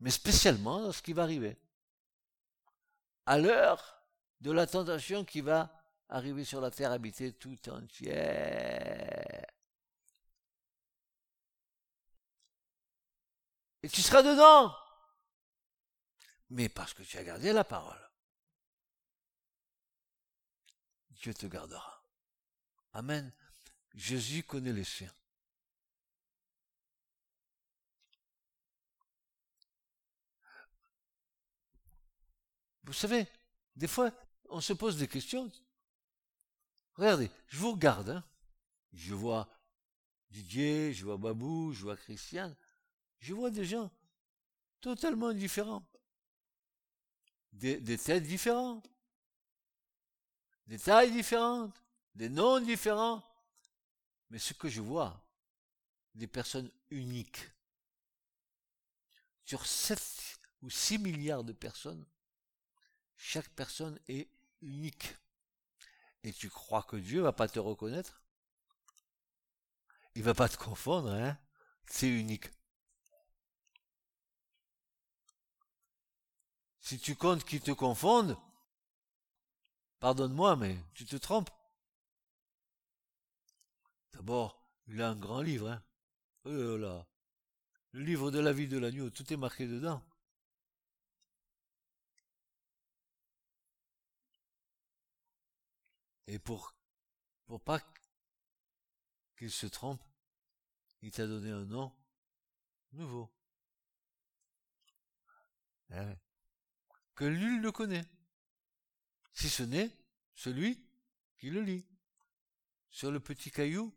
Mais 0.00 0.10
spécialement 0.10 0.80
dans 0.80 0.92
ce 0.92 1.02
qui 1.02 1.12
va 1.12 1.22
arriver. 1.22 1.56
À 3.26 3.38
l'heure 3.38 4.01
de 4.42 4.50
la 4.50 4.66
tentation 4.66 5.24
qui 5.24 5.40
va 5.40 5.72
arriver 6.08 6.44
sur 6.44 6.60
la 6.60 6.72
terre 6.72 6.90
habitée 6.90 7.32
tout 7.32 7.56
entière. 7.68 9.46
Et 13.84 13.88
tu 13.88 14.02
seras 14.02 14.22
dedans. 14.22 14.76
Mais 16.50 16.68
parce 16.68 16.92
que 16.92 17.04
tu 17.04 17.16
as 17.18 17.24
gardé 17.24 17.52
la 17.52 17.62
parole. 17.62 18.10
Dieu 21.10 21.32
te 21.32 21.46
gardera. 21.46 22.04
Amen. 22.94 23.32
Jésus 23.94 24.42
connaît 24.42 24.72
les 24.72 24.84
siens. 24.84 25.14
Vous 32.82 32.92
savez, 32.92 33.28
des 33.76 33.86
fois, 33.86 34.10
on 34.52 34.60
se 34.60 34.72
pose 34.72 34.96
des 34.96 35.08
questions. 35.08 35.50
Regardez, 36.94 37.30
je 37.48 37.58
vous 37.58 37.72
regarde. 37.72 38.10
Hein. 38.10 38.24
Je 38.92 39.14
vois 39.14 39.48
Didier, 40.30 40.92
je 40.92 41.04
vois 41.04 41.16
Babou, 41.16 41.72
je 41.72 41.82
vois 41.82 41.96
Christiane. 41.96 42.54
Je 43.18 43.34
vois 43.34 43.50
des 43.50 43.64
gens 43.64 43.90
totalement 44.80 45.32
différents. 45.32 45.86
Des, 47.52 47.98
têtes 47.98 48.24
différentes. 48.24 48.90
Des 50.66 50.78
tailles 50.78 51.12
différentes. 51.12 51.74
Des 52.14 52.28
noms 52.28 52.60
différents. 52.60 53.22
Mais 54.30 54.38
ce 54.38 54.54
que 54.54 54.68
je 54.68 54.80
vois, 54.80 55.22
des 56.14 56.26
personnes 56.26 56.70
uniques. 56.90 57.50
Sur 59.44 59.66
7 59.66 60.40
ou 60.62 60.70
6 60.70 60.98
milliards 60.98 61.44
de 61.44 61.52
personnes, 61.52 62.04
chaque 63.16 63.48
personne 63.50 63.98
est 64.08 64.28
unique. 64.62 65.16
Et 66.24 66.32
tu 66.32 66.48
crois 66.48 66.82
que 66.82 66.96
Dieu 66.96 67.20
va 67.20 67.32
pas 67.32 67.48
te 67.48 67.58
reconnaître? 67.58 68.22
Il 70.14 70.22
va 70.22 70.34
pas 70.34 70.48
te 70.48 70.56
confondre, 70.56 71.10
hein? 71.10 71.38
C'est 71.86 72.08
unique. 72.08 72.50
Si 76.80 76.98
tu 76.98 77.16
comptes 77.16 77.44
qu'ils 77.44 77.60
te 77.60 77.70
confondent, 77.70 78.36
pardonne-moi, 80.00 80.56
mais 80.56 80.76
tu 80.94 81.06
te 81.06 81.16
trompes. 81.16 81.50
D'abord, 84.12 84.62
il 84.88 85.00
a 85.00 85.10
un 85.10 85.16
grand 85.16 85.42
livre, 85.42 85.68
hein. 85.68 85.82
Oh 86.44 86.76
le 87.92 88.02
livre 88.04 88.30
de 88.30 88.40
la 88.40 88.52
vie 88.52 88.68
de 88.68 88.78
l'agneau, 88.78 89.10
tout 89.10 89.32
est 89.32 89.36
marqué 89.36 89.66
dedans. 89.66 90.02
Et 96.32 96.38
pour, 96.38 96.74
pour 97.44 97.60
pas 97.60 97.78
qu'il 99.36 99.50
se 99.50 99.66
trompe, 99.66 100.02
il 101.02 101.10
t'a 101.10 101.26
donné 101.26 101.50
un 101.50 101.66
nom 101.66 101.94
nouveau. 102.92 103.30
Eh 105.90 106.16
que 107.14 107.24
nul 107.26 107.60
ne 107.60 107.68
connaît, 107.68 108.06
si 109.34 109.50
ce 109.50 109.62
n'est 109.62 109.94
celui 110.34 110.82
qui 111.36 111.50
le 111.50 111.60
lit, 111.60 111.86
sur 112.88 113.10
le 113.10 113.20
petit 113.20 113.50
caillou 113.50 113.94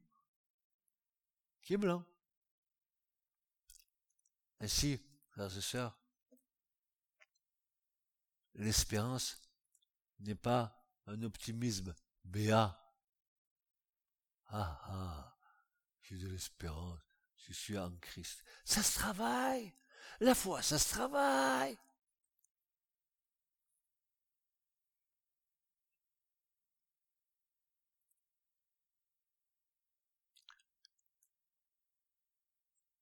qui 1.62 1.76
est 1.76 1.78
blanc. 1.78 2.04
Ainsi, 4.60 5.00
frères 5.30 5.58
et 5.58 5.62
sœurs, 5.62 5.98
l'espérance 8.56 9.42
n'est 10.20 10.36
pas 10.36 10.86
un 11.08 11.24
optimisme 11.24 11.96
Béat. 12.26 12.78
Ah 14.48 14.80
ah, 14.84 15.38
j'ai 16.02 16.18
de 16.18 16.28
l'espérance, 16.28 17.00
je 17.38 17.54
suis 17.54 17.78
en 17.78 17.92
Christ. 17.98 18.44
Ça 18.64 18.84
se 18.84 19.00
travaille. 19.00 19.74
La 20.20 20.36
foi, 20.36 20.62
ça 20.62 20.78
se 20.80 20.90
travaille. 20.94 21.78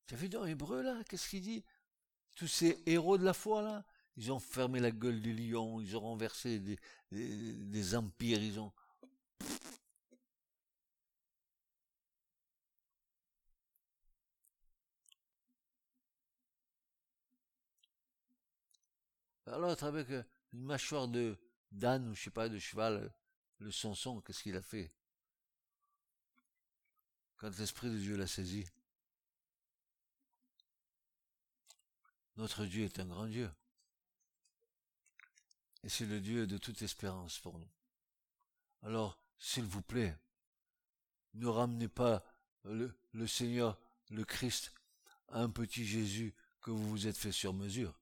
Tu 0.08 0.14
as 0.16 0.18
vu 0.18 0.30
dans 0.30 0.46
Hébreu 0.46 0.82
là, 0.82 1.04
qu'est-ce 1.10 1.30
qu'il 1.30 1.42
dit? 1.42 1.64
Tous 2.36 2.48
ces 2.48 2.82
héros 2.86 3.18
de 3.18 3.24
la 3.24 3.34
foi 3.34 3.62
là, 3.62 3.86
ils 4.16 4.32
ont 4.32 4.40
fermé 4.40 4.80
la 4.80 4.92
gueule 4.92 5.22
des 5.22 5.34
lions, 5.34 5.80
ils 5.80 5.96
ont 5.96 6.02
renversé 6.02 6.60
des, 6.60 6.78
des 7.12 7.96
empires, 7.96 8.42
ils 8.42 8.60
ont 8.60 8.74
l'autre 19.64 19.86
avec 19.86 20.10
une 20.10 20.26
mâchoire 20.54 21.08
de 21.08 21.38
d'âne 21.72 22.10
ou 22.10 22.14
je 22.14 22.24
sais 22.24 22.30
pas 22.30 22.50
de 22.50 22.60
cheval, 22.60 23.12
le 23.58 23.72
sonson, 23.72 24.22
qu'est-ce 24.22 24.44
qu'il 24.44 24.56
a 24.56 24.62
fait? 24.62 24.92
Quand 27.38 27.58
l'Esprit 27.58 27.90
de 27.90 27.98
Dieu 27.98 28.16
l'a 28.16 28.28
saisi. 28.28 28.66
Notre 32.36 32.66
Dieu 32.66 32.86
est 32.86 33.00
un 33.00 33.06
grand 33.06 33.26
Dieu. 33.26 33.52
Et 35.84 35.90
c'est 35.90 36.06
le 36.06 36.22
Dieu 36.22 36.46
de 36.46 36.58
toute 36.58 36.82
espérance 36.82 37.40
pour 37.40 37.58
nous. 37.58 37.72
Alors, 38.84 39.23
s'il 39.38 39.66
vous 39.66 39.82
plaît, 39.82 40.18
ne 41.34 41.48
ramenez 41.48 41.88
pas 41.88 42.24
le, 42.64 43.28
Seigneur, 43.28 43.80
le 44.10 44.24
Christ, 44.24 44.74
un 45.30 45.50
petit 45.50 45.86
Jésus 45.86 46.34
que 46.62 46.72
vous 46.72 46.90
vous 46.90 47.08
êtes 47.08 47.18
fait 47.18 47.32
sur 47.32 47.54
mesure. 47.54 48.00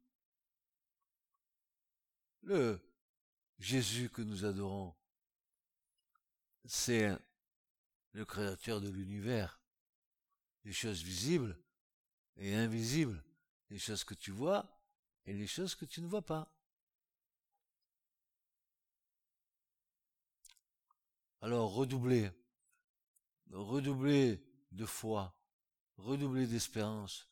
Le 2.44 2.80
Jésus 3.60 4.10
que 4.10 4.22
nous 4.22 4.46
adorons, 4.46 4.96
c'est 6.66 7.16
le 8.14 8.26
créateur 8.26 8.82
de 8.82 8.90
l'univers, 8.90 9.62
les 10.66 10.74
choses 10.74 11.02
visibles 11.02 11.58
et 12.38 12.56
invisibles, 12.56 13.24
les 13.70 13.80
choses 13.80 14.04
que 14.04 14.14
tu 14.14 14.32
vois 14.32 14.80
et 15.26 15.34
les 15.34 15.48
choses 15.48 15.76
que 15.76 15.86
tu 15.86 16.02
ne 16.02 16.08
vois 16.08 16.26
pas. 16.26 16.54
Alors 21.42 21.74
redoublez, 21.74 22.30
redoublez 23.52 24.44
de 24.72 24.86
foi, 24.86 25.36
redoublez 25.98 26.46
d'espérance 26.46 27.28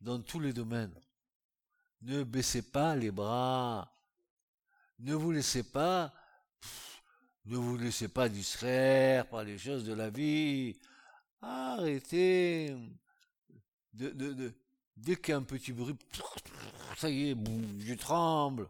dans 0.00 0.20
tous 0.20 0.40
les 0.40 0.52
domaines. 0.52 0.94
Ne 2.02 2.24
baissez 2.24 2.62
pas 2.62 2.96
les 2.96 3.10
bras. 3.10 3.92
Ne 4.98 5.14
vous 5.14 5.30
laissez 5.30 5.62
pas, 5.62 6.12
ne 7.44 7.56
vous 7.56 7.76
laissez 7.76 8.08
pas 8.08 8.28
distraire 8.28 9.28
par 9.28 9.44
les 9.44 9.58
choses 9.58 9.84
de 9.84 9.94
la 9.94 10.10
vie. 10.10 10.76
Arrêtez. 11.40 12.76
De, 13.92 14.52
dès 14.96 15.16
qu'il 15.16 15.30
y 15.30 15.32
a 15.32 15.38
un 15.38 15.42
petit 15.42 15.72
bruit, 15.72 15.96
ça 16.96 17.08
y 17.08 17.30
est, 17.30 17.36
je 17.78 17.94
tremble. 17.94 18.68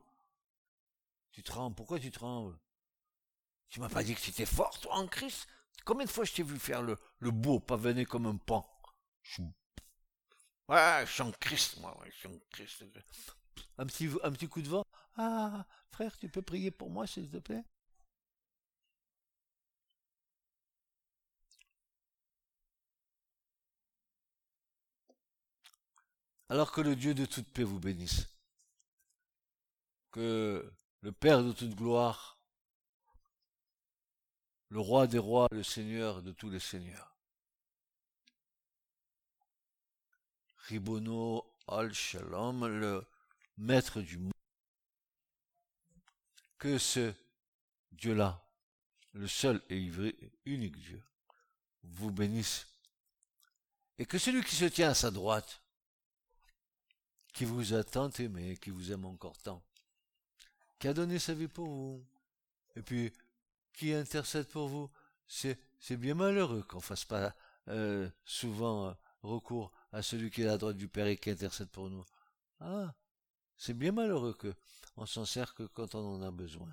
Tu 1.33 1.43
trembles. 1.43 1.75
Pourquoi 1.75 1.99
tu 1.99 2.11
trembles? 2.11 2.59
Tu 3.71 3.81
m'as 3.81 3.89
pas 3.89 4.03
dit 4.03 4.14
que 4.14 4.21
tu 4.21 4.31
étais 4.31 4.47
fort, 4.47 4.79
toi, 4.81 4.95
en 4.97 5.07
Christ? 5.07 5.47
Combien 5.85 6.05
de 6.07 6.11
fois 6.11 6.25
je 6.25 6.33
t'ai 6.33 6.43
vu 6.43 6.59
faire 6.59 6.83
le, 6.83 6.97
le 7.19 7.31
beau, 7.31 7.61
pas 7.61 7.77
venir 7.77 8.07
comme 8.09 8.27
un 8.27 8.37
pan? 8.37 8.69
Ouais, 10.69 11.05
je 11.07 11.12
suis 11.12 11.23
en 11.23 11.33
Christ, 11.33 11.79
moi, 11.81 11.97
je 12.07 12.16
suis 12.16 12.29
en 12.29 12.39
Christ. 12.51 12.85
Un 13.79 13.87
petit, 13.87 14.09
un 14.23 14.33
petit 14.33 14.49
coup 14.49 14.62
de 14.62 14.69
vent. 14.69 14.85
Ah, 15.16 15.66
frère, 15.91 16.16
tu 16.19 16.29
peux 16.29 16.43
prier 16.43 16.71
pour 16.71 16.91
moi, 16.91 17.07
s'il 17.07 17.31
te 17.31 17.39
plaît? 17.39 17.64
Alors 26.51 26.73
que 26.73 26.83
le 26.83 26.95
Dieu 26.95 27.14
de 27.14 27.25
toute 27.25 27.51
paix 27.53 27.64
vous 27.64 27.79
bénisse. 27.81 28.29
Que 30.12 30.71
le 31.01 31.12
Père 31.12 31.43
de 31.43 31.53
toute 31.53 31.75
gloire, 31.75 32.38
le 34.71 34.81
roi 34.81 35.07
des 35.07 35.19
rois, 35.19 35.49
le 35.51 35.62
Seigneur 35.62 36.23
de 36.23 36.33
tous 36.33 36.51
les 36.51 36.61
seigneurs. 36.61 37.16
Ribono 40.69 41.55
al 41.66 41.95
Shalom, 41.95 42.66
le 42.66 43.07
maître 43.57 44.01
du 44.01 44.19
monde, 44.19 44.33
que 46.59 46.77
ce 46.77 47.14
Dieu-là, 47.93 48.45
le 49.12 49.27
seul 49.27 49.62
et 49.71 49.91
unique 50.45 50.79
Dieu, 50.79 51.03
vous 51.83 52.11
bénisse. 52.11 52.66
Et 53.99 54.07
que 54.07 54.19
celui 54.19 54.45
qui 54.45 54.55
se 54.55 54.66
tient 54.66 54.91
à 54.91 54.95
sa 54.95 55.11
droite, 55.11 55.62
qui 57.33 57.45
vous 57.45 57.73
a 57.73 57.83
tant 57.83 58.11
aimé, 58.11 58.57
qui 58.57 58.71
vous 58.71 58.93
aime 58.93 59.07
encore 59.07 59.39
tant, 59.39 59.64
qui 60.79 60.89
a 60.89 60.95
donné 60.95 61.19
sa 61.19 61.35
vie 61.35 61.49
pour 61.49 61.66
vous, 61.66 62.07
et 62.77 62.83
puis 62.83 63.12
qui 63.79 63.95
intercède 63.95 64.49
pour 64.49 64.68
vous, 64.68 64.91
c'est, 65.29 65.57
bien 65.97 66.14
malheureux 66.14 66.62
qu'on 66.64 66.81
fasse 66.81 67.05
pas 67.05 67.35
euh, 67.68 68.11
souvent 68.24 68.89
euh, 68.89 68.93
recours 69.22 69.70
à 69.93 70.03
celui 70.03 70.31
qui 70.31 70.43
est 70.43 70.47
à 70.47 70.49
la 70.49 70.59
droite 70.59 70.76
du 70.76 70.89
Père 70.89 71.07
et 71.07 71.16
qui 71.16 71.31
intercède 71.31 71.70
pour 71.70 71.89
nous. 71.89 72.05
Ah, 72.61 72.93
c'est 73.57 73.74
bien 73.74 73.93
malheureux 73.93 74.35
que 74.35 74.53
on 74.97 75.07
s'en 75.07 75.24
sert 75.24 75.55
que 75.55 75.62
quand 75.62 75.95
on 75.95 76.16
en 76.16 76.22
a 76.22 76.31
besoin. 76.33 76.68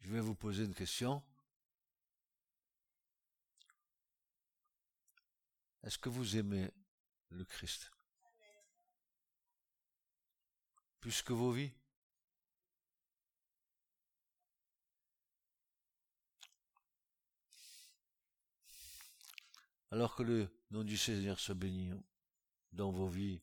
Je 0.00 0.10
vais 0.10 0.20
vous 0.20 0.34
poser 0.34 0.64
une 0.64 0.74
question. 0.74 1.22
Est-ce 5.84 5.98
que 5.98 6.08
vous 6.08 6.38
aimez 6.38 6.70
le 7.28 7.44
Christ? 7.44 7.90
Plus 10.98 11.20
que 11.20 11.34
vos 11.34 11.52
vies? 11.52 11.74
Alors 19.90 20.16
que 20.16 20.22
le 20.22 20.48
nom 20.70 20.84
du 20.84 20.96
Seigneur 20.96 21.38
soit 21.38 21.54
béni 21.54 21.92
dans 22.72 22.90
vos 22.90 23.06
vies 23.06 23.42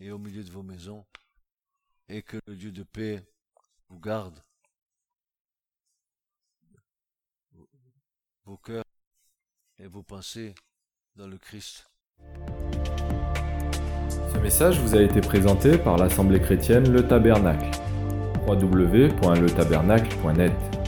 et 0.00 0.10
au 0.10 0.18
milieu 0.18 0.42
de 0.42 0.50
vos 0.50 0.64
maisons, 0.64 1.06
et 2.08 2.24
que 2.24 2.40
le 2.48 2.56
Dieu 2.56 2.72
de 2.72 2.82
paix 2.82 3.24
vous 3.88 4.00
garde 4.00 4.42
vos 8.42 8.58
cœurs 8.58 8.84
et 9.78 9.86
vos 9.86 10.02
pensées 10.02 10.52
Ce 14.32 14.38
message 14.42 14.80
vous 14.80 14.96
a 14.96 15.00
été 15.00 15.20
présenté 15.20 15.78
par 15.78 15.96
l'Assemblée 15.96 16.40
chrétienne 16.40 16.92
Le 16.92 17.06
Tabernacle. 17.06 17.70
www.letabernacle.net 18.48 20.83